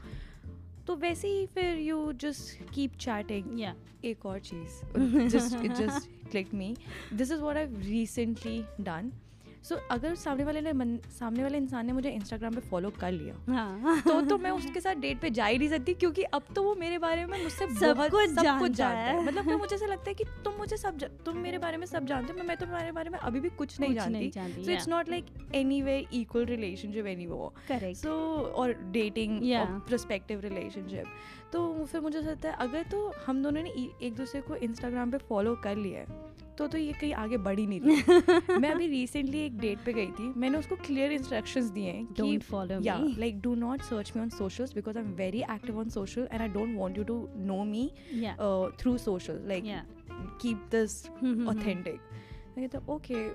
तो 0.87 0.97
वैसे 0.97 1.29
ही 1.29 1.47
फिर 1.47 1.79
यू 1.79 2.13
जस्ट 2.13 2.73
कीप 2.75 2.97
चैटिंग 3.01 3.61
एक 4.05 4.27
और 4.27 4.39
चीज़. 4.41 4.81
Just 5.29 5.57
just 5.73 6.31
click 6.31 6.55
me 6.55 6.75
this 7.13 7.33
is 7.33 7.41
what 7.41 7.57
I 7.57 7.67
recently 7.67 8.65
done 8.81 9.13
so 9.63 9.75
so, 9.75 9.81
अगर 9.91 10.15
सामने 10.15 10.45
वाले 10.45 10.61
ने 10.61 10.73
मन- 10.73 11.09
सामने 11.09 11.43
वाले 11.43 11.59
इंसान 11.59 11.87
ने 11.87 11.93
मुझे 11.93 12.11
इंस्टाग्राम 12.11 12.55
पे 12.55 12.61
फॉलो 12.61 12.91
कर 12.91 13.13
लिया 13.13 13.35
हाँ। 13.53 14.01
तो 14.03 14.21
तो 14.21 14.39
मैं 14.39 14.51
उसके 14.51 14.81
साथ 14.81 14.95
डेट 14.95 15.21
पे 15.21 15.31
जा 15.31 15.47
ही 15.47 15.59
नहीं 15.59 15.69
सकती 15.69 15.95
क्योंकि 15.95 16.23
अब 16.23 16.43
तो 16.57 16.63
वो 16.63 16.75
मेरे 16.75 16.99
बारे 16.99 17.27
में 17.27 17.43
मुझसे 17.43 17.67
सब 17.75 17.97
बहुत 17.97 18.11
कुछ 18.11 18.31
सब 18.31 18.59
कुछ 18.59 18.71
जानता 18.71 18.99
है। 18.99 19.25
मतलब 19.27 19.45
फिर 19.45 19.57
मुझे 19.57 19.77
ऐसा 19.77 19.87
लगता 19.87 20.05
है 20.09 20.15
कि 20.15 20.25
तुम 20.25 20.55
मुझे 20.55 20.77
सब 20.77 20.99
तुम 20.99 21.37
मेरे 21.39 21.59
बारे 21.59 21.77
में 21.77 21.87
सब 21.87 22.07
जानते 22.07 22.33
हो 22.33 22.37
मैं- 22.37 22.49
मैं 22.49 22.57
तुम्हारे 22.57 22.93
बारे 22.93 23.11
में 23.11 23.19
अभी 23.19 23.41
भी 23.41 23.49
कुछ 23.51 23.81
नहीं 23.81 23.95
जानती। 23.95 24.31
So 24.65 24.71
it's 24.71 24.89
not 24.89 25.09
like 25.09 25.27
any 25.55 25.83
way 25.83 26.07
equal 26.13 26.45
relationship 26.45 27.07
any 27.07 27.27
वो 27.27 27.55
करेक्ट 27.69 27.99
सो 28.01 28.11
और 28.57 28.73
डेटिंग. 28.73 29.41
प्रोस्पेक्टिव 29.87 30.41
रिलेशनशिप 30.41 31.05
तो 31.53 31.85
फिर 31.85 32.01
मुझे 32.01 32.19
ऐसा 32.19 32.31
लगता 32.31 32.51
है 32.51 32.57
अगर 32.57 32.83
तो 32.83 33.13
हम 33.27 33.43
दोनों 33.43 33.63
ने 33.63 33.71
एक 34.03 34.15
दूसरे 34.15 34.41
को 34.41 34.57
इंस्टाग्राम 34.57 35.11
पे 35.11 35.19
फॉलो 35.19 35.55
कर 35.55 35.77
लिया 35.77 36.01
है 36.01 36.07
तो 36.59 36.67
तो 36.67 36.79
ये 36.79 36.93
कहीं 36.93 37.13
आगे 37.15 37.37
बढ़ी 37.37 37.67
नहीं 37.67 37.81
थी 37.81 38.59
मैं 38.61 38.71
अभी 38.71 38.87
रिसेंटली 38.87 39.39
एक 39.39 39.59
डेट 39.59 39.79
पे 39.85 39.93
गई 39.93 40.07
थी 40.07 40.33
मैंने 40.37 40.59
उसको 40.59 40.77
क्लियर 40.77 41.13
इंस्ट्रक्शंस 41.13 41.65
दिए 41.65 42.07
कि 42.21 42.39
फॉलो 42.39 42.81
या 42.83 42.97
like 43.19 43.41
do 43.41 43.55
not 43.55 43.83
search 43.83 44.13
me 44.17 44.23
on 44.23 44.29
social 44.29 44.65
because 44.65 44.99
I 44.99 45.05
am 45.05 45.11
very 45.11 45.41
active 45.41 45.79
on 45.79 45.89
social 45.89 46.29
and 46.33 46.41
I 46.43 46.49
don't 46.49 46.77
want 46.77 46.99
you 46.99 47.05
to 47.05 47.29
know 47.37 47.65
me 47.65 47.91
through 48.79 48.99
social 48.99 49.41
like 49.47 49.65
keep 50.43 50.69
this 50.71 51.07
authentic 51.49 52.01
okay 52.89 53.29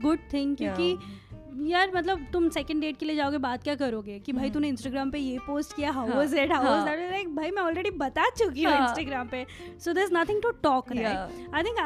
good 0.00 0.18
thing 0.32 0.56
क्योंकि 0.56 0.92
yeah. 0.92 1.31
यार 1.60 1.90
मतलब 1.94 2.26
तुम 2.32 2.48
second 2.50 2.80
date 2.80 2.96
के 2.96 3.06
लिए 3.06 3.16
जाओगे 3.16 3.38
बात 3.38 3.62
क्या 3.62 3.74
करोगे 3.74 4.18
कि 4.18 4.32
भाई 4.32 4.42
हम्म। 4.42 4.54
तूने 4.54 4.68
इंस्टाग्राम 4.68 5.10
पे 5.10 5.18
ये 5.18 5.38
पोस्ट 5.46 5.74
किया 5.76 5.90
हाउ 5.90 6.06
हाँ, 6.08 6.16
वाज 6.16 6.34
इट 6.34 6.52
हाउ 6.52 6.64
वाज 6.64 6.78
हाँ। 6.78 6.84
दैट 6.86 7.10
लाइक 7.10 7.34
भाई 7.34 7.50
मैं 7.50 7.62
ऑलरेडी 7.62 7.90
बता 7.98 8.28
चुकी 8.30 8.64
हूँ 8.64 8.72
हाँ। 8.72 8.88
इंस्टाग्राम 8.88 9.28
पे 9.28 9.44
so 9.78 9.92
there 9.92 10.06
is 10.06 10.14
nothing 10.14 10.42
to 10.42 10.50
talk 10.62 10.92
right 10.92 11.54
I 11.54 11.62
think 11.62 11.76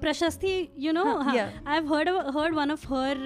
Prashasti 0.00 0.56
you 0.78 0.92
know 0.92 1.04
हाँ, 1.04 1.34
I 1.34 1.74
have 1.74 1.92
heard 1.94 2.08
heard 2.36 2.54
one 2.54 2.70
of 2.70 2.86
her 2.86 3.24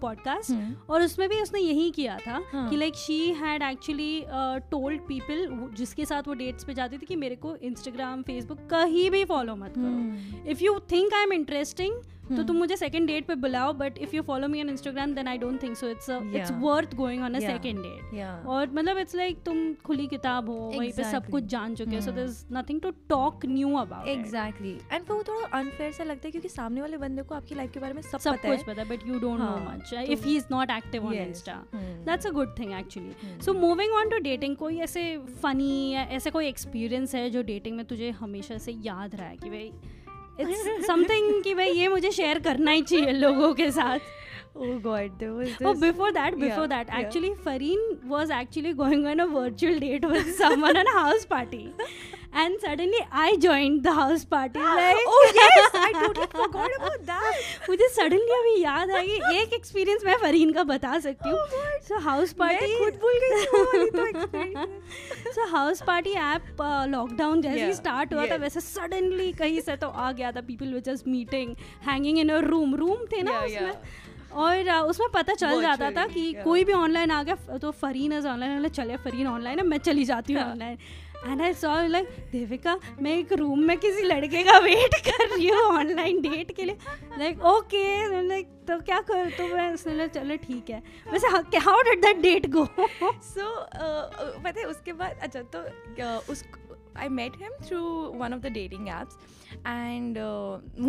podcast. 0.00 0.90
और 0.90 1.02
उसमें 1.02 1.28
भी 1.28 1.40
उसने 1.42 1.60
यही 1.60 1.90
किया 1.90 2.18
था 2.26 2.42
हाँ. 2.52 2.68
कि 2.70 2.76
like 2.76 2.96
she 2.96 3.18
had 3.42 3.62
actually 3.62 4.24
told 4.70 5.00
people 5.08 5.46
जिसके 5.76 6.04
साथ 6.04 6.28
वो 6.28 6.34
डेट्स 6.34 6.64
पे 6.64 6.74
जाती 6.74 6.98
थी 6.98 7.06
कि 7.06 7.16
मेरे 7.16 7.36
को 7.36 7.56
इंस्टाग्राम 7.62 8.22
फेसबुक 8.22 8.66
कहीं 8.70 9.10
भी 9.10 9.24
फॉलो 9.24 9.56
मत 9.56 9.74
करो। 9.76 10.50
If 10.50 10.64
you 10.64 10.78
think 10.92 11.14
I 11.14 11.22
am 11.22 11.32
interesting 11.32 12.02
तो 12.26 12.34
Hmm. 12.34 12.46
तुम 12.46 12.56
मुझे 12.56 12.76
सेकंड 12.76 13.06
डेट 13.06 13.26
पे 13.26 13.34
बुलाओ 13.36 13.72
but 13.72 13.98
if 13.98 14.14
you 14.16 14.22
follow 14.22 14.48
me 14.48 14.60
on 14.62 14.68
Instagram 14.70 15.12
then 15.14 15.28
I 15.28 15.38
don't 15.38 15.62
think 15.62 15.76
so 15.76 15.88
it's 15.88 16.08
it's 16.10 16.50
worth 16.60 16.94
going 16.94 17.22
on 17.24 17.34
a 17.34 17.40
second 17.40 17.82
date 17.82 18.46
और 18.46 18.70
मतलब 18.70 18.98
इट्स 18.98 19.14
लाइक 19.14 19.42
तुम 19.44 19.72
खुली 19.84 20.06
किताब 20.06 20.48
हो 20.50 20.54
वहीं 20.76 20.92
पे 20.92 21.04
सब 21.10 21.28
कुछ 21.30 21.44
जान 21.54 21.74
चुके 21.74 21.94
हो 21.94 22.00
so. 22.00 22.12
There 22.12 22.26
is 22.26 22.44
nothing 22.52 22.80
to 22.80 22.90
talk 23.08 23.46
new 23.46 23.74
about 23.76 24.08
exactly 24.08 24.72
and 24.92 25.04
फिर 25.04 25.16
वो 25.16 25.22
थोड़ा 25.22 25.46
अनफेयर 25.58 25.92
सा 25.92 26.04
लगता 26.04 26.26
है 26.26 26.30
क्योंकि 26.30 26.48
सामने 26.48 26.80
वाले 26.80 26.96
बंदे 26.96 27.22
को 27.22 27.34
आपकी 27.34 27.54
लाइफ 27.54 27.72
के 27.72 27.80
बारे 27.80 27.94
में 27.94 28.02
सब, 28.02 28.18
सब 28.18 28.32
पता 28.32 28.48
कुछ 28.48 28.66
पता 28.66 28.82
है 28.82 28.88
but 28.88 29.06
you 29.08 29.18
don't 29.20 29.40
know 29.40 29.56
much 29.70 29.92
if 30.10 30.26
he 30.26 30.36
is 30.36 30.46
not 30.50 30.70
active 30.70 31.06
on 31.06 31.14
insta. 31.14 31.54
That's 31.74 32.26
a 32.26 32.30
good 32.30 32.54
thing 32.58 32.72
actually. 32.72 33.40
So 33.44 33.52
moving 33.54 33.92
on 33.94 34.08
to 34.08 34.18
dating 34.22 34.56
कोई 34.56 34.78
ऐसे 34.88 35.04
फनी 35.42 35.90
या 35.90 36.02
ऐसे 36.18 36.30
कोई 36.30 36.46
एक्सपीरियंस 36.48 37.14
है 37.14 37.28
जो 37.30 37.42
डेटिंग 37.42 37.76
में 37.76 37.84
तुझे 37.86 38.10
हमेशा 38.20 38.58
से 38.58 38.72
याद 38.82 39.14
रहा 39.14 39.26
है 39.26 39.36
कि 39.36 39.50
भाई 39.50 39.70
इट्स 40.40 40.86
समथिंग 40.86 41.42
कि 41.42 41.54
भाई 41.54 41.70
ये 41.72 41.88
मुझे 41.88 42.10
शेयर 42.12 42.38
करना 42.46 42.70
ही 42.70 42.82
चाहिए 42.82 43.12
लोगों 43.12 43.52
के 43.60 43.70
साथ 43.80 44.14
oh 44.64 44.74
god 44.84 45.16
there 45.20 45.32
was 45.38 45.48
this 45.56 45.66
Oh, 45.70 45.72
before 45.80 46.10
that, 46.16 46.36
before 46.42 46.62
Yeah, 46.64 46.68
that, 46.68 46.92
actually 46.98 47.30
yeah. 47.30 47.40
Fareen 47.46 47.82
was 48.12 48.30
actually 48.36 48.70
going 48.78 49.02
on 49.10 49.20
a 49.24 49.26
virtual 49.32 49.80
date 49.82 50.06
with 50.12 50.30
someone 50.38 50.78
on 50.82 50.88
a 50.92 50.94
house 50.98 51.26
party, 51.32 51.60
and 52.42 52.56
suddenly 52.62 52.98
I 53.12 53.36
joined 53.36 53.82
the 53.84 53.92
house 53.94 54.24
party. 54.24 54.58
Like, 54.78 54.98
oh 55.12 55.32
yes 55.36 55.76
i 55.82 55.92
totally 56.00 56.26
forgot 56.32 56.70
about 56.78 57.04
that 57.10 57.44
मुझे 57.68 57.88
suddenly 57.94 58.32
अभी 58.38 58.54
याद 58.62 58.90
आ 58.90 59.00
गई 59.00 59.38
एक 59.42 59.52
experience 59.54 60.04
मैं 60.06 60.16
फरीन 60.22 60.52
का 60.52 60.64
बता 60.70 60.98
सकती 61.06 61.28
हूँ 61.30 61.38
Oh 61.38 61.46
God. 61.54 61.82
सो 61.88 61.98
हाउस 62.08 62.34
मैं 62.40 62.58
खुद 62.78 62.98
भूल 63.02 63.18
गई 63.24 63.42
थी 63.42 63.46
वो 63.52 63.62
वाली 63.64 63.90
तो 63.90 64.06
experience। 64.10 65.34
So 65.34 65.46
house 65.56 65.82
party 65.86 66.12
app 66.24 66.62
lockdown 66.88 67.42
जैसे 67.42 67.60
ही 67.60 67.66
Yeah, 67.66 67.76
स्टार्ट 67.80 68.14
हुआ 68.14 68.26
था 68.26 68.36
वैसे 68.46 68.60
सडनली 68.60 69.30
कहीं 69.42 69.60
से 69.60 69.76
तो 69.76 69.88
आ 69.88 70.10
गया 70.12 70.32
था 70.32 70.40
people 70.50 70.72
which 70.74 70.84
just 70.90 71.08
meeting 71.08 71.54
hanging 71.88 72.18
in 72.18 72.28
a 72.28 72.38
room 72.48 72.74
room 72.82 73.06
थे 73.12 73.22
ना 73.22 73.40
Yeah, 73.40 73.46
उसमें 73.46 73.72
yeah. 73.72 74.04
और 74.36 74.64
uh, 74.68 74.80
उसमें 74.90 75.08
पता 75.12 75.34
चल 75.34 75.60
जाता 75.62 75.90
था 75.90 76.06
कि 76.06 76.22
कोई 76.44 76.64
भी 76.64 76.72
ऑनलाइन 76.72 77.10
आ 77.10 77.22
गया 77.22 77.56
तो 77.58 77.70
फरीन 77.82 78.12
इज़ 78.12 78.26
ऑनलाइन 78.28 78.68
चले 78.68 78.96
फरीन 79.04 79.26
ऑनलाइन 79.26 79.58
है 79.58 79.64
मैं 79.66 79.78
चली 79.88 80.04
जाती 80.04 80.32
हूँ 80.32 80.42
Yeah. 80.42 80.50
Online 80.52 80.78
and 81.24 81.42
I 81.42 81.54
saw 81.54 81.74
like 81.86 82.08
Devika 82.32 82.78
मैं 83.02 83.16
एक 83.18 83.32
रूम 83.32 83.60
में 83.66 83.76
किसी 83.78 84.02
लड़के 84.02 84.42
का 84.44 84.58
वेट 84.58 84.94
कर 85.08 85.26
रही 85.28 85.48
हूँ 85.48 85.62
ऑनलाइन 85.62 86.20
डेट 86.22 86.54
के 86.56 86.64
लिए। 86.64 86.76
लाइक 87.18 87.42
ओके 87.44 87.82
लाइक 88.28 88.48
तो 88.68 88.78
क्या 88.80 89.00
कर 89.10 89.30
तो 89.38 89.46
मैं 89.54 89.72
उसने 89.74 90.08
चलो 90.08 90.36
ठीक 90.36 90.70
है। 90.70 90.82
वैसे 91.12 91.58
how 91.58 91.82
did 91.82 92.02
that 92.02 92.20
date 92.20 92.46
go 92.50 92.64
so 92.66 93.50
पता 94.42 94.60
है 94.60 94.64
उसके 94.66 94.92
बाद 94.92 95.18
अच्छा 95.22 95.42
तो 95.54 95.62
uh, 95.62 96.30
उस 96.30 96.44
I 96.98 97.08
met 97.08 97.32
him 97.42 97.52
through 97.66 97.80
one 98.20 98.34
of 98.34 98.40
the 98.40 98.52
dating 98.52 98.88
apps 98.88 99.18
and 99.66 100.18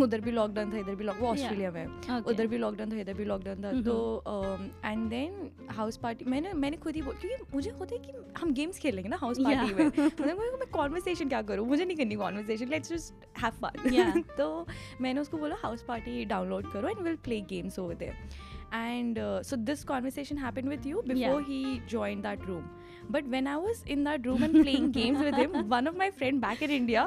उधर 0.02 0.20
भी 0.20 0.30
लॉकडाउन 0.30 0.72
था 0.72 0.78
इधर 0.78 0.94
भी 0.94 1.04
लॉक 1.04 1.16
वो. 1.20 1.26
ऑस्ट्रेलिया 1.28 1.70
में. 1.70 1.86
उधर 2.26 2.46
भी 2.46 2.58
लॉकडाउन 2.58 2.92
था 2.92 2.96
इधर 3.00 3.14
भी 3.14 3.24
लॉकडाउन 3.24 3.62
था. 3.64 3.72
तो 3.82 4.64
एंड 4.84 5.08
देन 5.10 5.50
हाउस 5.76 5.96
पार्टी 6.02 6.24
मैंने 6.24 6.52
मैंने 6.52 6.76
खुद 6.76 6.96
ही 6.96 7.02
बोल 7.02 7.14
क्योंकि 7.20 7.44
मुझे 7.54 7.70
होता 7.70 7.94
है 7.94 8.00
कि 8.00 8.12
हम 8.40 8.52
गेम्स 8.54 8.78
खेलेंगे 8.78 9.08
ना 9.08 9.16
हाउस 9.16 9.38
Yeah. 9.38 9.54
पार्टी 9.54 9.74
में 9.74 9.86
मतलब 10.06 10.38
मैं 10.58 10.70
कॉन्वर्सेशन 10.72 11.28
क्या 11.28 11.42
करूँ 11.42 11.66
मुझे 11.68 11.84
नहीं 11.84 11.96
करनी 11.96 12.14
conversation 12.14 12.68
let's 12.68 12.92
just 12.92 13.26
have 13.42 13.52
fun 13.64 14.22
तो 14.38 14.66
मैंने 15.00 15.20
उसको 15.20 15.38
बोला 15.38 15.56
हाउस 15.62 15.82
पार्टी 15.88 16.24
डाउनलोड 16.34 16.72
करो 16.72 16.88
and 16.88 17.00
will 17.00 17.16
play 17.24 17.40
games 17.50 17.78
over 17.78 17.94
there 18.04 18.46
and 18.76 19.18
uh, 19.18 19.42
so 19.48 19.56
this 19.68 19.82
conversation 19.90 20.40
happened 20.40 20.70
with 20.72 20.86
you 20.88 21.02
before 21.04 21.36
Yeah. 21.36 21.44
he 21.44 21.60
joined 21.92 22.26
that 22.26 22.42
room 22.48 22.66
but 23.15 23.25
when 23.35 23.47
i 23.53 23.55
was 23.63 23.79
in 23.95 24.03
that 24.09 24.25
room 24.29 24.43
and 24.47 24.53
playing 24.63 24.91
games 24.97 25.19
with 25.27 25.35
him 25.41 25.55
one 25.73 25.87
of 25.91 25.95
my 26.01 26.09
friend 26.19 26.41
back 26.43 26.61
in 26.67 26.71
india 26.77 27.01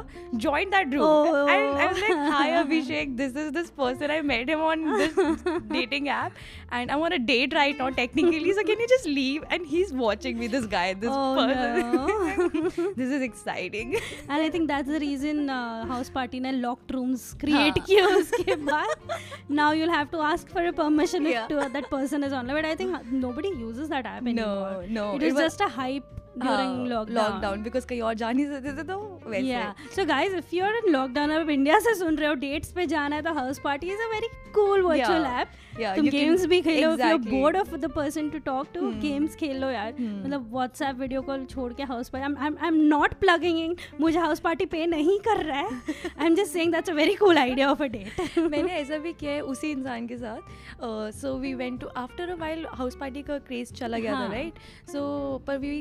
joined 0.46 0.72
that 0.78 0.92
room 0.96 1.34
and 1.54 1.80
i 1.84 1.86
was 1.92 2.00
like 2.06 2.18
hi 2.34 2.42
Oh. 2.50 2.58
abhishek 2.64 3.16
this 3.20 3.34
is 3.44 3.52
this 3.58 3.70
person 3.80 4.10
i 4.16 4.20
met 4.32 4.52
him 4.54 4.60
on 4.72 4.84
this 5.02 5.16
dating 5.76 6.08
app 6.16 6.32
and 6.80 6.90
i'm 6.96 7.02
on 7.08 7.16
a 7.18 7.20
date 7.30 7.56
right 7.60 7.78
now 7.84 7.88
technically 8.00 8.52
so 8.58 8.64
can 8.72 8.84
you 8.84 8.88
just 8.94 9.06
leave 9.20 9.44
and 9.56 9.66
he's 9.74 9.92
watching 10.02 10.38
me 10.44 10.50
this 10.56 10.66
guy 10.76 10.84
this 11.06 11.10
Oh, 11.12 11.34
person 11.38 11.92
no. 11.96 12.92
this 13.00 13.10
is 13.18 13.22
exciting 13.30 13.94
and 13.96 14.40
I 14.40 14.48
think 14.50 14.66
that's 14.68 14.88
the 14.88 14.96
reason 15.00 15.50
house 15.90 16.08
party 16.14 16.38
ने 16.40 16.50
locked 16.52 16.92
rooms 16.92 17.22
create 17.40 17.78
हाँ. 17.78 17.84
किए 17.86 18.00
उसके 18.20 18.54
बाद 18.70 19.18
now 19.58 19.72
you'll 19.80 19.92
have 19.96 20.10
to 20.14 20.20
ask 20.28 20.52
for 20.56 20.62
a 20.70 20.72
permission 20.80 21.26
Yeah. 21.30 21.44
if 21.44 21.48
to, 21.52 21.68
that 21.76 21.88
person 21.90 22.24
is 22.28 22.32
online 22.40 22.56
but 22.60 22.68
i 22.70 22.74
think 22.80 23.12
nobody 23.26 23.52
uses 23.64 23.88
that 23.94 24.06
app 24.12 24.26
anymore 24.32 24.84
no 24.98 25.04
it 25.16 25.22
it 25.22 25.26
is 25.28 25.34
was- 25.34 25.42
just 25.46 25.64
a 25.66 25.68
hype 25.76 25.89
during 26.37 26.87
lockdown 26.87 27.31
lockdown 27.31 27.63
because 27.63 27.85
कहीं 27.87 28.01
और 28.01 28.13
जा 28.15 28.31
नहीं 28.31 28.45
सकते 28.47 28.77
थे 28.77 28.83
तो 28.83 28.99
वैसे 29.25 29.47
Yeah. 29.47 29.73
So 29.95 30.05
guys, 30.05 30.35
if 30.35 30.53
you're 30.57 30.73
in 30.81 30.91
lockdown 30.95 31.31
अब 31.39 31.49
India 31.49 31.79
से 31.87 31.93
सुन 31.95 32.15
रहे 32.17 32.27
हो 32.29 32.33
डेट्स 32.43 32.71
पे 32.73 32.85
जाना 32.87 33.15
है 33.15 33.21
तो 33.21 33.33
house 33.33 33.59
party 33.63 33.87
is 33.93 34.01
a 34.01 34.07
very 34.13 34.27
cool 34.55 34.81
virtual 34.81 35.21
Yeah. 35.23 35.41
App 35.41 35.59
Yeah, 35.79 35.95
तुम 35.95 36.07
गेम्स 36.09 36.45
भी 36.45 36.61
खेलो 36.61 36.91
if 36.93 37.01
you 37.01 37.07
Exactly. 37.07 37.31
Bored 37.31 37.57
of 37.57 37.75
the 37.75 37.89
person 37.91 38.29
to 38.29 38.39
talk 38.45 38.67
to 38.73 38.79
Hmm. 38.81 38.99
Games 39.01 39.35
खेलो 39.35 39.69
यार 39.71 39.91
Hmm. 39.91 40.15
मतलब 40.23 40.49
व्हाट्सएप 40.53 40.95
वीडियो 40.99 41.21
कॉल 41.29 41.45
छोड़ 41.51 41.71
के 41.73 41.83
house 41.91 42.09
party 42.09 42.43
I 42.43 42.67
am 42.67 42.75
not 42.87 43.13
plugging 43.19 43.59
in 43.59 43.75
मुझे 44.01 44.19
house 44.19 44.39
party 44.47 44.65
पे 44.73 44.85
नहीं 44.85 45.17
कर 45.27 45.43
रहा 45.45 45.59
है 45.59 46.25
am 46.25 46.35
just 46.35 46.51
saying 46.53 46.71
that's 46.73 46.89
a 46.89 46.93
very 46.93 47.13
cool 47.15 47.37
idea 47.37 47.69
of 47.71 47.83
a 47.83 47.87
date 47.95 48.37
मैंने 48.39 48.71
ऐसा 48.73 48.97
भी 48.97 49.13
किया 49.13 49.31
है 49.31 49.41
उसी 49.53 49.71
इंसान 49.71 50.07
के 50.07 50.17
साथ 50.17 51.11
so 51.21 51.33
we 51.39 51.53
went 51.53 51.79
to 51.81 51.87
after 51.97 52.29
a 52.29 52.35
while 52.39 52.65
house 52.73 52.95
party 52.99 53.21
का 53.21 53.37
क्रेज 53.47 53.73
चला 53.73 53.97
गया 53.97 54.13
था 54.13 54.17
हाँ. 54.17 54.29
राइट 54.31 54.59
सो 54.91 55.01
पर 55.47 55.57
we 55.57 55.71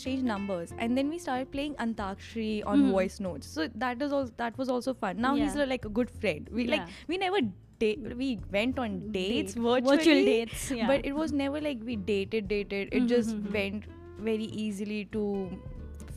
exchange 0.00 0.22
numbers, 0.22 0.74
and 0.78 0.96
then 0.96 1.08
we 1.08 1.18
started 1.18 1.50
playing 1.52 1.74
Antakshri 1.86 2.62
on 2.66 2.84
mm. 2.84 2.90
voice 2.90 3.20
notes. 3.20 3.46
So 3.46 3.68
that 3.86 4.02
is 4.02 4.12
all. 4.12 4.30
That 4.36 4.56
was 4.58 4.68
also 4.76 4.94
fun. 4.94 5.20
Now 5.20 5.34
yeah. 5.34 5.44
he's 5.44 5.56
like 5.72 5.84
a 5.84 5.94
good 6.00 6.10
friend. 6.10 6.48
We 6.50 6.64
yeah. 6.64 6.76
like 6.76 6.88
we 7.08 7.18
never 7.18 7.40
date. 7.78 8.16
we 8.16 8.38
went 8.52 8.78
on 8.78 9.12
dates 9.12 9.54
Date. 9.54 9.62
virtually, 9.62 9.96
virtual 9.96 10.24
dates 10.24 10.70
yeah. 10.70 10.86
but 10.86 11.06
it 11.10 11.14
was 11.18 11.32
never 11.32 11.60
like 11.66 11.78
we 11.90 11.96
dated 11.96 12.48
dated 12.48 12.88
it 12.92 12.98
mm-hmm. 12.98 13.06
just 13.06 13.30
mm-hmm. 13.30 13.52
went 13.54 13.84
very 14.18 14.48
easily 14.64 15.06
to 15.12 15.22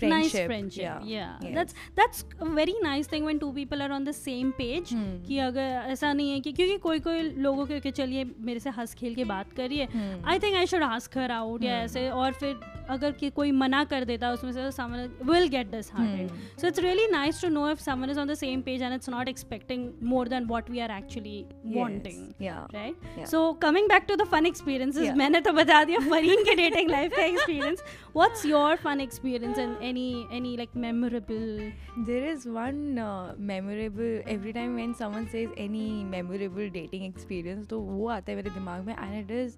nice 0.01 0.31
friendship 0.31 0.45
friendship 0.47 1.05
yeah, 1.05 1.31
Yes. 1.41 1.53
that's 1.55 1.73
that's 1.99 2.25
a 2.41 2.49
very 2.59 2.75
nice 2.85 3.07
thing 3.13 3.23
when 3.29 3.39
two 3.43 3.51
people 3.53 3.81
are 3.87 3.91
on 3.97 4.03
the 4.09 4.13
same 4.19 4.51
page 4.59 4.93
Hmm. 4.93 5.11
कि 5.27 5.37
अगर 5.47 5.91
ऐसा 5.91 6.11
नहीं 6.13 6.31
है 6.31 6.39
कि 6.47 6.51
क्योंकि 6.59 6.77
कोई 6.87 6.99
कोई 7.07 7.21
लोगों 7.47 7.65
के 7.85 7.91
चलिए 7.91 8.25
मेरे 8.49 8.59
से 8.59 8.69
हंस 8.77 8.93
खेल 8.99 9.15
के 9.15 9.23
बात 9.33 9.51
करिए 9.57 9.87
Hmm. 9.93 10.27
I 10.29 10.39
think 10.39 10.55
I 10.57 10.65
should 10.73 10.83
ask 10.83 11.17
her 11.17 11.31
out 11.31 11.63
या 11.63 11.73
Hmm. 11.75 11.85
ऐसे 11.85 12.09
और 12.09 12.31
फिर 12.43 12.59
अगर 12.93 13.11
कि 13.19 13.29
कोई 13.35 13.51
मना 13.63 13.83
कर 13.91 14.03
देता 14.05 14.27
है 14.27 14.33
उसमें 14.33 14.51
से 14.53 14.69
सामने 14.71 15.05
will 15.31 15.47
get 15.49 15.67
this 15.71 15.91
hearted 15.93 16.29
Hmm. 16.29 16.39
so 16.61 16.67
it's 16.71 16.81
really 16.85 17.07
nice 17.11 17.39
to 17.43 17.49
know 17.57 17.65
if 17.75 17.81
someone 17.89 18.09
is 18.15 18.17
on 18.23 18.31
the 18.33 18.39
same 18.43 18.63
page 18.69 18.81
and 18.87 18.97
it's 18.99 19.11
not 19.13 19.29
expecting 19.33 19.85
more 20.13 20.25
than 20.33 20.47
what 20.53 20.69
we 20.75 20.81
are 20.87 20.91
actually 20.99 21.35
Yes. 21.37 21.75
wanting 21.77 22.19
yeah 22.47 22.59
right 22.79 23.05
Yeah. 23.17 23.25
so 23.33 23.43
coming 23.65 23.87
back 23.93 24.07
to 24.11 24.17
the 24.23 24.27
fun 24.33 24.49
experiences 24.51 25.05
Yeah. 25.07 25.15
मैंने 25.23 25.41
तो 25.47 25.53
बता 25.61 25.83
दिया 25.91 25.99
फरीन 26.09 26.43
के 26.49 26.55
dating 26.61 26.91
life 26.95 27.15
का 27.19 27.27
experience 27.33 27.83
what's 28.19 28.43
your 28.51 28.69
fun 28.87 29.03
experience 29.07 29.61
and 29.65 29.87
any 29.93 30.27
any 30.31 30.51
like 30.57 30.75
memorable 30.75 31.47
There 32.09 32.25
is 32.33 32.45
one 32.57 32.97
uh, 32.97 33.33
memorable 33.37 34.13
every 34.35 34.53
time 34.59 34.75
when 34.81 34.93
someone 35.01 35.27
says 35.33 35.49
any 35.65 35.87
memorable 36.13 36.69
dating 36.77 37.03
experience 37.09 37.67
तो 37.73 37.79
वो 37.89 38.07
आता 38.17 38.31
है 38.31 38.35
मेरे 38.37 38.49
दिमाग 38.59 38.85
में 38.85 38.95
and 38.95 39.17
it 39.23 39.33
is 39.39 39.57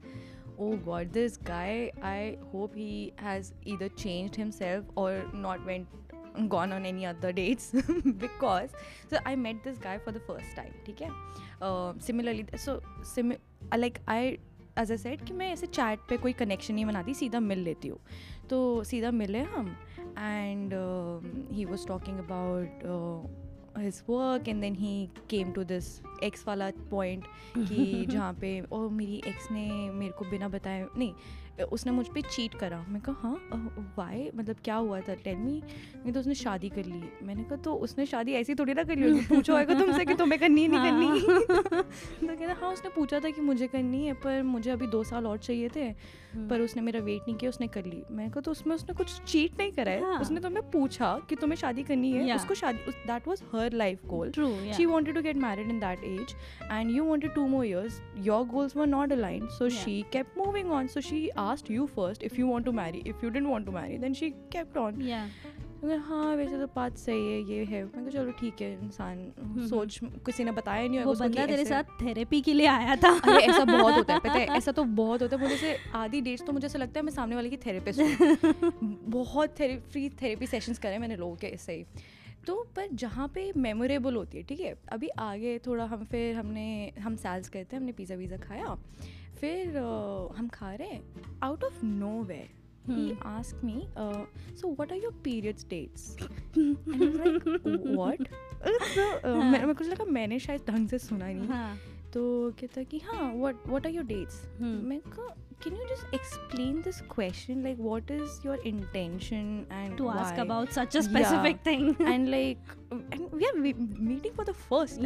oh 0.65 0.71
god 0.87 1.13
this 1.19 1.37
guy 1.51 1.91
I 2.09 2.17
hope 2.53 2.75
he 2.81 2.91
has 3.27 3.53
either 3.75 3.89
changed 4.03 4.41
himself 4.43 4.91
or 5.03 5.11
not 5.45 5.65
went 5.71 6.01
gone 6.55 6.75
on 6.79 6.85
any 6.91 7.05
other 7.13 7.31
dates 7.39 7.71
because 8.25 8.75
so 9.11 9.23
I 9.25 9.35
met 9.45 9.63
this 9.69 9.77
guy 9.87 9.97
for 10.07 10.13
the 10.19 10.23
first 10.31 10.55
time 10.59 10.73
ठीक 10.87 11.01
है 11.01 11.09
uh, 11.61 11.93
similarly 12.09 12.45
so 12.67 12.77
sim- 13.13 13.37
like 13.85 14.01
I 14.17 14.21
as 14.79 14.91
a 14.91 14.95
said 15.01 15.23
कि 15.25 15.33
मैं 15.33 15.51
ऐसे 15.51 15.67
chat 15.67 15.99
पे 16.09 16.15
कोई 16.23 16.33
connection 16.39 16.73
नहीं 16.73 16.85
बनाती 16.85 17.13
सीधा 17.13 17.39
मिल 17.39 17.59
लेती 17.63 17.87
हूँ 17.87 17.99
तो 18.49 18.57
सीधा 18.89 19.11
मिले 19.11 19.39
हम 19.53 19.75
and 20.14 20.72
he 21.52 21.64
was 21.64 21.86
talking 21.86 22.18
about 22.18 22.82
his 23.78 24.02
work 24.08 24.48
and 24.48 24.60
then 24.60 24.74
he 24.74 25.08
came 25.30 25.52
to 25.52 25.64
this 25.64 26.00
ex 26.22 26.46
वाला 26.46 26.70
पॉइंट 26.90 27.24
कि 27.58 28.06
जहाँ 28.10 28.32
पे 28.34 28.60
और 28.60 28.88
मेरी 28.90 29.22
एक्स 29.26 29.50
ने 29.50 29.68
मेरे 29.90 30.12
को 30.12 30.24
बिना 30.24 30.48
बताए 30.48 30.86
नहीं 30.96 31.12
उसने 31.63 31.91
मुझ 31.91 32.05
पर 32.07 32.21
चीट 32.21 32.55
करा। 32.59 32.83
मैं 32.89 33.01
कहा 33.01 33.13
हाँ 33.21 33.93
वाई 33.97 34.29
मतलब 34.35 34.55
क्या 34.63 34.75
हुआ 34.75 34.99
था? 35.01 35.13
टेल 35.23 35.37
मी 35.37 35.61
नहीं 35.95 36.13
तो 36.13 36.19
उसने 36.19 36.33
शादी 36.35 36.69
कर 36.69 36.85
ली। 36.85 37.03
मैंने 37.23 37.43
कहा 37.43 37.55
तो 37.65 37.73
उसने 37.85 38.05
शादी 38.05 38.33
ऐसी 38.33 38.55
थोड़ी 38.55 38.73
ना 38.73 38.83
कर 38.83 38.95
ली 38.95 39.21
पूछो 39.29 39.57
होगा 39.57 39.79
तुमसे 39.79 40.05
कि 40.05 40.13
तुम्हें 40.13 40.39
करनी 40.39 40.63
है, 40.63 40.67
नहीं 40.67 40.81
करनी? 40.81 41.21
तो 42.27 42.35
कहता 42.35 42.53
हाँ 42.61 42.71
उसने 42.73 42.89
पूछा 42.95 43.19
था 43.19 43.29
कि 43.29 43.41
मुझे 43.41 43.67
करनी 43.67 44.05
है 44.05 44.13
पर 44.23 44.41
मुझे 44.43 44.71
अभी 44.71 44.87
दो 44.87 45.03
साल 45.03 45.27
और 45.27 45.37
चाहिए 45.37 45.69
थे 45.75 45.91
पर 46.49 46.61
उसने 46.61 46.81
मेरा 46.81 46.99
वेट 46.99 47.21
नहीं 47.21 47.35
किया 47.35 47.49
उसने 47.49 47.67
कर 47.67 47.85
ली। 47.85 48.03
मैंने 48.11 48.29
कहा 48.29 48.41
तो 48.41 48.51
उसमें 48.51 48.75
उसने 48.75 48.95
कुछ 48.95 49.21
चीट 49.21 49.57
नहीं 49.59 49.71
करा 49.71 49.91
है? 49.91 50.03
हाँ। 50.03 50.19
उसने 50.21 50.39
तुम्हें 50.41 50.69
पूछा 50.71 51.17
कि 51.29 51.35
तुम्हें 51.35 51.57
शादी 51.57 51.83
करनी 51.83 52.11
है? 52.11 52.35
उसको 52.35 52.53
शादी 52.55 52.91
that 53.07 53.27
was 53.27 53.43
her 53.53 53.73
life 53.73 54.05
goal 54.05 54.33
wanted 54.95 55.17
to 55.17 55.21
get 55.23 55.39
married 55.39 55.69
in 55.71 55.79
that 55.79 56.03
age 56.07 56.33
and 56.73 56.91
you 56.95 57.05
wanted 57.05 57.33
two 57.37 57.45
more 57.53 57.63
years. 57.67 57.95
Your 58.25 58.37
goals 58.51 58.75
were 58.79 58.85
not 58.91 59.13
aligned 59.15 59.49
so 59.55 59.65
Yeah. 59.65 59.79
she 59.79 59.95
kept 60.13 60.37
moving 60.41 60.69
on. 60.77 60.87
So 60.93 61.01
she 61.07 61.19
asked 61.47 61.73
you 61.75 61.89
first 61.97 62.23
if 62.29 62.39
you 62.39 62.47
want 62.53 62.65
to 62.65 62.73
marry. 62.79 63.03
If 63.13 63.23
you 63.23 63.35
didn't 63.35 63.53
want 63.55 63.65
to 63.67 63.77
marry 63.77 64.01
then 64.05 64.17
she 64.21 64.33
kept 64.55 64.81
on. 64.85 65.05
Yeah. 65.09 65.27
मैं 65.83 65.97
हाँ 66.01 66.35
वैसे 66.35 66.57
तो 66.59 66.65
बात 66.75 66.97
सही 66.97 67.31
है 67.31 67.39
ये 67.49 67.63
है। 67.65 67.83
मैं 67.83 68.03
कहा 68.03 68.09
चलो 68.11 68.31
ठीक 68.39 68.61
है 68.61 68.71
इंसान 68.73 69.67
सोच 69.69 69.99
किसी 70.25 70.43
ने 70.43 70.51
बताया 70.51 70.87
नहीं 70.87 70.99
वो 71.05 71.13
बंदा 71.15 71.45
तेरे 71.45 71.65
साथ 71.65 71.83
थेरेपी 72.01 72.41
के 72.41 72.53
लिए 72.53 72.67
आया 72.67 72.95
था। 73.03 73.09
अरे 73.17 73.43
ऐसा 73.43 73.63
बहुत 73.65 73.93
होता 73.95 74.13
है 74.13 74.19
पता 74.19 74.33
है 74.33 74.45
ऐसा 74.57 74.71
तो 74.71 74.83
बहुत 74.99 75.21
होता 75.21 75.35
है। 75.35 75.41
मुझे 75.41 75.57
से 75.57 75.75
आधी 75.95 76.21
डेट्स 76.21 76.45
तो 76.45 76.53
मुझे 76.53 76.65
ऐसा 76.67 76.79
लगता 76.79 76.99
है 76.99 77.05
मैं 77.05 77.13
सामने 77.13 77.35
वाले 77.35 77.49
की 77.49 77.57
थेरेपिस्ट 77.65 78.01
हूँ। 78.01 78.71
बहुत 79.17 79.59
थेरे 79.59 79.77
फ्री 79.91 80.09
थेरेपी 80.21 80.47
सेशंस 80.47 80.79
करे 80.79 80.97
मैंने 80.99 81.15
लोगों 81.15 81.35
के 81.35 81.47
ऐसे 81.47 81.73
ही। 81.73 81.85
तो 82.47 82.55
पर 82.75 82.87
जहाँ 82.93 83.27
पे 83.35 83.51
मेमोरेबल 83.57 84.15
होती 84.15 84.37
है 84.37 84.43
ठीक 84.43 84.59
है? 84.59 84.75
अभी 84.93 85.07
आगे 85.19 85.57
थोड़ा 85.67 85.85
हम 85.85 86.03
फिर 86.11 86.35
हमने 86.35 86.91
हम 87.01 87.15
सैल्स 87.17 87.49
गए 87.49 87.63
थे 87.63 87.77
हमने 87.77 87.91
पिज़्ज़ा 87.91 88.15
वीज़ा 88.15 88.37
खाया। 88.37 88.75
फिर 89.39 89.77
हम 90.37 90.47
खा 90.53 90.73
रहे 90.73 90.87
हैं। 90.87 91.39
Out 91.43 91.63
of 91.63 91.85
no 91.85 92.21
way 92.23 92.47
ask 93.25 93.63
me 93.63 93.87
so 94.57 94.75
what 94.79 94.91
are 94.91 94.97
your 94.97 95.13
periods 95.23 95.65
dates 95.69 96.15
what 97.97 98.27
मेरे 99.51 99.73
को 99.73 99.83
लगा 99.83 100.05
मैंने 100.05 100.39
शायद 100.39 100.61
ढंग 100.69 100.87
से 100.89 100.97
सुना 100.99 101.27
नहीं। 101.27 101.47
तो 102.13 102.21
कहता 102.59 102.79
है 102.79 102.85
कि 102.85 102.99
हाँ 103.05 103.31
what 103.35 103.67
what 103.67 103.85
are 103.85 103.91
your 103.91 104.05
dates 104.05 104.41
मैं 104.61 104.99
can 105.63 105.75
you 105.75 105.85
just 105.89 106.13
explain 106.13 106.81
this 106.81 107.01
question 107.11 107.63
like 107.63 107.77
what 107.79 108.11
is 108.11 108.39
your 108.45 108.59
intention 108.67 109.65
and 109.71 110.01
about 110.39 110.69
such 110.69 110.97
a 110.97 111.01
thing 111.65 112.01
and 112.01 112.27
like 112.27 112.57
we 113.33 113.45
are 113.45 113.55
meeting 113.57 114.33
for 114.33 114.45
the 114.45 114.51
first 114.69 115.01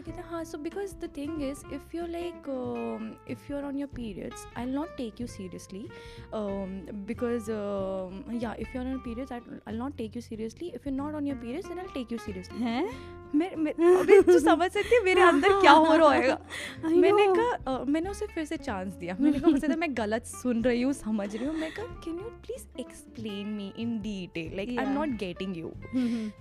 together 0.00 0.44
so 0.44 0.58
because 0.58 0.94
the 0.94 1.08
thing 1.08 1.40
is 1.40 1.64
if 1.70 1.94
you're 1.94 2.08
like 2.08 2.48
um, 2.48 3.16
if 3.26 3.48
you're 3.48 3.64
on 3.64 3.76
your 3.76 3.88
periods 3.88 4.46
i'll 4.56 4.74
not 4.80 4.96
take 4.96 5.20
you 5.20 5.26
seriously 5.26 5.90
um, 6.32 6.86
because 7.06 7.48
um, 7.48 8.24
yeah 8.30 8.54
if 8.58 8.68
you're 8.74 8.82
on 8.82 9.00
periods 9.00 9.30
I'll, 9.30 9.42
I'll 9.66 9.80
not 9.84 9.96
take 9.96 10.14
you 10.14 10.20
seriously 10.20 10.72
if 10.74 10.84
you're 10.84 10.94
not 10.94 11.14
on 11.14 11.26
your 11.26 11.36
periods 11.36 11.68
then 11.68 11.78
i'll 11.78 11.94
take 11.94 12.10
you 12.10 12.18
seriously 12.18 12.62
huh? 12.62 12.88
मैं, 13.34 13.56
मैं 13.56 13.72
अभी 13.72 14.20
तू 14.22 14.38
समझ 14.38 14.70
सकती 14.70 14.94
है 14.94 15.04
मेरे 15.04 15.20
अंदर 15.20 15.60
क्या 15.60 15.72
हो 15.72 15.96
रहा 15.96 16.08
होएगा 16.08 16.38
मैंने 16.84 17.26
कहा 17.26 17.84
मैंने 17.88 18.10
उसे 18.10 18.26
फिर 18.26 18.44
से 18.44 18.56
चांस 18.56 18.92
दिया। 18.92 19.16
मैंने 19.20 19.38
कहा 19.38 19.72
हो 19.72 19.76
मैं 19.76 19.96
गलत 19.96 20.24
सुन 20.26 20.62
रही 20.64 20.82
हूँ 20.82 20.92
समझ 20.92 21.36
रही 21.36 21.46
हूँ। 21.46 21.54
मैं 21.54 21.72
कहा 21.74 21.86
can 22.04 22.14
you 22.14 22.30
please 22.46 22.64
explain 22.80 23.46
me 23.46 23.72
in 23.78 23.98
detail 24.00 24.56
like 24.56 24.78
I 24.78 24.86
am 24.86 24.92
not 24.92 25.08
getting 25.08 25.56
you 25.56 25.72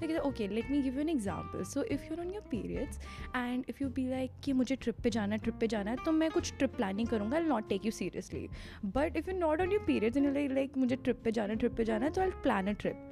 like 0.01 0.25
okay 0.25 0.47
let 0.47 0.69
me 0.71 0.81
give 0.81 0.95
you 0.95 1.01
an 1.01 1.09
example. 1.09 1.65
So 1.65 1.83
if 1.95 2.05
you're 2.07 2.19
on 2.19 2.31
your 2.33 2.43
periods 2.53 2.99
and 3.35 3.69
if 3.73 3.81
you 3.81 3.89
be 3.89 4.29
कि 4.43 4.53
मुझे 4.53 4.75
trip 4.75 4.95
पे 5.03 5.09
जाना 5.09 5.35
है 5.35 5.41
trip 5.41 5.55
पे 5.59 5.67
जाना 5.67 5.91
है 5.91 5.97
तो 6.05 6.11
मैं 6.11 6.31
कुछ 6.31 6.53
ट्रिप 6.53 6.75
प्लानिंग 6.75 7.07
करूँगा 7.07 7.37
I 7.37 7.43
not 7.43 7.69
take 7.69 7.85
you 7.85 7.91
seriously 7.91 8.47
but 8.85 9.17
if 9.17 9.29
you 9.31 9.37
not 9.37 9.61
on 9.61 9.71
your 9.71 9.83
periods 9.87 10.17
in 10.17 10.33
like 10.33 10.51
like 10.51 10.77
मुझे 10.77 10.95
ट्रिप 10.95 11.21
पे 11.23 11.31
जाना 11.31 11.53
है 11.53 11.59
ट्रिप 11.59 11.73
पे 11.73 11.83
जाना 11.83 12.05
है 12.05 12.11
तो 12.11 12.21
आई 12.21 12.29
प्लान 12.29 12.67
अ 12.67 12.71
ट्रिप 12.71 13.05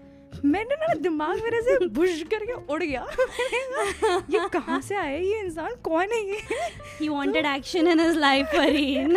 मैंने 0.45 0.75
ना 0.75 0.93
दिमाग 1.01 1.39
मेरे 1.43 1.61
से 1.61 1.86
बुश 1.95 2.21
करके 2.32 2.53
उड़ 2.73 2.82
गया। 2.84 3.05
ये 4.30 4.47
कहाँ 4.53 4.80
से 4.82 4.95
आया 4.95 5.17
ये 5.17 5.39
इंसान? 5.39 5.75
कौन 5.84 6.11
है 6.11 6.19
ये? 6.25 6.38
He 6.99 7.09
wanted 7.09 7.45
action 7.51 7.89
in 7.91 7.99
his 7.99 8.15
life 8.15 8.53
Fareen 8.53 9.15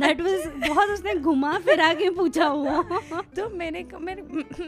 that 0.00 0.22
was 0.26 0.46
बहुत 0.68 0.90
उसने 0.90 1.14
घुमा 1.14 1.52
फिरा 1.66 1.92
के 1.94 2.10
पूछा 2.18 2.46
हुआ। 2.46 3.00
तो 3.36 3.48
मैंने 3.56 3.82
कहा 3.82 3.98
मैंने 3.98 4.22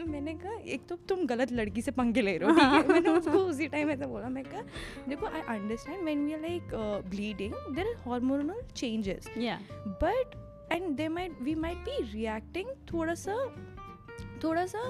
मैंने 0.05 0.33
कहा 0.33 0.57
एक 0.73 0.87
तो 0.89 0.95
तुम 1.09 1.25
गलत 1.27 1.51
लड़की 1.51 1.81
से 1.81 1.91
पंगे 1.91 2.21
ले 2.21 2.37
रहे 2.37 2.49
हो 2.49 2.83
मैंने 2.93 3.09
उसको 3.09 3.37
उसी 3.37 3.67
टाइम 3.67 3.89
ऐसा 3.89 4.07
बोला। 4.07 4.29
मैं 4.29 4.43
कहा 4.43 4.61
देखो 5.09 5.25
I 5.25 5.41
understand 5.57 6.03
when 6.03 6.25
we 6.25 6.33
are 6.33 6.41
like 6.41 6.75
bleeding 7.09 7.53
there 7.75 7.87
is 7.87 8.09
hormonal 8.09 8.61
changes 8.75 9.29
but 10.03 10.35
and 10.71 10.89
they 10.97 11.07
might 11.09 11.41
we 11.41 11.55
might 11.55 11.77
be 11.85 12.01
reacting 12.13 12.67
थोड़ा 12.93 13.13
सा 13.25 13.35
थोड़ा 14.43 14.65
सा 14.65 14.81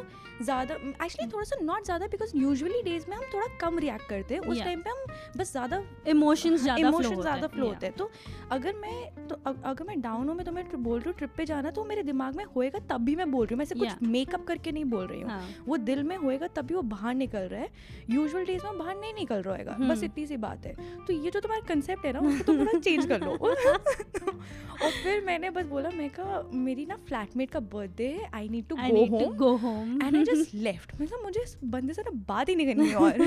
ज़्यादा 0.42 0.76
एक्चुअली 0.76 1.32
थोड़ा 1.32 1.44
सा 1.44 1.56
नॉट 1.62 1.86
ज़्यादा 1.86 2.08
बिकॉज़ 2.08 2.32
यूजुअली 2.38 2.82
डेज़ 2.84 3.06
में 3.10 3.16
हम 3.18 3.24
थोड़ा 3.34 3.48
कम 3.62 3.80
रिएक्ट 3.80 4.08
करते 4.10 4.34
हैं। 4.34 4.42
उस. 4.42 4.60
टाइम 4.60 4.82
पे 4.82 4.90
हम 4.90 5.06
बस 5.38 5.52
ज़्यादा 5.52 5.82
इमोशंस 6.08 6.68
इमोशन 6.78 7.22
ज़्यादा 7.22 7.48
फ्लो 7.48 7.68
होते 7.68 7.86
हैं। 7.86 7.96
तो 7.96 8.10
अगर 8.52 8.76
मैं 8.76 9.28
तो 9.28 9.36
अगर 9.46 9.84
मैं 9.84 10.00
डाउन 10.02 10.28
हूँ 10.30 10.36
मैं 10.36 10.46
तो 10.46 10.52
मैं 10.52 10.66
बोल 10.84 11.00
रही 11.00 11.10
हूँ 11.10 11.18
ट्रिप 11.18 11.34
पे 11.38 11.46
जाना 11.46 11.72
तो 11.72 11.84
मेरे 11.84 12.04
दिमाग 12.04 12.36
में 12.36 12.44
होएगा 12.56 12.80
तब 12.90 13.06
भी 13.06 13.16
मैं 13.16 13.30
बोल 13.32 13.46
रही 13.46 13.54
हूँ। 13.54 13.58
मैं 13.58 13.66
ऐसे 13.66 13.76
कुछ 13.76 14.10
मेकअप 14.10 14.46
करके 14.46 14.72
नहीं 14.72 14.86
बोल 14.86 15.06
रही 15.08 15.22
हूँ। 15.22 15.30
हाँ। 15.30 15.44
वो 15.68 15.78
दिल 15.80 16.04
में 16.04 16.16
होएगा 16.18 16.48
तभी 16.56 16.76
वो 16.76 16.82
बाहर 16.90 17.16
निकल 17.16 17.48
रहा 17.48 17.62
है। 17.62 17.70
यूजुअल 18.10 18.46
डेज़ 18.46 18.66
में 18.66 18.78
बाहर 18.78 18.96
नहीं 18.96 19.14
निकल 19.14 19.42
रहा 19.42 19.56
होएगा। 19.56 19.72
बस 19.72 19.80
हम्म। 19.82 20.06
इतनी 20.06 20.26
सी 20.28 20.38
बात 20.38 20.66
है। 20.66 20.76
तो 21.08 21.14
ये 21.14 21.32
जो 21.32 21.40
तुम्हारा 21.40 21.66
कंसेप्ट 21.68 22.06
है 22.06 22.14
ना 22.14 22.20
उसको 22.20 22.44
तो 22.44 22.58
पूरा 22.58 22.80
चेंज 22.80 23.06
कर 23.06 23.22
लो। 23.22 23.38
और 24.84 24.92
फिर 24.94 25.24
मैंने 25.26 25.50
बस 25.50 25.66
बोला 25.66 25.90
मैं 25.90 26.10
कहा 26.10 26.42
मेरी 26.54 26.86
ना 26.86 26.96
फ्लैटमेट 27.08 27.50
का 27.52 27.60
बर्थडे 27.74 28.08
है। 28.10 28.30
I 28.34 28.50
need 28.50 28.68
to 28.68 28.76
go 28.76 28.94
need 28.94 29.10
to 29.10 29.18
home 29.18 29.36
go 29.38 29.56
home 29.58 30.02
and 30.04 30.16
I 30.16 30.24
just 30.30 30.56
left 30.56 30.92
मैं 31.00 31.08
कहा 31.08 31.22
मुझे 31.24 31.42
इस 31.42 31.56
बंदे 31.66 31.94
से 31.94 32.02
ना 32.02 32.12
बात 32.28 32.50
ही 32.50 32.56
नहीं 32.56 32.68
करनी 32.68 32.94
और। 32.94 33.22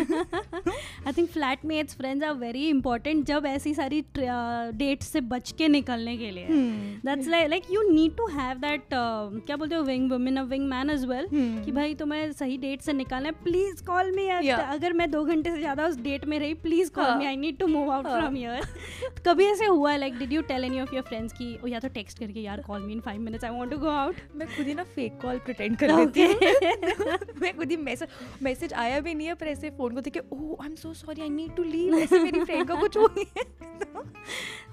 I 1.07 1.13
think 1.13 1.29
flatmates 1.31 1.97
friends 1.97 2.25
are 2.25 2.35
very 2.37 2.67
important 2.69 3.25
जब 3.27 3.47
ऐसी 3.47 3.75
सारी 3.75 4.01
डेट्स 4.17 5.09
से 5.13 5.21
बच 5.33 5.53
के 5.59 5.69
निकलने 5.69 6.17
के 6.17 6.31
लिए। 6.31 6.47
That's 7.07 7.29
like 7.29 7.49
like 7.51 7.71
you 7.71 7.83
need 7.91 8.17
to 8.17 8.27
have 8.37 8.59
that 8.59 8.89
क्या 8.93 9.57
बोलते 9.57 9.75
हो 9.75 9.83
wing 9.83 10.11
women 10.13 10.37
a 10.37 10.43
wing 10.45 10.69
man 10.69 10.91
as 10.91 11.05
well. 11.07 11.29
कि 11.65 11.73
भाई 11.73 11.95
तुम्हें 11.95 12.33
सही 12.33 12.57
डेट 12.59 12.83
से 12.83 12.93
निकालना 12.93 13.29
है 13.29 13.35
प्लीज़ 13.45 13.85
कॉल 13.85 14.11
मी 14.17 14.29
अगर 14.29 14.93
मैं 14.93 15.11
दो 15.11 15.25
घंटे 15.25 15.51
से 15.51 15.59
ज़्यादा 15.59 15.87
उस 15.87 15.97
डेट 16.03 16.25
में 16.25 16.39
रही 16.39 16.55
please 16.63 16.91
call. 16.93 17.15
Me 17.19 17.27
I 17.27 17.37
need 17.37 17.59
to 17.59 17.67
move 17.69 17.91
out. 17.93 18.07
From 18.07 18.35
here 18.37 18.61
कभी 19.27 19.45
ऐसे 19.47 19.67
हुआ 19.67 19.97
like 19.97 20.19
did 20.19 20.33
you 20.33 20.43
tell 20.45 20.65
any 20.65 20.81
of 20.81 20.95
your 20.95 21.03
friends 21.05 21.33
की 21.33 21.57
ओ 21.65 21.67
या 21.67 21.81
तो 21.81 21.89
टेक्स्ट 21.95 22.19
करके 22.19 22.41
यार 22.41 22.61
call 22.67 22.81
me 22.83 22.93
in 22.93 23.01
five 23.01 23.21
minutes 23.21 23.45
I 23.45 23.51
want 23.51 23.71
to 23.71 23.79
go 23.79 23.89
out 23.89 24.17
मैं 24.37 24.49
खुद 24.57 24.67
ही 24.67 24.75
ना 24.75 24.83
फेक 24.95 25.21
कॉल 25.23 25.39
प्रिटेंड 25.45 25.77
कर 25.79 25.97
लेती 25.97 26.23
हूँ। 26.23 26.35
मेरे 26.99 27.53
को 27.53 27.83
मैसेज 27.83 28.09
मैसेज 28.43 28.73
आया 28.73 29.01
भी 29.01 29.15
नहीं 29.15 29.27
है 29.27 29.35
पर 29.35 29.47
ऐसे 29.47 29.71
फ़ोन 29.71 29.95
को 29.95 30.01
देख 30.01 30.17
ओ 30.33 30.57
I 30.63 30.69
am 30.69 30.75
so 30.75 30.95
sorry 30.95 31.23
I 31.23 31.29
need 31.29 31.55
to 31.57 31.63
leave 31.63 31.95
ऐसे 31.95 32.19
मेरी 32.19 32.45
फ्रेंड 32.45 32.69
का 32.69 32.75
कुछ 32.75 32.97
हो। 32.97 33.09
गया 33.09 33.43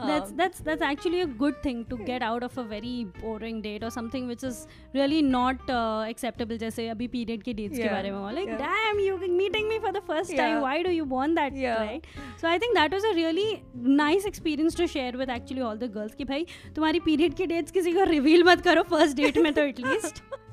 that's 0.08 0.32
that's 0.32 0.62
that's 0.62 0.84
actually 0.84 1.20
a 1.20 1.26
good 1.26 1.56
thing 1.66 1.84
to 1.86 1.98
get 1.98 2.24
out 2.24 2.44
of 2.44 2.60
a 2.60 2.64
very 2.64 3.06
boring 3.06 3.62
date 3.62 3.84
और 3.84 3.90
something 3.90 4.26
which 4.26 4.44
is 4.44 4.58
really 4.96 5.22
not 5.22 5.70
acceptable 6.10 6.58
जैसे 6.58 6.88
अभी 6.88 7.08
पीरियड 7.08 7.44
के 7.44 7.54
डेट्स 7.54 7.78
के 7.78 7.90
बारे 7.90 8.12
में 8.12 8.34
like 8.34 8.50
damn 8.50 9.00
you 9.00 9.18
meeting 9.18 9.68
me 9.70 9.80
for 9.80 9.92
the 9.92 10.02
first 10.08 10.36
time 10.38 10.58
why 10.60 10.84
do 10.84 10.90
you 10.90 11.06
want 11.06 11.36
that 11.36 11.54
right 11.58 12.08
so 12.42 12.48
I 12.48 12.60
think 12.60 12.76
that 12.76 12.94
was 12.94 13.06
a 13.06 13.12
really 13.12 13.52
nice 13.76 14.26
experience 14.26 14.78
to 14.78 14.88
share 14.88 15.18
with 15.18 15.30
actually 15.30 15.62
all 15.62 15.78
the 15.78 15.92
girls 15.94 16.16
कि 16.16 16.26
भाई 16.26 16.46
तुम्हारी 16.76 17.00
period 17.00 17.34
के 17.34 17.46
dates 17.46 17.72
किसी 17.72 17.94
को 17.94 18.04
reveal 18.04 18.44
मत 18.44 18.62
करो 18.62 18.84
first 18.84 19.18
date 19.18 19.38
में 19.38 19.54
तो 19.54 19.62
एटलीस्ट 19.62 20.24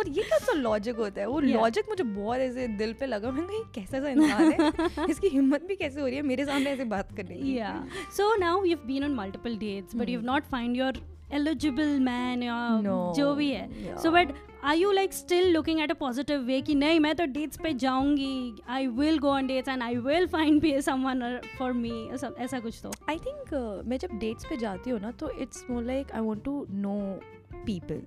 और 0.00 0.08
ये 0.08 0.22
क्या 0.22 0.38
सा 0.38 0.52
लॉजिक 0.52 0.96
होता 0.96 1.20
है? 1.20 1.26
वो 1.26 1.40
लॉजिक 1.40 1.88
मुझे 1.88 2.04
बहुत 2.04 2.38
ऐसे 2.38 2.66
दिल 2.68 2.92
पे 2.92 3.06
लगा 3.06 3.30
मैं 3.30 3.46
कहीं 3.46 3.62
कैसा 3.74 4.00
सा 4.00 4.08
इंसान 4.08 4.52
है? 4.52 5.06
इसकी 5.10 5.28
हिम्मत 5.28 5.64
भी 5.64 5.76
कैसे 5.76 6.00
हो 6.00 6.06
रही 6.06 6.16
है? 6.16 6.22
मेरे 6.22 6.44
सामने 6.44 6.70
ऐसे 6.70 6.84
बात 6.84 7.16
करने 7.16 7.36
की। 7.36 7.56
या 7.58 7.72
so 8.16 8.34
now 8.36 8.64
you 8.64 8.76
have 8.76 8.86
been 8.86 9.04
on 9.04 9.14
multiple 9.14 9.56
dates 9.56 9.96
but 9.96 10.08
you 10.08 10.18
have 10.18 10.26
not 10.26 10.42
find 10.42 10.76
your 10.76 11.02
eligible 11.32 11.98
man 12.00 12.42
या 12.42 12.80
जो 13.16 13.34
भी 13.34 13.50
है. 13.50 13.96
So 13.96 14.10
but 14.10 14.28
I 14.64 14.80
you 14.80 14.92
like 14.92 15.12
still 15.12 15.50
looking 15.52 15.80
at 15.80 15.90
a 15.90 15.94
positive 15.94 16.40
way 16.40 16.60
कि 16.62 16.74
नहीं 16.74 17.00
मैं 17.00 17.14
तो 17.16 17.24
डेट्स 17.24 17.58
पे 17.62 17.72
जाऊँगी 17.72 18.62
I 18.68 18.86
will 18.86 19.18
go 19.18 19.28
on 19.28 19.46
dates 19.46 19.68
and 19.68 19.82
I 19.82 19.96
will 19.96 20.26
find 20.26 20.60
be 20.62 20.80
someone 20.82 21.40
for 21.58 21.72
me 21.72 22.08
ऐसा 22.44 22.60
कुछ 22.60 22.80
तो. 22.82 22.92
आई 23.08 23.16
थिंक 23.16 23.54
uh, 23.54 23.88
मैं 23.88 23.98
जब 23.98 24.18
डेट्स 24.18 24.44
पे 24.44 24.56
जाती 24.56 24.90
हूँ 24.90 25.00
ना 25.00 25.10
तो 25.10 25.30
it's 25.30 25.64
more 25.70 25.82
like 25.82 26.12
I 26.12 26.20
want 26.20 26.44
to 26.44 26.66
know 26.70 27.20
people 27.66 28.02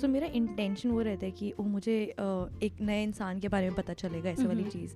so 0.00 0.08
मेरा 0.08 0.26
इंटेंशन 0.26 0.90
वो 0.90 1.00
रहता 1.02 1.26
है 1.26 1.30
कि 1.32 1.52
वो 1.58 1.64
मुझे 1.64 1.96
एक 2.62 2.80
नए 2.80 3.02
इंसान 3.02 3.40
के 3.40 3.48
बारे 3.48 3.66
में 3.68 3.76
पता 3.76 3.92
चलेगा 3.92 4.30
ऐसे 4.30 4.46
वाली 4.46 4.62
Mhm. 4.62 4.70
चीज़ 4.72 4.94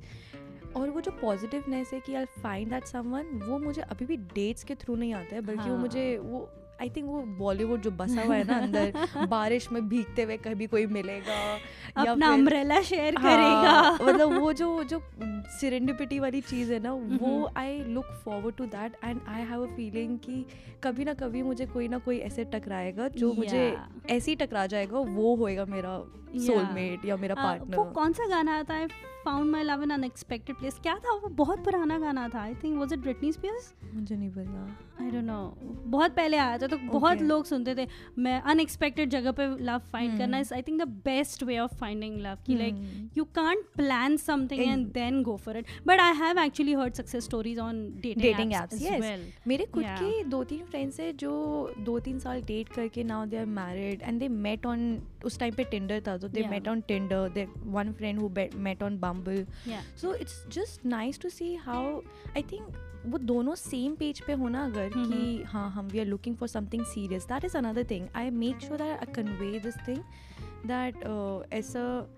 और 0.76 0.90
वो 0.90 1.00
जो 1.00 1.10
पॉजिटिवनेस 1.10 1.90
है 1.92 2.00
कि 2.00 2.14
आई 2.14 2.24
फाइंड 2.24 2.70
दैट 2.70 2.84
समवन 2.84 3.26
वो 3.48 3.58
मुझे 3.58 3.82
अभी 3.82 4.06
भी 4.06 4.16
डेट्स 4.34 4.64
के 4.64 4.74
थ्रू 4.74 4.96
नहीं 4.96 5.12
आता 5.14 5.34
है 5.34 5.40
बल्कि 5.40 5.62
हाँ. 5.62 5.70
वो। 5.70 5.76
मुझे 5.76 6.18
वो 6.18 6.48
आई 6.80 6.90
थिंक 6.90 7.06
वो 7.06 7.22
बॉलीवुड 7.22 7.80
जो 7.80 7.90
बसा 7.90 8.22
हुआ 8.22 8.34
है 8.36 8.44
ना 8.44 8.58
अंदर 8.58 9.26
बारिश 9.26 9.70
में 9.72 9.88
भीगते 9.88 10.22
हुए 10.22 10.36
कभी 10.36 10.66
कोई 10.66 10.86
मिलेगा 10.86 11.32
या 11.32 12.10
अपना 12.12 12.28
अम्ब्रेला 12.32 12.80
शेयर 12.82 13.14
हाँ, 13.18 13.22
करेगा। 13.22 14.06
मतलब 14.12 14.38
वो 14.40 14.52
जो 14.52 14.84
जो 14.84 15.02
सिरेंडिपिटी 15.60 16.18
वाली 16.18 16.40
चीज़ 16.40 16.72
है 16.72 16.78
ना 16.82 16.92
वो. 16.92 17.50
I 17.56 17.78
look 17.84 18.04
forward 18.24 18.54
to 18.54 18.64
that 18.64 18.96
and 19.04 19.20
I 19.28 19.42
have 19.42 19.62
a 19.62 19.66
feeling 19.66 20.18
कि 20.18 20.44
कभी 20.84 21.04
ना 21.04 21.14
कभी 21.14 21.42
मुझे 21.42 21.66
कोई 21.66 21.88
ना 21.88 21.98
कोई 21.98 22.18
ऐसे 22.18 22.44
टकराएगा 22.44 23.08
जो 23.08 23.32
मुझे 23.32 23.76
ऐसे 24.10 24.30
ही 24.30 24.36
टकरा 24.36 24.66
जाएगा 24.66 24.98
वो 24.98 25.34
होएगा 25.36 25.64
मेरा 25.64 26.02
Yeah. 26.30 26.46
सोलमेट 26.46 27.04
या 27.04 27.16
मेरा 27.16 27.34
आ, 27.34 27.54
वो 27.54 27.84
कौन 27.84 28.12
सा 28.12 28.26
गाना 28.26 28.58
आता 28.58 28.74
है 28.74 28.86
found 29.24 29.50
my 29.50 29.62
love 29.62 29.82
in 29.82 29.90
unexpected 29.90 30.56
place 30.56 30.78
क्या 30.82 30.94
था? 30.94 31.12
वो 31.12 31.28
बहुत 31.28 31.64
पुराना 31.64 31.98
गाना 31.98 32.28
था। 32.28 32.40
I 32.40 32.54
think 32.54 32.78
was 32.78 32.94
it 32.94 33.00
Britney 33.00 33.32
Spears 33.32 33.72
मुझे 33.94 34.16
नहीं 34.16 34.30
पता। 34.30 34.66
आई 35.00 35.10
डोंट 35.10 35.24
नो 35.24 35.38
बहुत 35.86 36.14
पहले 36.16 36.36
आया 36.36 36.58
था 36.58 36.66
तो 36.66 36.76
बहुत 36.78 37.22
लोग 37.22 37.44
सुनते 37.46 37.74
थे 37.74 37.86
मैं 38.18 38.40
अनएक्सपेक्टेड 38.42 39.10
जगह 39.10 39.32
पे 39.32 39.46
लव 39.64 39.78
फाइंड 39.92 40.18
करना. 40.18 40.38
Is 40.38 40.52
I 40.54 40.62
think 40.62 40.80
the 40.80 40.88
best 41.04 41.42
way 41.42 41.58
of 41.58 41.74
finding 41.76 42.18
love 42.20 42.38
कि 42.46 42.56
like. 42.56 42.74
You 43.16 43.24
can't 43.34 43.64
plan 43.76 44.16
something 44.16 44.62
and 44.62 44.86
then 44.92 45.22
go 45.22 45.36
for 45.36 45.56
it 45.56 45.66
but 45.86 46.00
I 46.00 46.14
have 46.16 46.38
actually 46.38 46.74
heard 46.74 46.94
success 46.94 47.24
stories 47.24 47.58
on 47.58 47.84
dating 48.02 48.52
apps 48.52 48.74
apps, 48.74 48.74
as 48.74 48.92
yes. 48.92 49.00
Well 49.00 49.26
मेरे 49.46 49.66
खुद 49.66 49.78
Yeah. 49.80 50.00
के 50.00 50.24
दो 50.30 50.42
तीन 50.44 50.64
friends 50.64 50.98
हैं 51.00 51.16
जो 51.16 51.30
दो 51.84 51.98
तीन 52.00 52.18
साल 52.18 52.40
डेट 52.42 52.68
करके 52.68 53.04
now 53.04 53.26
they 53.26 53.36
are 53.36 53.46
married 53.46 54.02
and 54.02 54.18
they 54.20 54.28
met 54.28 54.66
on 54.66 54.80
उस 55.24 55.38
टाइम 55.38 55.54
पे 55.54 55.64
टिंडर 55.64 56.00
था 56.06 56.16
तो 56.18 56.28
they 56.28 56.46
met 56.48 56.68
on 56.68 56.80
Tinder 56.88 57.28
they 57.34 57.46
one 57.66 57.92
friend 57.92 58.20
who 58.20 58.28
met 58.58 58.82
on 58.82 58.98
Bumble 58.98 59.44
so 60.00 60.14
it's 60.14 60.44
just 60.52 60.86
nice 60.86 61.20
to 61.20 61.28
see 61.28 61.54
how 61.54 62.00
I 62.36 62.42
think 62.42 62.76
वो 63.06 63.18
दोनों 63.18 63.54
same 63.54 63.94
page 63.94 64.20
पे 64.20 64.32
होना 64.32 64.64
अगर 64.64 64.88
कि 64.88 65.42
हाँ 65.42 65.70
हम 65.70 65.86
we 65.86 65.98
are 65.98 66.06
looking 66.06 66.36
for 66.36 66.48
something 66.48 66.84
serious 66.84 67.24
that 67.24 67.44
is 67.44 67.56
another 67.56 67.84
thing 67.84 68.08
I 68.14 68.30
make 68.30 68.60
sure 68.60 68.78
that 68.78 68.98
I 68.98 69.12
convey 69.12 69.58
this 69.58 69.76
thing 69.88 69.98
that 70.66 70.96
ऐसा 71.52 72.08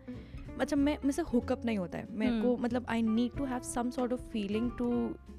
मतलब 0.59 0.79
मैं 0.79 0.99
मुझसे 1.05 1.23
हुकअप 1.23 1.65
नहीं 1.65 1.79
होता 1.79 1.99
है। 1.99 2.07
मेरे 2.11 2.41
को 2.43 2.49
Hmm. 2.49 2.65
मतलब 2.65 2.87
I 2.89 3.03
need 3.03 3.37
to 3.37 3.45
have 3.45 3.61
some 3.61 3.91
sort 3.91 4.13
of 4.13 4.21
feeling 4.21 4.71
to 4.79 4.91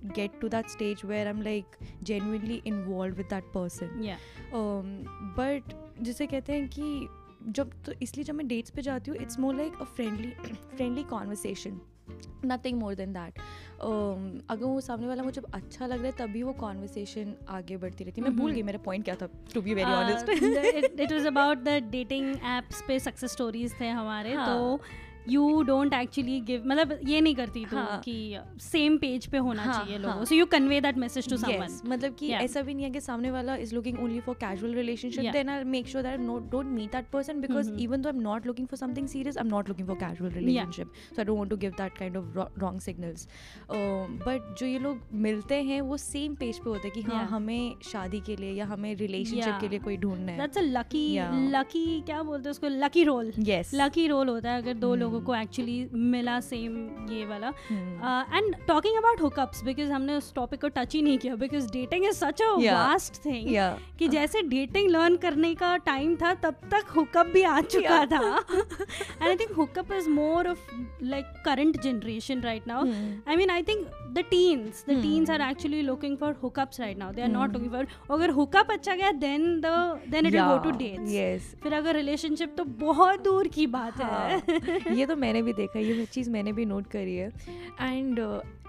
get 0.06 0.32
to 0.42 0.48
that 0.48 0.68
stage 0.68 1.02
where 1.06 1.28
I 1.28 1.34
am 1.34 1.42
like 1.42 1.66
genuinely 2.04 2.62
involve 2.66 3.16
with 3.16 3.26
that 3.26 3.44
person 3.44 4.18
but 5.38 5.64
जिसे 6.02 6.28
कहते 6.28 6.54
हैं 6.54 6.70
कि 6.70 7.08
जब 7.48 7.84
तो 7.84 7.92
इसलिए 8.02 8.24
जब 8.24 8.34
मैं 8.34 8.48
डेट्स 8.48 8.72
पे 8.72 8.82
जाती 8.82 9.12
हूँ 9.12 9.20
it's 9.20 9.40
more 9.40 9.56
like 9.56 9.74
a 9.82 9.84
friendly 9.84 10.30
friendly 10.76 11.04
conversation 11.04 11.82
nothing 12.46 12.80
more 12.80 12.96
than 12.96 13.14
that 13.14 13.40
अगर 14.50 14.64
वो 14.66 14.80
सामने 14.82 15.08
वाला 15.08 15.24
मुझे 15.24 15.42
अच्छा 15.54 15.86
लग 15.88 15.98
रहा 15.98 16.06
है 16.06 16.12
तभी 16.18 16.44
वो 16.44 16.54
कॉन्वर्सेशन 16.60 17.34
आगे 17.50 17.78
बढ़ती 17.78 18.04
रहती 18.04 18.22
है 18.22 18.28
मैं 18.28 18.36
भूल 18.38 18.50
Mhm. 18.50 18.56
गई 18.56 18.64
मेरा 18.64 18.80
पॉइंट 18.86 19.06
क्या 19.06 19.16
था 19.16 19.28
to 19.54 19.62
be 19.62 19.74
very 19.74 19.92
honest 19.92 20.30
it 21.00 21.12
was 21.14 21.26
about 21.28 21.58
the 21.60 21.80
dating 21.92 22.30
apps 22.58 22.84
पे 22.88 23.00
सक्सेस 23.00 23.32
स्टोरीज 23.32 23.80
थे 23.80 23.90
हमारे 23.90 24.34
हाँ. 24.34 24.48
तो 24.48 24.80
यू 25.30 25.62
डोंट 25.64 25.94
एक्चुअली 25.94 26.40
गिव 26.42 26.64
मतलब 26.68 27.00
ये 27.08 27.20
नहीं 27.22 27.36
करती 27.36 27.66
तू 27.66 27.78
हाँ. 27.78 28.00
कि 28.06 28.38
सेम 28.62 28.98
पेज 28.98 29.26
पे 29.28 29.38
होना 29.40 29.64
हाँ, 29.64 29.74
चाहिए 29.74 29.98
लोगों 29.98 30.16
हाँ. 30.16 30.26
So 30.26 30.36
you 30.36 30.46
convey 30.46 30.80
that 30.82 30.98
message 30.98 31.30
to 31.30 31.38
someone 31.38 31.80
मतलब 31.86 32.16
कि 32.16 32.30
Yeah. 32.30 32.44
ऐसा 32.44 32.62
भी 32.62 32.74
नहीं 32.74 32.86
है 32.86 32.90
कि 32.92 33.00
सामने 33.02 33.32
वाला 33.32 33.56
is 33.58 33.74
looking 33.76 34.00
only 34.00 34.20
for 34.20 34.36
casual 34.36 34.74
relationship 34.76 35.32
then 35.34 35.50
I 35.50 35.64
make 35.74 35.88
sure 35.88 36.04
that 36.04 36.20
no 36.20 36.38
don't 36.52 36.66
meet 36.68 36.92
that 36.92 37.06
person 37.14 37.42
because. 37.42 37.72
Even 37.82 38.02
though 38.02 38.10
I 38.10 38.16
am 38.16 38.22
not 38.22 38.48
looking 38.48 38.68
for 38.68 38.78
something 38.78 39.08
serious 39.08 39.38
I 39.38 39.44
am 39.44 39.50
not 39.50 39.70
looking 39.70 39.88
for 39.88 39.96
casual 39.98 40.32
relationship 40.32 40.92
so 41.10 41.22
I 41.22 41.26
don't 41.26 41.38
want 41.38 41.50
to 41.50 41.58
give 41.58 41.72
that 41.78 41.98
kind 41.98 42.18
of 42.18 42.60
wrong 42.60 42.80
signals 42.82 43.28
but 43.72 44.56
जो 44.60 44.66
ये 44.66 44.80
लोग 44.80 45.00
मिलते 45.28 45.62
हैं 45.64 45.80
वो 45.82 45.98
same 45.98 46.36
page 46.36 46.60
पे 46.60 46.70
होते 46.70 46.88
हैं 46.88 46.94
कि 46.94 47.02
हाँ 47.02 47.12
Yeah. 47.14 47.32
हमें 47.32 47.76
शादी 47.84 48.20
के 48.22 48.36
लिए 48.36 48.52
या 48.54 48.66
हमें 48.66 48.94
रिलेशनशिप 48.96 49.44
Yeah. 49.44 49.60
के 49.62 49.68
लिए 49.68 49.80
कोई 49.80 49.98
ढूंढना 49.98 50.32
है 50.32 50.38
दैट्स 50.38 50.58
अ 50.58 50.62
लकी 50.62 51.06
लकी 51.52 51.86
क्या 52.06 52.22
बोलते 52.24 52.44
हैं 52.44 52.52
उसको 52.52 52.68
lucky 52.70 53.04
roll 53.04 53.32
yes 53.50 53.72
lucky 53.76 54.08
roll 54.08 54.30
होता 54.30 54.52
है 54.52 54.62
अगर 54.62 54.74
दो 54.76 54.94
Hmm. 54.94 55.02
लोगों 55.14 55.26
को 55.26 55.36
एक्चुअली 55.36 55.78
मिला 55.94 56.40
सेम 56.42 56.76
ये 57.12 57.26
वाला 57.26 57.52
Hmm. 57.64 58.38
And 58.38 58.56
talking 58.68 58.98
about 58.98 59.22
hookups 59.22 59.64
because 59.64 59.92
हमने 59.92 60.16
उस 60.16 60.34
टॉपिक 60.36 60.62
को 60.62 60.68
टच 60.78 60.94
ही 60.96 61.02
नहीं 61.02 61.18
किया 61.18 61.36
because 61.44 61.68
dating 61.72 62.06
is 62.06 62.16
such 62.18 62.42
a 62.42 62.50
vast 62.56 63.24
thing 63.26 63.50
कि 64.00 64.08
जैसे 64.16 64.42
डेटिंग 64.54 64.90
लर्न 64.92 65.16
करने 65.26 65.54
का 65.56 65.76
टाइम 65.90 66.16
था 66.22 66.34
तब 66.44 66.56
तक 66.72 66.90
हुकअप 66.96 67.28
भी 67.34 67.44
आ 67.44 67.60
चुका 67.62 67.82
Yeah. 67.94 68.12
था 68.12 68.56
and 69.22 69.28
I 69.28 69.36
think 69.36 69.52
hookup 69.58 69.92
is 69.94 70.10
more 70.10 70.48
of 70.50 70.72
like 71.04 71.26
current 71.46 71.82
generation 71.84 72.42
right 72.42 72.68
now 72.68 72.86
I 73.34 73.36
mean, 73.40 73.52
I 73.54 73.62
think 73.68 73.86
the 74.16 74.24
teens, 74.32 74.80
the 74.88 74.96
teens 75.04 75.30
are 75.34 75.40
Hmm. 75.42 75.50
actually 75.50 75.82
looking 75.90 76.16
for 76.24 76.30
hookups 76.42 76.80
right 76.82 76.98
now. 77.02 77.12
They 77.18 77.24
are 77.28 77.32
not 77.36 77.46
Hmm. 77.48 77.56
looking 77.58 77.72
for. 77.76 78.14
अगर 78.16 78.32
hookup 78.40 78.72
अच्छा 78.74 78.96
गया, 78.96 79.12
then 79.24 79.46
the 79.66 79.74
then 80.16 80.30
it 80.30 80.38
will 80.38 80.52
go 80.52 80.58
to 80.66 80.74
dates. 80.82 81.48
फिर 81.64 81.74
अगर 81.74 81.96
relationship 81.96 82.54
तो 82.58 82.64
बहुत 82.84 83.24
दूर 83.24 83.48
की 83.58 83.66
बात 83.78 84.02
है. 84.02 84.42
ये 85.04 85.08
तो 85.08 85.16
मैंने 85.16 85.42
भी 85.42 85.54
देखा 85.54 85.80
ये 85.80 86.06
चीज़ 86.06 86.30
मैंने 86.30 86.52
भी 86.54 86.66
नोट 86.66 86.86
करी 86.88 87.16
है। 87.16 87.28
And 87.82 88.20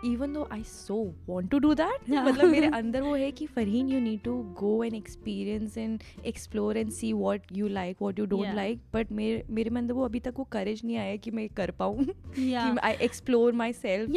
even 0.04 0.32
though 0.32 0.48
I 0.52 0.62
so 0.62 1.14
want 1.28 1.50
to 1.50 1.58
do 1.58 1.74
that 1.74 2.10
मतलब 2.10 2.44
मेरे 2.44 2.66
अंदर 2.74 3.00
वो 3.00 3.14
है 3.14 3.30
कि 3.32 3.46
Farheen 3.46 3.88
you 3.88 4.00
need 4.00 4.22
to 4.22 4.34
go 4.60 4.84
and 4.84 4.94
experience 4.94 5.78
and 5.78 6.02
explore 6.26 6.76
and 6.76 6.90
see 6.90 7.12
what 7.12 7.40
you 7.52 7.68
like 7.68 7.96
what 8.02 8.18
you 8.18 8.26
don't 8.26 8.54
like 8.54 8.80
but 8.94 9.12
मेरे 9.12 9.70
में 9.70 9.80
अंदर 9.80 9.94
वो 9.94 10.04
अभी 10.04 10.20
तक 10.20 10.34
वो 10.38 10.44
करेज 10.44 10.80
नहीं 10.84 10.96
आया 10.96 11.16
कि 11.16 11.30
मैं 11.30 11.48
कर 11.48 11.70
पाऊँ। 11.70 12.06
I 12.82 12.92
explore 12.92 13.52
myself 13.72 14.10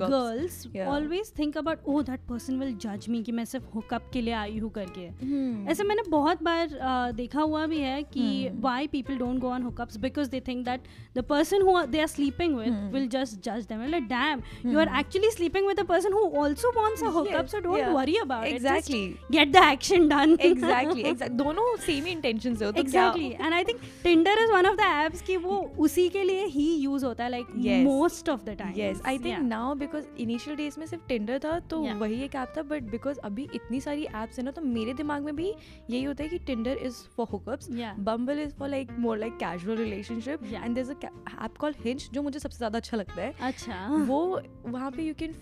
girls 0.00 0.66
always 0.86 1.32
think 1.38 1.58
about 1.58 1.78
oh 1.86 2.02
that 2.02 2.20
person 2.20 2.58
will 2.58 2.74
जज 2.76 3.06
मी 3.08 3.22
कि 3.22 3.32
मैं 3.32 3.44
सिर्फ़ 3.44 3.64
हुकअप 3.74 4.10
के 4.12 4.20
लिए 4.20 4.34
आई 4.34 4.58
हूँ 4.58 4.70
करके. 4.70 5.08
Hmm. 5.08 5.70
ऐसे 5.70 5.84
मैंने 5.84 6.02
बहुत 6.10 6.42
बार 6.42 6.68
देखा 7.12 7.40
हुआ 7.40 7.66
भी 7.66 7.78
है 7.78 8.02
कि 8.02 8.48
why 8.60 8.86
people 8.86 9.16
don't 9.16 9.38
go 9.38 9.48
on 9.48 9.62
hookups 9.62 9.96
because 9.96 10.30
they 10.30 10.40
think 10.40 10.64
that 10.64 10.80
the 11.16 11.24
person 11.24 11.62
who 11.62 11.82
they 11.86 12.00
are 12.00 12.06
sleeping 12.06 12.56
with 12.56 12.90
will 12.94 13.08
just 13.08 13.40
जज 13.40 13.66
them 13.66 14.06
damn 14.08 14.42
you 14.66 14.78
are 14.78 14.85
damn, 14.86 14.94
you 14.94 14.96
are 14.96 14.98
actually 15.00 15.30
sleeping 15.30 15.66
with 15.66 15.78
a 15.78 15.84
person 15.84 16.12
who 16.12 16.24
also 16.42 16.68
wants 16.76 17.02
a 17.02 17.10
hookup, 17.10 17.42
Yes, 17.42 17.50
so 17.50 17.60
don't 17.60 17.78
yeah. 17.78 17.92
worry 17.92 18.16
about 18.18 18.46
Exactly. 18.48 19.02
it. 19.04 19.16
Just 19.16 19.30
get 19.32 19.52
the 19.52 19.64
action 19.64 20.08
done. 20.08 20.36
Exact 20.40 21.32
दोनों 21.42 21.64
same 21.86 22.04
ही 22.04 22.12
intentions 22.12 22.62
हो 22.62 22.70
तो 22.72 22.82
exactly 22.82 23.28
and 23.46 23.54
i 23.54 23.62
think 23.64 23.80
tinder 24.04 24.34
is 24.44 24.52
one 24.56 24.68
of 24.70 24.76
the 24.80 24.88
apps 25.04 25.20
कि 25.26 25.36
वो 25.46 25.58
उसी 25.86 26.08
के 26.08 26.22
लिए 26.24 26.44
ही 26.54 26.66
use 26.84 27.04
होता 27.06 27.24
है 27.24 27.30
like 27.30 27.52
Yes. 27.66 27.86
most 27.86 28.28
of 28.34 28.44
the 28.48 28.56
time 28.60 28.78
yes 28.78 29.00
I 29.06 29.18
think 29.18 29.34
yeah. 29.36 29.42
Now 29.48 29.74
because 29.84 30.04
initial 30.22 30.56
days 30.56 30.78
में 30.80 30.86
सिर्फ़ 30.86 31.04
टिंडर 31.08 31.38
था 31.44 31.58
तो 31.70 31.82
Yeah. 31.86 31.96
वही 32.00 32.22
एक 32.24 32.34
ऐप 32.34 32.52
था 32.56 32.62
बट 32.72 32.90
बिकॉज़ 32.90 33.18
अभी 33.24 33.48
इतनी 33.54 33.80
सारी 33.80 34.04
एप्स 34.22 34.38
है 34.38 34.44
ना 34.44 34.50
तो 34.50 34.62
मेरे 34.62 34.94
दिमाग 34.94 35.22
में 35.24 35.34
भी 35.36 35.52
यही 35.90 36.02
होता 36.04 36.24
है 36.24 36.28
कि 36.28 36.38
Tinder 36.46 36.76
is 36.86 37.02
for 37.16 37.26
hookups 37.32 37.68
Yeah. 37.70 37.98
Bumble 38.10 38.38
is 38.42 38.54
for 38.58 38.68
like 38.68 38.90
more 38.98 39.18
like 39.18 39.36
casual 39.40 39.76
relationship 39.78 40.40
Yeah. 40.42 40.68
There 40.68 40.78
is 40.78 40.90
a 40.92 41.44
app 41.44 41.56
called 41.60 41.76
Hinge 41.84 42.08
जो 42.14 42.22
मुझे 42.22 42.38
सबसे 42.38 42.56
ज़्यादा 42.58 42.78
अच्छा 42.78 42.96
लगता 42.96 43.22
है 43.22 43.32
अच्छा 43.50 43.86
वो 44.08 44.20
वहाँ 44.66 44.90
पे 44.90 45.02
you 45.02 45.14
can 45.18 45.34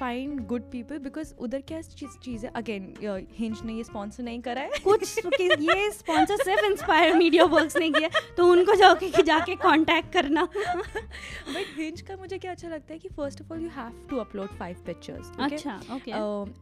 find 0.00 0.46
good 0.46 0.62
people 0.72 0.98
because 0.98 1.32
उधर 1.40 1.60
क्या 1.68 1.80
चीज़ 1.82 2.44
है? 2.46 2.52
अगेन 2.56 2.92
हिंज 3.38 3.60
ने 3.64 3.72
ये 3.74 3.84
स्पॉन्सर 3.84 4.22
नहीं 4.22 4.40
करा 4.42 4.62
है। 4.62 4.78
कुछ 4.84 5.18
तो 5.24 5.30
ये 5.42 5.90
स्पॉन्सर 5.92 6.44
सिर्फ़ 6.44 6.64
इंस्पायर 6.64 7.14
मीडिया 7.16 7.44
वर्क 7.46 7.76
ने 7.78 7.90
किया 7.90 8.08
तो 8.36 8.46
उनको 8.50 8.74
जाके 8.76 9.22
जाके 9.22 9.54
कॉन्टैक्ट 9.62 10.12
करना। 10.12 10.44
बट 10.44 11.66
हिंज 11.76 12.00
का 12.00 12.16
मुझे 12.16 12.38
क्या 12.38 12.50
अच्छा 12.50 12.68
लगता 12.68 12.92
है 12.92 12.98
कि 12.98 13.08
first 13.16 13.42
of 13.42 13.52
all 13.52 13.62
you 13.62 13.68
have 13.76 14.06
to 14.10 14.16
upload 14.18 14.56
five 14.58 14.76
pictures 14.86 15.30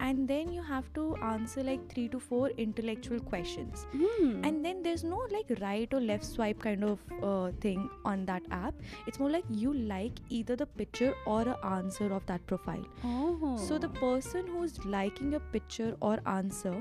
and 0.00 0.26
then 0.26 0.52
you 0.52 0.62
have 0.62 0.84
to 0.94 1.12
answer 1.24 1.64
like 1.64 1.88
three 1.90 2.06
two 2.08 2.18
four 2.20 2.54
intellectual 2.58 3.20
question 3.28 4.42
and 4.46 4.62
then 4.62 4.82
there 4.82 4.92
is 4.92 5.06
no 5.06 5.26
like 5.32 5.52
right 5.60 5.94
और 5.94 6.00
left 6.02 6.24
swipe 6.26 6.60
kind 6.62 6.84
of 6.84 7.10
thing 7.64 7.86
on 8.06 8.24
that 8.24 8.52
app 8.54 8.80
it's 9.08 9.20
more 9.20 9.30
like 9.30 9.44
you 9.56 9.72
like 9.72 10.24
either 10.32 10.56
the 10.56 10.68
picture 10.78 11.14
और 11.28 11.48
answer 11.64 12.12
of 12.12 12.26
that 12.26 12.46
profile 12.48 12.84
oh. 13.28 13.56
so 13.68 13.78
the 13.78 13.88
person 14.00 14.46
who's 14.54 14.78
liking 14.94 15.32
your 15.36 15.42
picture 15.54 15.90
or 16.00 16.14
answer 16.38 16.74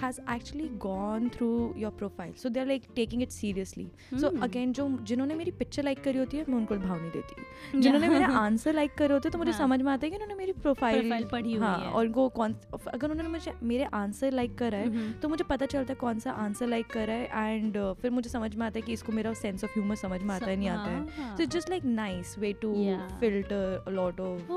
has 0.00 0.18
actually 0.32 0.66
gone 0.84 1.28
through 1.34 1.74
your 1.82 1.90
profile 2.00 2.32
so 2.42 2.50
they're 2.54 2.68
like 2.70 2.86
taking 2.98 3.22
it 3.26 3.32
seriously 3.36 3.86
so 4.22 4.30
Hmm. 4.30 4.42
again 4.46 4.72
जो 4.78 4.86
जिन्होंने 5.10 5.34
मेरी 5.34 5.50
picture 5.60 5.84
like 5.84 6.02
करी 6.04 6.18
होती 6.18 6.36
है 6.36 6.44
मैं 6.48 6.56
उनको 6.56 6.76
भाव 6.76 7.00
नहीं 7.00 7.10
देती 7.10 7.80
जिन्होंने 7.82 8.08
मेरा 8.08 8.26
आंसर 8.38 8.74
लाइक 8.74 8.94
करे 8.98 9.14
होते 9.14 9.28
हैं 9.28 9.32
तो 9.32 9.38
मुझे 9.38 9.50
हाँ. 9.50 9.58
समझ 9.60 9.80
में 9.82 9.92
आता 9.92 10.06
है 10.06 10.10
कि 10.10 10.16
उन्होंने 10.16 10.34
मेरी 10.34 10.52
प्रोफ़ाइल 10.52 11.08
Profile 11.08 11.30
पढ़ी 11.32 11.54
हुई 11.54 11.66
हाँ 11.66 11.78
है। 11.78 11.90
और 11.90 12.06
उनको 12.06 12.28
कौन 12.28 12.54
अगर 12.94 13.10
उन्होंने 13.10 13.30
मुझे 13.30 13.54
मेरे 13.62 13.84
आंसर 13.94 14.32
लाइक 14.32 14.58
करा 14.58 14.78
है 14.78 14.86
Mhm. 14.86 15.20
तो 15.22 15.28
मुझे 15.28 15.44
पता 15.44 15.66
चलता 15.66 15.92
है 15.92 15.98
कौन 16.00 16.18
सा 16.18 16.32
आंसर 16.46 16.66
लाइक 16.66 16.86
करा 16.92 17.14
है 17.14 17.50
एंड 17.54 17.78
फिर 18.02 18.10
मुझे 18.10 18.30
समझ 18.30 18.54
में 18.56 18.66
आता 18.66 18.78
है 18.78 18.82
कि 18.86 18.92
इसको 18.92 19.12
मेरा 19.12 19.32
सेंस 19.42 19.64
ऑफ़ 19.64 19.70
ह्यूमर 19.70 19.96
समझ 19.96 20.20
में 20.22 20.34
आता 20.34 20.46
है 20.46 20.56
नहीं 20.56 20.68
आता 20.68 20.90
है 20.90 21.06
हाँ. 21.18 21.36
so 21.36 21.44
it's 21.46 21.54
just 21.56 21.72
like 21.74 21.88
nice 22.00 22.36
way 22.44 22.52
to 22.64 22.72
Yeah. 22.78 23.08
filter 23.24 23.62
a 23.86 23.96
lot 24.00 24.20
of 24.28 24.50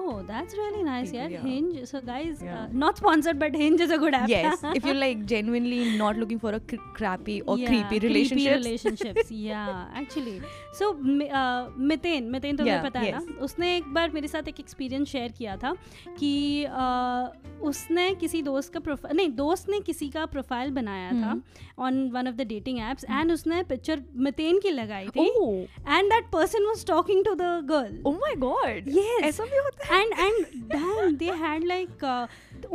That's 1.11 1.31
really 1.31 1.31
nice. 1.31 1.43
People, 1.43 1.49
Yeah. 1.49 1.75
Hinge. 1.77 1.87
So, 1.87 2.01
guys, 2.01 2.41
uh, 2.41 2.67
not 2.71 2.97
sponsored, 2.97 3.39
but 3.39 3.55
Hinge 3.55 3.81
is 3.81 3.91
a 3.91 3.97
good 3.97 4.13
app. 4.13 4.29
yes 4.29 4.63
if 4.75 4.85
you're 4.85 4.95
like 4.95 5.25
genuinely 5.25 5.97
not 5.97 6.17
looking 6.17 6.39
for 6.39 6.51
a 6.53 6.59
cr- 6.59 6.75
crappy 6.93 7.41
or 7.41 7.57
creepy 7.57 7.99
relationships 7.99 8.43
Creepy 8.43 8.49
relationships. 8.57 9.31
yeah, 9.47 9.87
actually. 9.93 10.41
Mi- 10.73 11.29
uh, 11.29 11.69
Miten 11.77 12.23
Miten 12.31 12.57
तो 12.57 12.63
Yeah, 12.63 12.83
पता 12.83 12.99
है 12.99 13.11
yes. 13.11 13.29
ना 13.29 13.43
उसने 13.43 13.75
एक 13.77 13.93
बार 13.93 14.11
मेरे 14.11 14.27
साथ 14.27 14.47
एक 14.47 14.59
एक्सपीरियंस 14.59 15.07
शेयर 15.07 15.31
किया 15.31 15.55
था 15.57 15.73
कि 16.19 16.65
uh, 16.65 17.61
उसने 17.61 18.13
किसी 18.15 18.41
दोस्त 18.41 18.73
का 18.73 18.79
प्रोफ़ाइल 18.79 19.17
नहीं 19.17 19.29
दोस्त 19.35 19.69
ने 19.69 19.79
किसी 19.79 20.09
का 20.09 20.25
प्रोफ़ाइल 20.25 20.71
बनाया 20.71 21.11
था 21.11 21.41
on 21.79 22.09
one 22.11 22.27
of 22.27 22.35
the 22.35 22.47
dating 22.47 22.79
apps 22.79 23.05
and 23.09 23.31
उसने 23.31 23.61
पिक्चर 23.63 24.03
मितेन 24.15 24.59
की 24.59 24.69
लगाई 24.69 25.07
थी 25.07 25.27
and 25.87 26.09
that 26.11 26.31
person 26.33 26.65
was 26.67 26.85
talking 26.85 27.25
to 27.25 27.35
the 27.35 27.49
girl 27.71 27.99
oh 28.07 28.15
my 28.23 28.33
god. 28.45 28.89
Yes. 28.97 29.23
ऐसा 29.23 29.43
भी 29.43 29.57
होता 29.57 29.93
है? 29.93 30.01
And 30.01 30.13
and 30.19 30.63
damn 30.71 31.15
they 31.15 31.31
had 31.43 31.63
like 31.63 32.05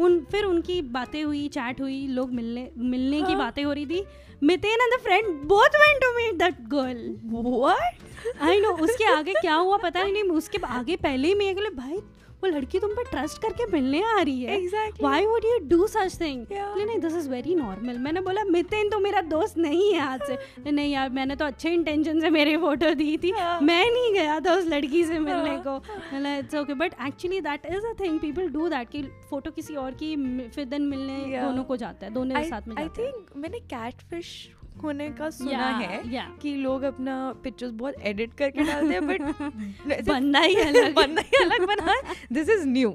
उन 0.04 0.18
फिर 0.30 0.44
उनकी 0.44 0.80
बातें 0.96 1.22
हुई 1.22 1.46
चैट 1.54 1.80
हुई 1.80 2.06
लोग 2.16 2.32
मिलने 2.34 2.68
मिलने 2.78 3.20
की 3.20 3.32
हाँ. 3.32 3.38
बातें 3.38 3.62
हो 3.64 3.72
रही 3.72 3.86
थी। 3.86 4.04
Miten 4.42 4.80
and 4.82 4.94
the 4.94 5.00
friend 5.02 5.28
both 5.48 5.76
went 5.80 6.00
to 6.02 6.10
meet 6.16 6.34
that 6.38 6.60
girl 6.68 7.14
what 7.32 8.40
I 8.42 8.60
know 8.60 8.72
उसके 8.84 9.04
आगे 9.12 9.32
क्या 9.40 9.54
हुआ 9.54 9.76
पता 9.82 10.02
नहीं 10.02 10.12
नहीं 10.12 10.22
उसके 10.40 10.58
आगे 10.68 10.96
पहले 11.06 11.28
ही 11.28 11.34
मैं 11.34 11.54
बोले 11.54 11.70
भाई 11.76 12.00
वो 12.46 12.56
लड़की 12.56 12.78
तुम 12.78 12.90
पे 12.90 13.04
ट्रस्ट 13.04 13.42
करके 13.42 13.66
मिलने 13.72 14.02
आ 14.02 14.20
रही 14.20 14.40
है 14.42 14.56
Exactly. 14.60 15.00
Why 15.00 15.26
would 15.26 15.44
you 15.44 15.58
do 15.68 15.86
such 15.86 16.20
thing. 16.20 16.46
नहीं 16.50 16.98
दिस 16.98 17.16
इज़ 17.16 17.30
वेरी 17.30 17.54
नॉर्मल 17.54 17.98
मैंने 17.98 18.20
बोला 18.20 18.44
मितेन 18.44 18.90
तो 18.90 18.98
मेरा 18.98 19.20
दोस्त 19.20 19.58
नहीं 19.58 19.92
है 19.94 20.00
आज 20.00 20.20
से 20.22 20.36
"नहीं, 20.70 20.92
यार 20.92 21.10
मैंने 21.10 21.36
तो 21.36 21.44
अच्छे 21.44 21.70
इंटेंशन 21.70 22.20
से 22.20 22.30
मेरी 22.30 22.56
फ़ोटो 22.56 22.94
दी 22.94 23.16
थी. 23.16 23.32
मैं 23.62 23.84
नहीं 23.90 24.12
गया 24.14 24.40
था 24.40 24.54
उस 24.54 24.66
लड़की 24.66 25.04
से 25.04 25.18
मिलने. 25.18 25.56
को 25.58 25.78
बोला 25.78 26.36
it's 26.36 26.54
okay 26.54 26.74
but 26.74 26.94
actually 27.06 27.40
that 27.40 27.66
is 27.66 27.86
a 27.86 27.92
thing 28.00 28.20
people 28.20 28.48
do 28.48 28.68
that 28.68 28.88
कि 28.88 29.02
फ़ोटो 29.30 29.50
किसी 29.50 29.74
और 29.74 29.90
की 29.90 30.14
फिर 30.48 30.64
दिन 30.64 30.82
मिलने. 30.82 31.40
दोनों 31.40 31.64
को 31.64 31.76
जाता 31.76 32.06
है 32.06 32.12
दोनों 32.12 32.42
साथ 32.42 32.68
में 32.68 32.76
हैं 32.76 32.90
think 32.90 33.36
मैंने 33.36 33.58
कैटफिश 33.58 34.48
होने 34.82 35.08
का 35.10 35.28
सुना 35.30 35.50
Yeah, 35.50 35.90
है 35.90 36.02
yeah. 36.04 36.40
कि 36.42 36.54
लोग 36.56 36.82
अपना 36.82 37.14
पिक्चर्स 37.44 37.72
बहुत 37.72 37.94
एडिट 38.02 38.34
करके 38.34 38.64
डालते 38.64 38.94
हैं 38.94 39.06
बट 39.06 39.22
बंदा 40.08 40.40
ही 40.40 40.54
अलग 40.56 40.94
बंदा 40.96 41.22
ही 41.22 41.42
अलग 41.44 41.66
बना 41.66 41.92
है। 41.92 42.14
दिस 42.32 42.48
इज़ 42.48 42.66
न्यू 42.68 42.90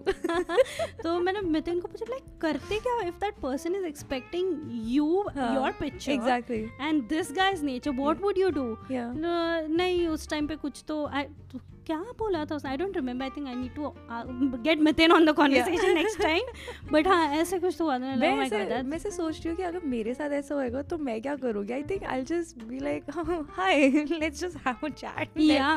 तो 1.04 1.20
मैंने 1.20 1.42
मितिन 1.42 1.80
को 1.80 1.88
पूछा 1.88 2.06
लाइक 2.10 2.24
करते 2.42 2.80
क्या 2.80 3.00
if 3.08 3.16
that 3.16 3.42
person 3.42 3.76
is 3.76 3.86
expecting 3.86 4.54
you 4.92 5.08
your 5.38 5.72
picture 5.72 6.12
exactly 6.12 6.62
and 6.82 7.04
this 7.10 7.32
guys 7.32 7.64
nature 7.66 7.92
what 7.92 8.22
would 8.22 8.38
you 8.38 8.50
do 8.50 8.66
नहीं 8.92 10.08
उस 10.08 10.30
टाइम 10.30 10.48
पे 10.48 10.56
कुछ 10.56 10.84
तो 10.88 11.06
तो 11.52 11.60
क्या 11.92 12.00
बोला 12.20 12.44
था 12.46 12.58
I 12.66 12.78
don't 12.78 12.96
remember 12.96 13.24
I 13.24 13.30
think 13.38 13.48
I 13.48 13.56
need 13.56 13.76
to 13.76 14.58
get 14.64 14.80
Mithen 14.82 15.12
on 15.12 15.26
the 15.26 15.32
conversation 15.38 15.94
next 15.96 16.22
time 16.22 16.92
but 16.92 17.08
हाँ 17.08 17.24
ऐसे 17.36 17.60
कुछ 17.60 17.76
तो 17.78 17.86
हुआ 17.86 17.98
था 18.00 18.14
oh 18.14 18.20
मैं 18.20 18.30
ऐसे 18.42 18.82
मैं 18.84 18.98
से 19.00 19.12
सोच 19.12 19.38
रही 19.38 19.50
हूँ 19.50 19.56
कि 19.58 19.64
अगर 19.64 19.82
मेरे 19.94 20.14
साथ 20.14 20.32
ऐसा 20.34 20.56
होएगा 20.56 20.82
तो 20.92 20.98
मैं 20.98 21.22
क्या 21.22 21.36
करूँगी? 21.36 21.74
I 21.74 21.84
think 21.90 22.04
I 22.14 22.24
just 22.30 22.64
be 22.64 22.80
like 22.80 23.10
hi 23.58 23.90
let's 24.12 24.40
just 24.42 24.58
have 24.68 24.86
a 24.86 24.90
chat 24.92 25.40
या 25.42 25.68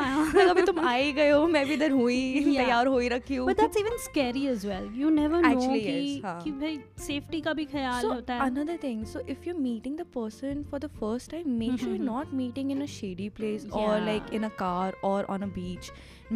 अभी 0.50 0.62
तुम 0.62 0.78
आ 0.80 0.92
ही 0.92 1.12
गए 1.12 1.30
हो 1.30 1.46
मैं 1.48 1.64
भी 1.68 1.74
इधर 1.74 1.90
हुई 1.92 2.44
तैयार 2.46 2.86
हो 2.86 2.98
ही 2.98 3.08
रखी 3.08 3.36
हूँ। 3.36 3.46
But 3.48 3.60
that's 3.60 3.76
even 3.76 3.96
scary 4.04 4.46
as 4.48 4.66
well 4.66 4.88
you 5.00 5.10
never 5.10 5.42
know 5.42 5.60
कि 5.60 6.20
हाँ। 6.24 6.40
कि 6.42 6.50
भाई 6.52 6.78
सेफ्टी 7.06 7.40
का 7.40 7.52
भी 7.52 7.64
ख्याल 7.74 8.06
होता 8.06 8.34
है। 8.34 8.40
So 8.40 8.46
another 8.46 8.78
thing 8.84 9.04
so 9.06 9.20
if 9.28 9.48
you 9.48 9.54
meeting 9.58 9.98
the 9.98 10.06
person 10.14 10.62
for 10.70 10.80
the 10.80 10.90
first 11.00 11.30
time 11.30 11.50
make 11.58 11.78
sure 11.80 11.98
not 12.04 12.34
meeting 12.34 12.70
in 12.70 12.82
a 12.82 12.86
shady 12.94 13.28
place 13.36 13.66
और 13.72 14.00
लाइक 14.04 14.32
इन 14.34 14.42
अ 14.42 14.48
कार 14.58 15.00
और 15.04 15.24
on 15.30 15.42
a 15.42 15.46
beach 15.54 15.90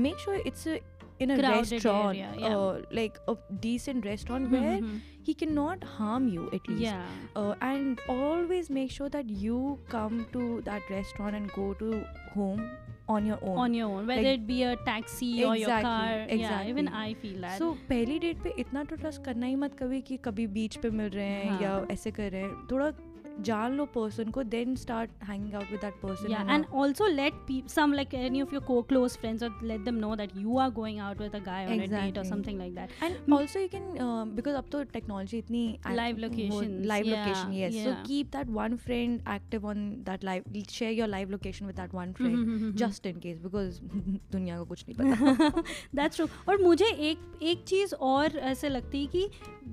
Make 0.07 0.17
sure 0.25 0.39
it's 0.51 0.67
a 0.67 0.79
in 1.23 1.31
a 1.31 1.35
Crowded 1.39 1.71
restaurant, 1.71 2.17
area, 2.17 2.29
yeah. 2.43 2.53
uh, 2.59 2.81
like 2.99 3.17
a 3.31 3.35
decent 3.65 4.05
restaurant 4.09 4.49
where 4.53 4.71
Mhm. 4.77 4.95
he 5.27 5.35
cannot 5.41 5.83
harm 5.97 6.25
you 6.35 6.47
at 6.57 6.69
least. 6.71 6.81
yeah 6.85 7.03
Uh, 7.41 7.51
and 7.67 8.01
always 8.13 8.71
make 8.77 8.95
sure 8.95 9.09
that 9.17 9.29
you 9.43 9.59
come 9.93 10.17
to 10.33 10.47
that 10.69 10.89
restaurant 10.95 11.39
and 11.41 11.53
go 11.59 11.67
to 11.83 11.91
home 12.33 12.65
on 13.13 13.29
your 13.31 13.37
own. 13.43 13.57
on 13.67 13.77
your 13.79 13.87
own 13.99 14.09
whether 14.11 14.25
Like- 14.25 14.39
it 14.41 14.47
be 14.49 14.59
a 14.71 14.73
taxi 14.89 15.29
or 15.45 15.53
your 15.61 15.69
Exactly, 15.69 15.87
car 15.87 16.41
yeah 16.41 16.73
even 16.73 16.87
exactly. 16.91 17.15
I 17.15 17.21
feel 17.23 17.39
that 17.47 17.57
सो 17.63 17.71
पहली 17.89 18.19
date 18.25 18.43
पे 18.43 18.53
इतना 18.65 18.83
तो 18.91 18.95
trust 19.05 19.23
करना 19.25 19.45
ही 19.53 19.55
मत 19.63 19.77
कभी 19.83 20.01
कि 20.11 20.17
कभी 20.29 20.47
बीच 20.59 20.75
पे 20.85 20.89
मिल 21.01 21.09
रहे 21.19 21.27
हैं 21.29 21.61
या 21.61 21.71
हाँ. 21.71 21.87
ऐसे 21.97 22.11
कर 22.19 22.31
रहे 22.31 22.41
हैं 22.41 22.67
थोड़ा 22.71 22.91
जान 23.46 23.72
लो 23.76 23.84
पर्सन 23.94 24.30
को 24.36 24.42
then 24.52 24.74
start 24.76 25.10
hanging 25.24 25.54
out 25.54 25.70
with 25.70 25.80
that 25.80 25.94
person 26.02 26.34
and 26.54 26.66
also 26.82 27.06
let 27.16 27.36
pe- 27.48 27.62
some 27.74 27.92
like 27.98 28.14
any 28.20 28.40
of 28.44 28.52
your 28.56 28.62
co-close 28.68 29.16
friends 29.22 29.44
or 29.46 29.50
let 29.70 29.84
them 29.88 29.98
know 30.04 30.10
that 30.20 30.34
you 30.44 30.56
are 30.64 30.70
going 30.78 30.98
out 31.08 31.20
with 31.24 31.36
a 31.38 31.40
guy 31.48 31.58
on 31.64 31.72
a 31.72 31.76
date 31.76 31.92
or 31.92 32.06
Exactly. 32.08 32.28
something 32.30 32.58
like 32.62 32.74
that. 32.78 32.94
And 33.04 33.32
also 33.34 33.60
you 33.60 33.68
can 33.74 34.32
because 34.36 34.56
अब 34.56 34.68
तो 34.72 34.82
technology 34.92 35.38
इतनी 35.38 35.62
Live 35.98 36.18
locations, 36.24 36.86
live 36.86 37.06
location 37.06 37.52
yes 37.54 37.74
so 37.84 37.92
keep 38.06 38.30
that 38.36 38.50
one 38.58 38.76
friend 38.86 39.20
active 39.34 39.66
on 39.66 39.88
that 40.08 40.24
live 40.24 40.62
share 40.70 40.92
your 40.92 41.08
live 41.08 41.30
location 41.30 41.66
with 41.66 41.76
that 41.76 41.94
one 41.94 42.12
friend 42.20 42.74
just 42.78 43.06
in 43.06 43.18
case 43.20 43.38
because 43.42 43.80
दुनिया 44.32 44.58
को 44.58 44.64
कुछ 44.64 44.84
नहीं 44.88 44.96
पता। 45.16 45.62
That's 45.94 46.16
true 46.16 46.26
और 46.48 46.62
मुझे 46.62 46.86
एक 47.10 47.38
एक 47.52 47.64
चीज़ 47.68 47.94
और 48.12 48.36
ऐसे 48.52 48.68
लगती 48.68 49.00
है 49.00 49.06
कि 49.16 49.24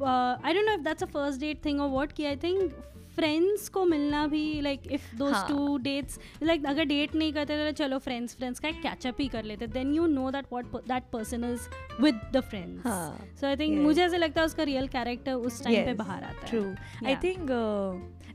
I 0.04 0.54
don't 0.54 0.66
know 0.66 0.74
if 0.74 0.82
that's 0.84 1.04
a 1.04 1.08
first 1.14 1.40
date 1.40 1.66
thing 1.66 1.82
और 1.82 1.90
व्हाट 1.90 2.12
कि 2.18 2.26
आई 2.26 2.36
थिंक 2.44 2.72
फ्रेंड्स 3.16 3.68
को 3.70 3.86
मिलना 3.86 4.26
भी 4.28 4.44
लाइक 4.62 4.88
इफ़ 4.92 5.16
दोज 5.18 5.34
हाँ. 5.34 5.48
टू 5.50 5.78
डेट्स 5.88 6.20
लाइक 6.44 6.66
अगर 6.66 6.86
डेट 6.86 7.16
नहीं 7.16 7.34
करते 7.34 7.58
तो 7.66 7.72
चलो 7.84 8.00
फ्रेंड्स 8.08 8.36
फ्रेंड्स 8.38 8.60
का 8.60 8.72
कैचअप 8.82 9.22
ही 9.22 9.28
कर 9.36 9.44
लेते 9.44 9.68
then 9.78 9.94
you 9.94 10.06
know 10.08 10.30
that 10.32 10.46
what 10.52 10.76
that 10.88 11.10
person 11.14 11.44
is 11.52 11.68
with 12.02 12.22
the 12.34 12.42
friends 12.50 12.86
हाँ. 12.88 13.18
सो 13.42 13.48
आई 13.48 13.56
थिंक 13.58 13.80
मुझे 13.84 14.04
ऐसा 14.04 14.18
लगता 14.18 14.42
है 14.42 14.46
उसका 14.46 14.64
रियल 14.72 14.88
कैरेक्टर 14.98 15.34
उस 15.34 15.64
टाइम 15.64 15.76
yes, 15.76 15.86
पे 15.86 15.94
बाहर 16.04 16.24
आता 16.24 16.46
है 16.46 16.52
True. 16.52 16.70
I 17.04 17.10
Yeah. 17.10 17.20
think 17.26 17.52
uh, 17.52 17.94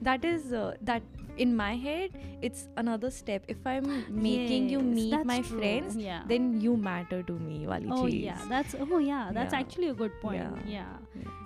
that 0.08 0.24
is 0.28 0.52
uh, 0.60 1.00
in 1.44 1.52
my 1.58 1.72
head 1.82 2.16
it's 2.48 2.62
another 2.82 3.10
step. 3.18 3.44
If 3.54 3.66
I'm 3.72 3.86
making 4.24 4.64
yes, 4.64 4.72
you 4.72 4.80
meet 4.86 5.26
my 5.30 5.36
true. 5.40 5.58
friends, 5.58 5.96
Yeah. 6.06 6.24
then 6.32 6.48
you 6.64 6.74
matter 6.86 7.20
to 7.30 7.36
me, 7.44 7.60
wali 7.70 7.92
Oh 7.96 8.00
cheez. 8.02 8.18
yeah, 8.24 8.42
that's 8.54 8.74
oh 8.86 8.98
yeah, 9.06 9.30
that's 9.38 9.54
Yeah. 9.54 9.60
actually 9.60 9.92
a 9.94 9.96
good 10.02 10.18
point. 10.24 10.66
Yeah. 10.74 10.90
Yeah. 11.22 11.38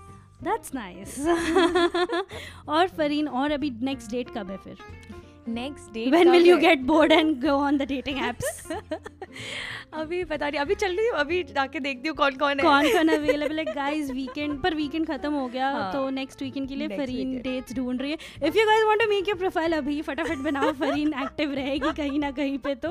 Yes. 0.46 0.74
Nice 0.74 1.18
nice. 1.18 2.24
और 2.68 2.88
फरीन 2.88 3.28
और 3.28 3.50
अभी 3.50 3.70
next 3.82 4.10
date 4.10 4.30
कब 4.30 4.50
है 4.50 4.56
फिर 4.56 4.76
next 5.48 5.92
day 5.94 6.06
when 6.10 6.30
will 6.30 6.46
you 6.46 6.56
get 6.58 6.80
bored 6.86 7.12
and 7.12 7.34
go 7.44 7.56
on 7.64 7.78
the 7.78 7.82
dating 7.88 8.18
apps 8.28 8.66
अभी 9.94 10.22
बता 10.24 10.48
रही 10.48 10.58
अभी 10.58 10.74
चल 10.74 10.94
रही 10.96 11.06
हूँ 11.06 11.16
अभी 11.18 11.42
जाके 11.44 11.80
देखती 11.80 12.08
हूँ 12.08 12.16
कौन 12.16 12.36
कौन 12.36 12.60
है। 12.60 12.62
कौन 12.62 12.88
कौन 12.92 13.08
अवेलेबल 13.14 13.58
है। 13.58 13.64
गाइज़ 13.64 14.12
वीकेंड 14.12 14.58
पर 14.62 14.74
वीकेंड 14.74 15.06
खत्म 15.06 15.32
हो 15.32 15.46
गया 15.48 15.68
हाँ। 15.70 15.92
तो 15.92 16.08
नेक्स्ट 16.10 16.42
वीकेंड 16.42 16.68
के 16.68 16.74
लिए 16.76 16.88
फरीन 16.88 17.36
डेट्स 17.42 17.74
ढूंढ 17.76 18.00
रही 18.02 18.10
है। 18.10 18.48
If 18.48 18.58
you 18.58 18.64
guys 18.66 18.84
want 18.86 19.00
to 19.02 19.08
make 19.08 19.28
your 19.28 19.38
profile 19.38 19.72
अभी 19.72 20.00
फटाफट 20.02 20.38
बनाओ 20.44 20.72
फरीन 20.80 21.12
एक्टिव 21.22 21.52
रहेगी 21.54 21.92
कहीं 21.96 22.18
ना 22.18 22.30
कहीं 22.30 22.58
पे 22.58 22.74
तो। 22.84 22.90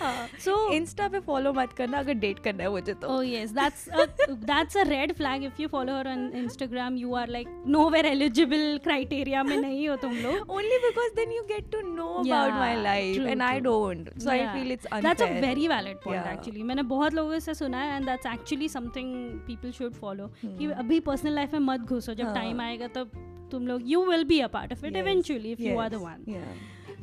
हाँ। 0.00 0.28
सो 0.44 0.56
इंस्टा 0.74 1.08
पे 1.08 1.20
फॉलो 1.26 1.52
मत 1.52 1.72
करना 1.78 1.98
अगर 1.98 2.14
डेट 2.24 2.38
करना 2.44 2.62
है 2.64 2.70
मुझे 2.70 2.94
तो। 2.94 3.22
Yes 3.22 3.50
that's 3.52 3.88
that's 4.30 4.76
a 4.76 4.82
red 4.88 5.12
flag 5.16 5.44
if 5.44 5.62
you 5.62 5.68
follow 5.68 5.96
her 5.96 6.08
on 6.08 6.30
Instagram 6.36 6.96
you 6.96 7.14
are 7.14 7.28
like 7.28 7.48
no 7.68 7.90
eligible 7.96 8.78
criteria 8.84 9.42
में 9.42 9.56
नहीं 9.56 9.88
हो 9.88 9.96
तुम 9.98 10.16
लोग। 10.16 10.50
Only 10.50 10.78
because 10.86 11.14
then 11.16 11.32
you 11.32 11.42
get 11.48 11.70
to 11.72 11.86
to 11.88 11.96
know 11.96 12.10
about 12.22 12.54
my 12.54 12.70
life 12.86 13.16
true, 13.16 13.26
and 13.34 13.40
true. 13.40 13.48
I 13.50 13.60
don't 13.66 14.10
so 14.24 14.32
yeah. 14.32 14.52
I 14.52 14.54
feel 14.56 14.70
it's 14.76 14.86
unfair 14.92 15.02
That's 15.08 15.26
a 15.26 15.40
very 15.46 15.66
valid 15.74 16.00
point 16.06 16.16
Yeah. 16.20 16.30
actually. 16.32 16.62
मैंने 16.70 16.82
बहुत 16.94 17.14
लोगों 17.14 17.38
से 17.48 17.54
सुना 17.54 17.82
है 17.82 17.98
and 17.98 18.08
that's 18.12 18.30
actually 18.32 18.68
something 18.76 19.12
people 19.50 19.76
should 19.80 20.00
follow. 20.04 20.30
Hmm. 20.44 20.56
कि 20.58 20.66
Hmm. 20.66 20.78
अभी 20.84 21.00
personal 21.10 21.38
life 21.40 21.52
में 21.52 21.60
मत 21.72 21.80
घुसो 21.80 22.14
जब 22.14 22.26
हाँ. 22.36 22.56
आएगा 22.66 22.88
तब 22.96 23.10
तुम 23.52 23.66
लोग 23.66 23.82
you 23.92 24.00
will 24.08 24.24
be 24.32 24.40
a 24.46 24.48
part 24.56 24.72
of 24.78 24.82
it 24.84 24.96
Yes, 24.96 25.02
eventually 25.04 25.52
if 25.58 25.60
yes. 25.60 25.72
you 25.72 25.78
are 25.86 25.90
the 25.96 26.02
one. 26.08 26.26
yeah. 26.34 26.50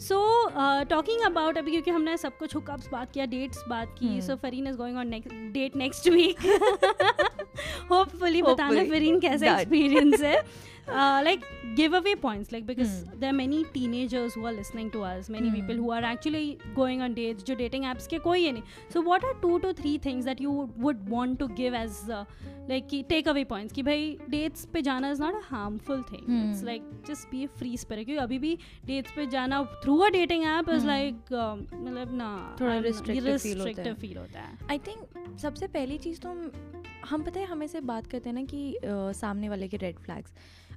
So 0.02 0.16
talking 0.90 1.22
about 1.26 1.58
अभी 1.58 1.72
क्योंकि 1.72 1.92
हमने 1.92 2.16
सब 2.18 2.38
कुछ 2.38 2.56
हुकअप्स 2.56 2.88
बात 2.92 3.12
किया 3.12 3.26
डेट्स 3.34 3.64
बात 3.70 3.96
की 4.00 4.08
Hmm. 4.08 4.22
So 4.28 4.36
Farheen 4.42 4.68
is 4.68 4.78
going 4.78 4.98
on 4.98 5.10
date 5.54 5.76
next 5.76 6.08
week 6.16 6.40
hopefully 7.92 8.42
बताना 8.42 8.84
फरीन 8.90 9.20
कैसा 9.20 9.46
एक्सपीरियंस 9.60 10.22
है 10.22 10.42
like 10.90 11.42
give 11.76 11.96
away 11.98 12.14
points 12.16 12.52
like 12.52 12.66
because 12.66 13.04
Hmm. 13.06 13.16
There 13.20 13.32
many 13.32 13.64
teenagers 13.74 14.38
who 14.38 14.46
are 14.46 14.54
listening 14.54 14.92
to 14.92 15.02
us 15.02 15.30
many 15.30 15.50
Hmm. 15.50 15.60
People 15.60 15.80
who 15.80 15.92
are 15.92 16.06
actually 16.06 16.58
going 16.76 17.02
on 17.02 17.14
dates 17.14 17.44
जो 17.44 17.56
dating 17.56 17.86
apps 17.86 18.08
के 18.08 18.18
कोई 18.20 18.44
है 18.46 18.52
नहीं 18.52 18.64
so 18.94 19.02
what 19.02 19.26
are 19.26 19.34
two 19.42 19.58
two 19.58 19.72
three 19.74 19.98
things 19.98 20.26
that 20.26 20.42
you 20.42 20.52
would 20.78 21.10
want 21.10 21.40
to 21.40 21.48
give 21.48 21.76
as 21.76 22.00
like 22.70 22.88
कि 22.88 23.02
take 23.10 23.28
away 23.28 23.44
points 23.44 23.74
कि 23.74 23.84
भाई 23.84 24.18
dates 24.30 24.66
पे 24.66 24.82
जाना 24.82 25.10
is 25.12 25.22
not 25.22 25.36
a 25.36 25.42
harmful 25.46 26.04
thing 26.12 26.22
it's 26.22 26.58
Hmm. 26.58 26.66
Like 26.66 26.90
just 27.08 27.30
be 27.32 27.46
free 27.58 27.78
spirit 27.78 28.06
क्योंकि 28.06 28.24
अभी 28.24 28.40
भी 28.40 28.58
dates 28.86 29.12
पे 29.12 29.26
जाना 29.26 29.64
through 29.84 29.98
a 29.98 30.10
dating 30.10 30.44
app 30.44 30.70
is 30.70 30.78
Hmm. 30.78 30.88
Like 30.88 31.14
मतलब 31.74 32.16
ना 32.18 32.56
थोड़ा 32.62 32.80
restrictive 32.82 33.42
feel 33.46 34.18
होता 34.18 34.40
है। 34.40 34.52
है 34.52 34.68
आई 34.70 34.78
थिंक 34.78 35.38
सबसे 35.40 35.68
पहली 35.68 35.98
चीज़ 35.98 36.20
तो 36.20 36.34
हम 37.10 37.24
पता 37.24 37.40
है 37.40 37.46
हमें 37.46 37.68
से 37.68 37.82
बात 37.82 38.08
करते 38.08 38.30
हैं 38.30 38.34
ना 38.34 38.44
कि 38.44 38.76
आ, 38.76 39.12
सामने 39.12 39.50
वाले 39.50 39.68
के 39.68 39.78
रेड 39.78 40.00
फ्लैग्स 40.00 40.34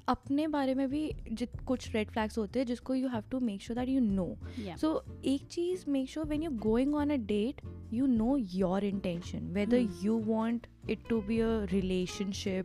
अपने 0.08 0.46
बारे 0.48 0.74
में 0.74 0.88
भी 0.90 1.12
जित 1.32 1.50
कुछ 1.66 1.94
रेड 1.94 2.10
फ्लैग्स 2.10 2.38
होते 2.38 2.58
हैं 2.58 2.66
जिसको 2.66 2.94
you 2.94 3.08
have 3.08 3.22
to 3.30 3.40
make 3.40 3.62
sure 3.62 3.78
that 3.78 3.88
you 3.88 4.00
know 4.00 4.36
so 4.80 5.04
एक 5.24 5.46
चीज़ 5.46 5.84
make 5.90 6.08
sure 6.08 6.26
when 6.26 6.42
you 6.42 6.50
going 6.50 6.94
on 6.94 7.10
a 7.10 7.16
date 7.26 7.60
you 7.92 8.06
know 8.06 8.36
your 8.36 8.84
intention 8.84 9.52
whether 9.52 9.88
you 10.02 10.18
want 10.18 10.66
it 10.90 11.08
to 11.08 11.20
be 11.20 11.40
a 11.40 11.66
relationship 11.72 12.64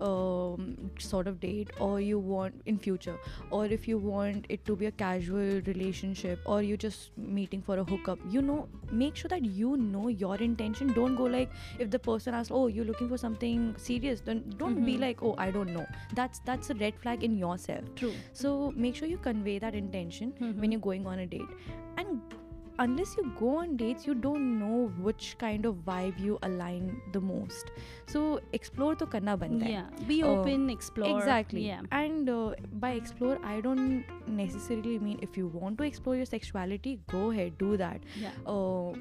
um, 0.00 0.90
sort 0.98 1.26
of 1.26 1.40
date 1.40 1.70
or 1.78 2.00
you 2.00 2.18
want 2.18 2.54
in 2.66 2.78
future 2.78 3.16
or 3.50 3.66
if 3.66 3.86
you 3.88 3.98
want 3.98 4.46
it 4.48 4.64
to 4.66 4.76
be 4.76 4.86
a 4.86 4.90
casual 4.92 5.60
relationship 5.66 6.38
or 6.46 6.62
you 6.62 6.76
just 6.76 7.10
meeting 7.16 7.62
for 7.62 7.78
a 7.78 7.84
hookup 7.84 8.18
you 8.30 8.42
know 8.42 8.68
make 8.90 9.16
sure 9.16 9.28
that 9.28 9.44
you 9.44 9.76
know 9.76 10.08
your 10.08 10.36
intention 10.36 10.92
don't 10.92 11.14
go 11.16 11.24
like 11.24 11.50
if 11.78 11.90
the 11.90 11.98
person 11.98 12.34
asks 12.34 12.50
oh 12.52 12.66
you're 12.66 12.84
looking 12.84 13.08
for 13.08 13.16
something 13.18 13.74
serious 13.78 14.20
then 14.20 14.42
don't 14.58 14.84
be 14.84 14.94
Mhm. 14.96 15.00
like 15.00 15.22
oh 15.22 15.34
i 15.38 15.50
don't 15.50 15.72
know 15.72 15.86
that's 16.14 16.40
that's 16.40 16.70
a 16.70 16.74
red 16.74 16.94
flag 16.98 17.22
in 17.24 17.36
yourself 17.36 17.84
True. 17.94 18.12
so 18.32 18.72
make 18.76 18.94
sure 18.96 19.08
you 19.08 19.18
convey 19.18 19.58
that 19.58 19.74
intention 19.74 20.32
Mhm. 20.40 20.60
when 20.60 20.72
you're 20.72 20.80
going 20.88 21.06
on 21.06 21.20
a 21.20 21.26
date 21.26 21.52
and 21.98 22.20
unless 22.78 23.16
you 23.16 23.24
go 23.38 23.56
on 23.58 23.76
dates 23.76 24.06
you 24.06 24.14
don't 24.14 24.58
know 24.58 24.90
which 25.00 25.36
kind 25.38 25.64
of 25.66 25.74
vibe 25.88 26.18
you 26.18 26.38
align 26.42 27.00
the 27.12 27.20
most 27.20 27.70
so 28.06 28.40
explore 28.52 28.94
to 28.96 29.06
karna 29.06 29.36
banta 29.36 29.64
hai. 29.64 29.70
Yeah. 29.70 30.06
Be 30.08 30.22
Oh, 30.22 30.40
open, 30.40 30.68
explore. 30.70 31.10
exactly 31.18 31.66
Yeah. 31.66 31.82
and 31.92 32.28
uh, 32.28 32.54
by 32.84 32.90
explore 32.92 33.38
i 33.44 33.60
don't 33.60 34.04
necessarily 34.26 34.98
mean 34.98 35.18
if 35.22 35.36
you 35.36 35.46
want 35.48 35.78
to 35.78 35.84
explore 35.84 36.16
your 36.16 36.26
sexuality 36.26 36.98
go 37.14 37.30
ahead 37.30 37.56
do 37.58 37.76
that 37.76 38.00
Yeah. 38.24 38.30
uh, 38.46 38.92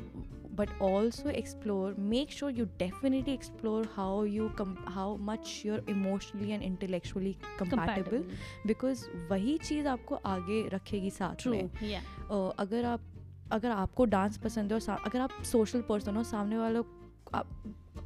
but 0.55 0.69
also 0.79 1.29
explore 1.29 1.93
make 1.97 2.29
sure 2.29 2.49
you 2.51 2.67
definitely 2.77 3.33
explore 3.33 3.83
how 3.95 4.21
you 4.33 4.49
com- 4.59 4.77
how 4.97 5.15
much 5.29 5.53
you're 5.65 5.81
emotionally 5.87 6.51
and 6.51 6.61
intellectually 6.61 7.31
compatible, 7.57 8.19
compatible. 8.19 8.23
because 8.73 9.07
वही 9.31 9.57
चीज़ 9.63 9.87
आपको 9.87 10.19
आगे 10.35 10.61
रखेगी 10.73 11.09
साथ 11.17 11.41
True. 11.45 11.55
में 11.55 11.69
Yeah. 11.89 12.05
अ, 12.31 12.53
अगर 12.65 12.85
आप 12.85 13.09
अगर 13.51 13.71
आपको 13.71 14.05
डांस 14.05 14.37
पसंद 14.37 14.73
है 14.73 14.79
और 14.79 15.01
अगर 15.05 15.19
आप 15.19 15.29
सोशल 15.43 15.81
पर्सन 15.81 16.15
हो 16.15 16.23
सामने 16.23 16.57
वालों 16.57 16.83
आप 17.33 17.63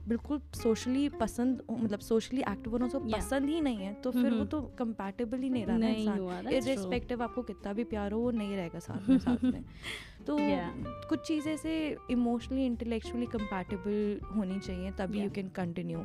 बिल्कुल 0.08 0.42
सोशली 0.56 1.10
पसंद 1.10 1.62
मतलब 1.72 2.00
सोशली 2.00 2.42
एक्टिव 2.42 2.72
होना 2.72 2.86
उसको 2.86 3.00
Yeah. 3.00 3.18
पसंद 3.18 3.50
ही 3.50 3.62
नहीं 3.62 3.78
है 3.78 3.94
तो 3.94 4.12
फिर 4.12 4.34
वो। 4.34 4.46
तो 4.46 4.62
कंपैटिबल 4.62 5.38
ही 5.38 5.50
नहीं 5.50 5.66
रहा 5.66 5.78
ना. 5.78 6.50
इरिस्पेक्टिव 6.50 7.24
आपको 7.24 7.42
कितना 7.42 7.74
भी 7.74 7.84
प्यार 7.84 8.12
हो 8.12 8.20
वो 8.20 8.32
नहीं 8.32 8.56
रहेगा 8.56 8.80
साथ 8.80 9.10
में 9.10 9.20
साथ 9.20 9.44
में 9.44 9.66
तो 10.28 10.38
Yeah. 10.38 10.70
कुछ 11.10 11.28
चीज़ें 11.28 11.58
से 11.58 11.98
इमोशनली 12.12 12.66
इंटेलेक्चुअली 12.66 13.26
कंपैटिबल 13.26 14.20
होनी 14.36 14.60
चाहिए 14.60 14.92
तभी 14.92 15.22
यू 15.22 15.30
कैन 15.30 15.48
कंटिन्यू 15.50 16.00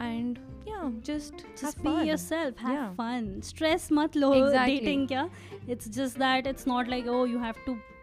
एंड 0.00 0.38
या 0.68 0.92
just 1.06 1.34
just 1.34 1.78
be 1.78 2.06
yourself 2.10 2.54
have 2.58 2.78
Yeah. 2.78 2.94
fun 3.00 3.42
stress 3.52 3.90
mat 3.90 4.16
lo 4.16 4.32
Exactly. 4.32 4.78
dating 4.80 5.06
kya 5.06 5.28
it's 5.68 5.90
just 5.98 6.18
that 6.18 6.46
it's 6.46 6.66
not 6.66 6.88
like 6.88 7.06
oh 7.06 7.24
you 7.34 7.38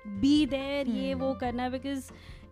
ye 0.06 1.14
Hmm. 1.14 1.20
wo 1.22 1.34
karna 1.40 1.62
है 1.62 1.72
because 1.72 2.12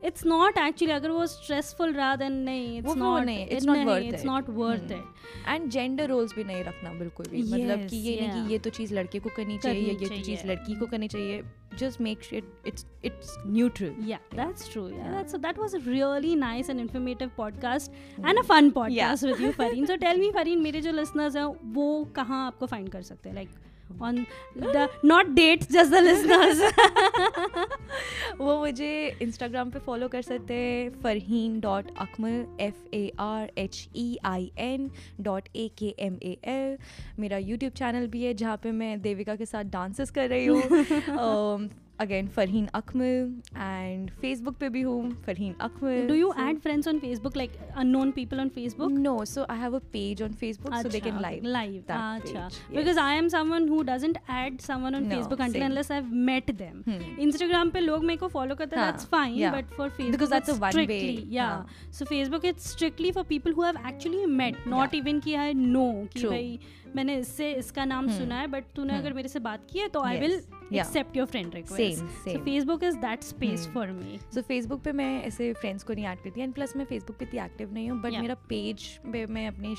it's 0.10 0.26
not 0.26 0.58
actually 0.58 0.92
अगर 0.92 1.10
वो 1.12 1.26
stressful 1.28 1.94
रहा 1.96 2.16
then 2.18 2.32
नहीं 2.46 2.82
it's 2.82 2.88
वो- 2.88 2.98
वो 2.98 3.18
not 3.18 3.26
नहीं, 3.26 3.48
it's 3.48 3.66
it 3.66 3.88
worth 3.88 4.04
it's 4.12 4.22
it. 4.24 4.26
not 4.26 4.50
worth 4.60 4.92
Hmm. 4.92 5.00
it 5.00 5.48
and 5.48 5.70
gender 5.72 6.08
roles 6.10 6.34
भी 6.36 6.44
नहीं 6.44 6.64
रखना 6.64 6.94
बिल्कुल 6.94 7.26
भी 7.30 7.42
yes, 7.42 7.54
मतलब 7.54 7.88
कि 7.90 7.98
ये 7.98 8.28
नहीं 8.28 8.44
कि 8.46 8.52
ये 8.52 8.58
तो 8.60 8.70
चीज़ 8.70 8.94
लड़के 8.94 9.20
को 9.20 9.30
करनी 9.36 9.58
चाहिए 9.58 9.92
ये 10.02 10.08
तो 10.10 10.22
चीज़ 10.24 10.46
लड़की 10.48 10.76
को 10.80 10.86
करनी 10.86 11.08
चाहिए 11.08 11.42
just 11.42 11.80
just 11.80 12.02
make 12.02 12.20
it's 12.68 12.86
it's 13.06 13.36
neutral 13.46 13.90
yeah 13.90 14.08
yeah. 14.08 14.36
that's 14.40 14.70
true 14.74 14.86
yeah, 14.88 14.98
Yeah. 14.98 15.14
that's 15.18 15.38
that 15.48 15.62
was 15.64 15.76
a 15.80 15.82
really 15.88 16.36
nice 16.44 16.72
and 16.74 16.86
informative 16.86 17.34
podcast 17.40 17.92
mm. 17.96 18.30
and 18.32 18.44
a 18.44 18.46
fun 18.52 18.72
podcast 18.78 18.98
yeah. 19.00 19.32
with 19.32 19.44
you 19.46 19.52
Fareen 19.62 19.90
so 19.92 19.98
tell 20.06 20.22
me 20.26 20.32
Fareen 20.38 20.64
मेरे 20.64 20.82
जो 20.82 20.92
listeners 20.92 21.36
हैं 21.36 21.46
वो 21.80 21.88
कहाँ 22.16 22.46
आपको 22.48 22.68
find 22.68 22.92
कर 22.92 23.02
सकते 23.12 23.30
हैं 23.30 23.36
like 23.36 23.58
on 24.00 24.26
the 24.56 24.90
not 25.04 25.36
dates 25.36 25.68
just 25.68 25.92
the 25.92 26.02
listeners. 26.02 26.62
वो 28.40 28.58
मुझे 28.60 29.18
इंस्टाग्राम 29.22 29.70
पे 29.72 29.80
फॉलो 29.80 30.08
कर 30.08 30.22
सकते 30.22 30.54
हैं 30.54 30.90
Farheen 31.04 31.60
dot 31.60 31.86
Akmal 31.98 32.46
F 32.62 32.96
A 32.96 33.12
R 33.20 33.52
H 33.58 33.88
E 33.96 34.18
E 34.26 34.52
N 34.58 34.90
dot 35.22 35.50
A 35.56 35.70
K 35.78 35.94
M 36.00 36.18
A 36.24 36.38
L 36.48 36.78
मेरा 37.20 37.38
यूट्यूब 37.38 37.74
चैनल 37.74 38.08
भी 38.08 38.24
है 38.24 38.34
जहाँ 38.34 38.58
पे 38.64 38.72
मैं 38.72 39.02
देविका 39.02 39.36
के 39.36 39.46
साथ 39.46 39.64
डांसेस 39.64 40.12
कर 40.12 40.30
रही 40.30 40.46
हूँ। 40.46 40.62
Again 42.00 42.28
Farheen 42.28 42.68
Akmal 42.74 43.42
and 43.58 44.10
Facebook 44.22 44.56
पे 44.58 44.70
भी 44.70 44.82
हूँ 44.82 45.12
Farheen 45.26 45.54
Akmal 45.62 46.08
do 46.08 46.14
you 46.14 46.32
add 46.40 46.60
friends 46.60 46.88
on 46.88 47.00
Facebook 47.00 47.38
like 47.38 47.58
unknown 47.76 48.12
people 48.12 48.40
on 48.40 48.50
Facebook 48.50 48.92
no 48.92 49.14
so 49.26 49.46
I 49.50 49.60
have 49.60 49.76
a 49.76 49.80
page 49.94 50.22
on 50.24 50.34
Facebook 50.42 50.76
so 50.76 50.90
they 50.90 51.00
can 51.00 51.20
live 51.22 51.46
live 51.48 51.92
अच्छा 51.92 52.48
because 52.72 53.00
I 53.00 53.18
am 53.18 53.28
someone 53.30 53.68
who 53.70 53.82
doesn't 53.84 54.18
add 54.32 54.60
someone 54.62 54.96
on 54.96 55.10
Facebook 55.10 55.42
until 55.42 55.64
unless 55.64 55.92
I 55.92 56.02
have 56.02 56.14
met 56.26 56.52
them 56.54 56.84
Instagram 57.20 57.70
पे 57.70 57.80
लोग 57.80 58.04
मेरे 58.04 58.18
को 58.18 58.28
follow 58.30 58.56
करते 58.56 58.76
हैं 58.76 58.86
that's 58.86 59.06
fine 59.08 59.52
but 59.52 59.76
for 59.78 59.90
Facebook 59.90 60.12
because 60.12 60.32
that's 60.32 60.50
a 60.50 60.60
one 60.60 60.86
way 60.86 61.02
या 61.32 61.50
so 61.92 62.06
Facebook 62.06 62.46
it's 62.46 62.72
strictly 62.72 63.12
for 63.12 63.24
people 63.30 63.54
who 63.54 63.64
have 63.64 63.88
actually 63.88 64.26
met 64.38 64.68
not 64.68 64.96
even 64.96 65.20
कि 65.20 65.34
I 65.36 65.54
no 65.56 65.92
कि 66.14 66.28
भाई 66.28 66.60
मैंने 66.96 67.16
इससे 67.18 67.52
इसका 67.54 67.86
नाम 67.86 68.08
सुना 68.10 68.36
है 68.36 68.48
बट 68.48 68.64
तूने 68.76 68.98
अगर 68.98 69.14
मेरे 69.14 69.30
से 69.30 69.40
बात 69.40 69.68
की 69.72 69.80
है 69.80 69.88
तो 69.88 70.02
I 70.04 70.20
will 70.20 70.42
Yeah. 70.72 70.86
Accept 70.86 71.18
your 71.18 71.28
friend 71.28 71.56
request 71.56 72.00
Same, 72.00 72.10
so 72.24 72.32
same. 72.32 72.44
facebook 72.48 72.84
is 72.90 72.98
that 73.04 73.24
space 73.30 73.64
Hmm. 73.68 73.74
for 73.78 73.86
me 74.00 74.20
so 74.34 74.42
Facebook 74.48 74.82
पे 74.84 74.92
मैं 75.02 75.12
ऐसे 75.24 75.52
फ्रेंड्स 75.54 75.84
को 75.84 75.94
नहीं 75.94 76.06
ऐड 76.06 76.22
करती 76.24 76.42
एंड 76.42 76.54
प्लस 76.54 76.76
मैं 76.76 76.86
फेसबुक 76.86 77.18
पे 77.20 77.26
इतनी 77.26 77.40
एक्टिव 77.46 77.74
नहीं 77.74 77.90
हूँ 77.92 78.00
बट 78.02 78.12
Yeah. 78.12 78.22
मेरा 78.22 78.36
पेज 78.50 78.88
पे 79.14 79.26
मैं 79.38 79.48
अपनी 79.48 79.76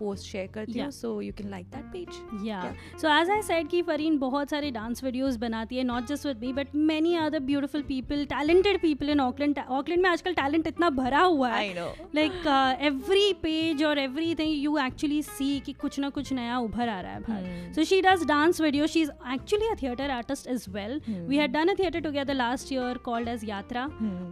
पोस्ट 0.00 0.24
शेयर 0.26 0.46
करती 0.54 0.78
हूँ 0.78 0.90
so 0.90 1.20
you 1.20 1.32
can 1.38 1.50
like 1.50 1.66
that 1.70 1.84
page 1.92 2.46
या 2.46 2.62
सो 3.02 3.08
एज 3.18 3.30
आई 3.30 3.42
सेड 3.42 3.68
कि 3.68 3.82
फरीन 3.82 4.18
बहुत 4.18 4.50
सारे 4.50 4.70
डांस 4.70 5.04
वीडियोस 5.04 5.36
बनाती 5.38 5.76
है 5.76 5.84
not 5.84 6.06
just 6.06 6.26
with 6.26 6.40
me 6.40 6.52
but 6.52 6.74
many 6.90 7.14
other 7.16 7.40
beautiful 7.50 7.82
people 7.88 8.24
talented 8.30 8.80
people 8.82 9.10
in 9.10 9.20
Auckland 9.20 9.58
Auckland 9.60 10.02
में 10.02 10.10
आजकल 10.10 10.34
टैलेंट 10.34 10.66
इतना 10.66 10.90
भरा 10.92 11.20
हुआ 11.20 11.50
है। 11.50 11.74
लाइक 12.14 12.46
एवरी 12.82 13.32
पेज 13.42 13.82
और 13.84 13.98
every 13.98 14.34
thing 14.34 14.52
you 14.54 14.76
actually 14.78 15.22
see 15.22 15.58
कि 15.66 15.72
कुछ 15.80 15.98
ना 16.00 16.08
कुछ 16.10 16.32
नया 16.32 16.58
उभर 16.58 16.88
आ 16.88 17.00
रहा 17.00 17.12
है 17.12 17.20
बाहर. 17.20 17.72
So 17.74 17.84
she 17.84 18.00
does 18.02 18.24
dance 18.28 18.60
video 18.60 18.86
she 18.86 19.00
is 19.02 19.10
actually 19.32 19.66
a 19.66 19.74
theatre 19.82 20.10
artist 20.10 20.46
as 20.46 20.64
well. 20.68 21.00
We 21.28 21.36
had 21.36 21.52
done 21.52 21.68
a 21.68 21.74
theatre 21.78 22.00
together 22.00 22.34
last 22.34 22.72
year 22.72 22.98
called 23.04 23.28
as 23.28 23.44
Yatra. 23.48 23.84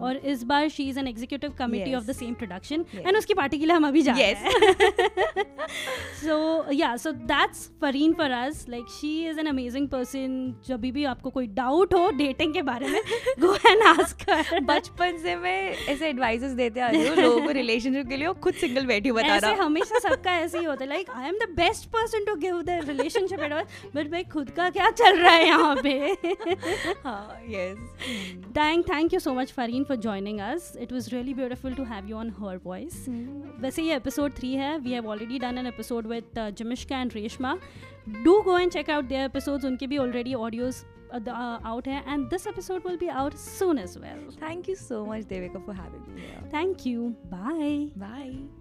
और 0.03 0.17
इस 0.33 0.45
बार 0.45 0.69
she 0.69 0.89
is 0.89 0.99
an 0.99 1.09
executive 1.09 1.55
committee 1.59 1.95
of 1.95 2.07
the 2.07 2.13
same 2.17 2.35
production 2.35 2.85
and 2.97 3.17
उसकी 3.17 3.35
party 3.35 3.59
के 3.59 3.67
लिए 3.67 3.77
हम 3.77 3.87
अभी 3.89 4.03
जा 4.03 4.13
रहे 4.13 4.27
हैं। 4.27 5.47
So 6.21 6.73
yeah 6.73 6.97
so 6.97 7.13
that's 7.13 7.67
Fareen 7.81 8.13
for 8.15 8.31
us 8.31 8.67
like 8.69 8.85
she 8.91 9.29
is 9.29 9.41
an 9.41 9.47
amazing 9.47 9.89
person 9.89 10.55
जब 10.67 10.81
भी 10.81 11.05
आपको 11.05 11.31
कोई 11.31 11.47
डाउट 11.47 11.95
हो 11.95 12.11
डेटिंग 12.11 12.55
के 12.55 12.63
बारे 12.63 12.89
में 12.89 13.01
गो 13.41 13.55
एंड 13.55 13.83
आस्क 13.83 14.31
हर 14.31 14.61
बचपन 14.61 15.19
से 15.23 15.37
मैं 15.37 15.61
ऐसे 15.73 16.09
एडवाइसेस 16.09 16.53
देते 16.53 16.81
आ 16.81 16.89
रही 16.89 17.07
हूँ 17.09 17.17
लोगों 17.17 17.41
को 17.41 17.51
रिलेशनशिप 17.51 18.09
के 18.09 18.17
लिए 18.17 18.33
खुद 18.33 18.55
सिंगल 18.55 18.87
बैठी 18.87 19.13
बता 19.13 19.27
ऐसे 19.27 19.47
रहा 19.47 19.65
हमेशा 19.65 19.99
सबका 19.99 20.33
ऐसे 20.33 20.59
ही 20.59 20.65
होता 20.65 20.85
है। 20.85 20.89
Like 20.89 21.11
I 21.11 21.29
am 21.29 21.35
the 21.35 21.49
best 21.57 21.89
person 21.89 22.25
to 22.25 22.35
give 22.35 22.63
the 22.63 22.71
relationship 22.71 23.41
advice 23.41 23.67
but 23.97 24.11
भाई 24.11 24.25
खुद 24.25 24.51
का 24.51 24.71
क्या 24.71 24.91
चल 24.91 25.19
रहा 25.19 25.33
है 25.33 25.47
यहाँ 25.47 25.77
पे? 25.77 25.91
हाँ 27.05 27.41
yes 27.49 27.79
thank 28.57 28.89
thank 28.89 29.15
you 29.15 29.21
so 29.21 29.35
much 29.35 29.53
Fareen 29.53 29.85
for 29.85 29.97
joining 29.97 30.41
us 30.41 30.73
it 30.81 30.93
was 30.93 31.15
really 31.15 31.35
beautiful 31.35 31.75
to 31.75 31.85
have 31.85 32.09
you 32.09 32.17
on 32.17 32.31
her 32.31 32.61
voice 32.65 33.05
वैसे 33.61 33.83
ये 33.83 33.97
एपिसोड 33.97 34.33
थ्री 34.33 34.53
है. 34.55 34.79
We 34.79 34.91
have 34.91 35.07
already 35.07 35.39
done 35.53 35.59
and 35.59 35.67
episode 35.67 36.07
with 36.07 36.55
go 36.57 36.93
and 36.93 37.13
Reshma 37.13 37.59
do 38.09 38.43
go 38.43 38.59
episodes. 39.29 39.65
Unke 39.65 39.89
bhi 39.89 39.99
already 39.99 40.35
audios 40.35 40.75
uh, 41.15 41.21
भी 41.21 41.29
already 41.29 41.33
out 41.33 41.61
out 41.65 41.89
है 41.89 42.13
and 42.13 42.31
this 42.31 42.47
episode 42.47 42.83
be 42.83 43.09
out 43.23 43.33
soon 43.33 43.79
as 43.79 43.97
well. 43.99 44.31
Thank 44.31 44.43
thank 44.43 44.69
you 44.69 44.75
so 44.75 45.05
much 45.05 45.25
for 45.67 45.75
having 45.75 46.15
me 46.15 46.21
here. 46.21 46.55
Thank 46.55 46.87
you 46.87 47.09
bye 47.09 47.91
bye 47.99 48.58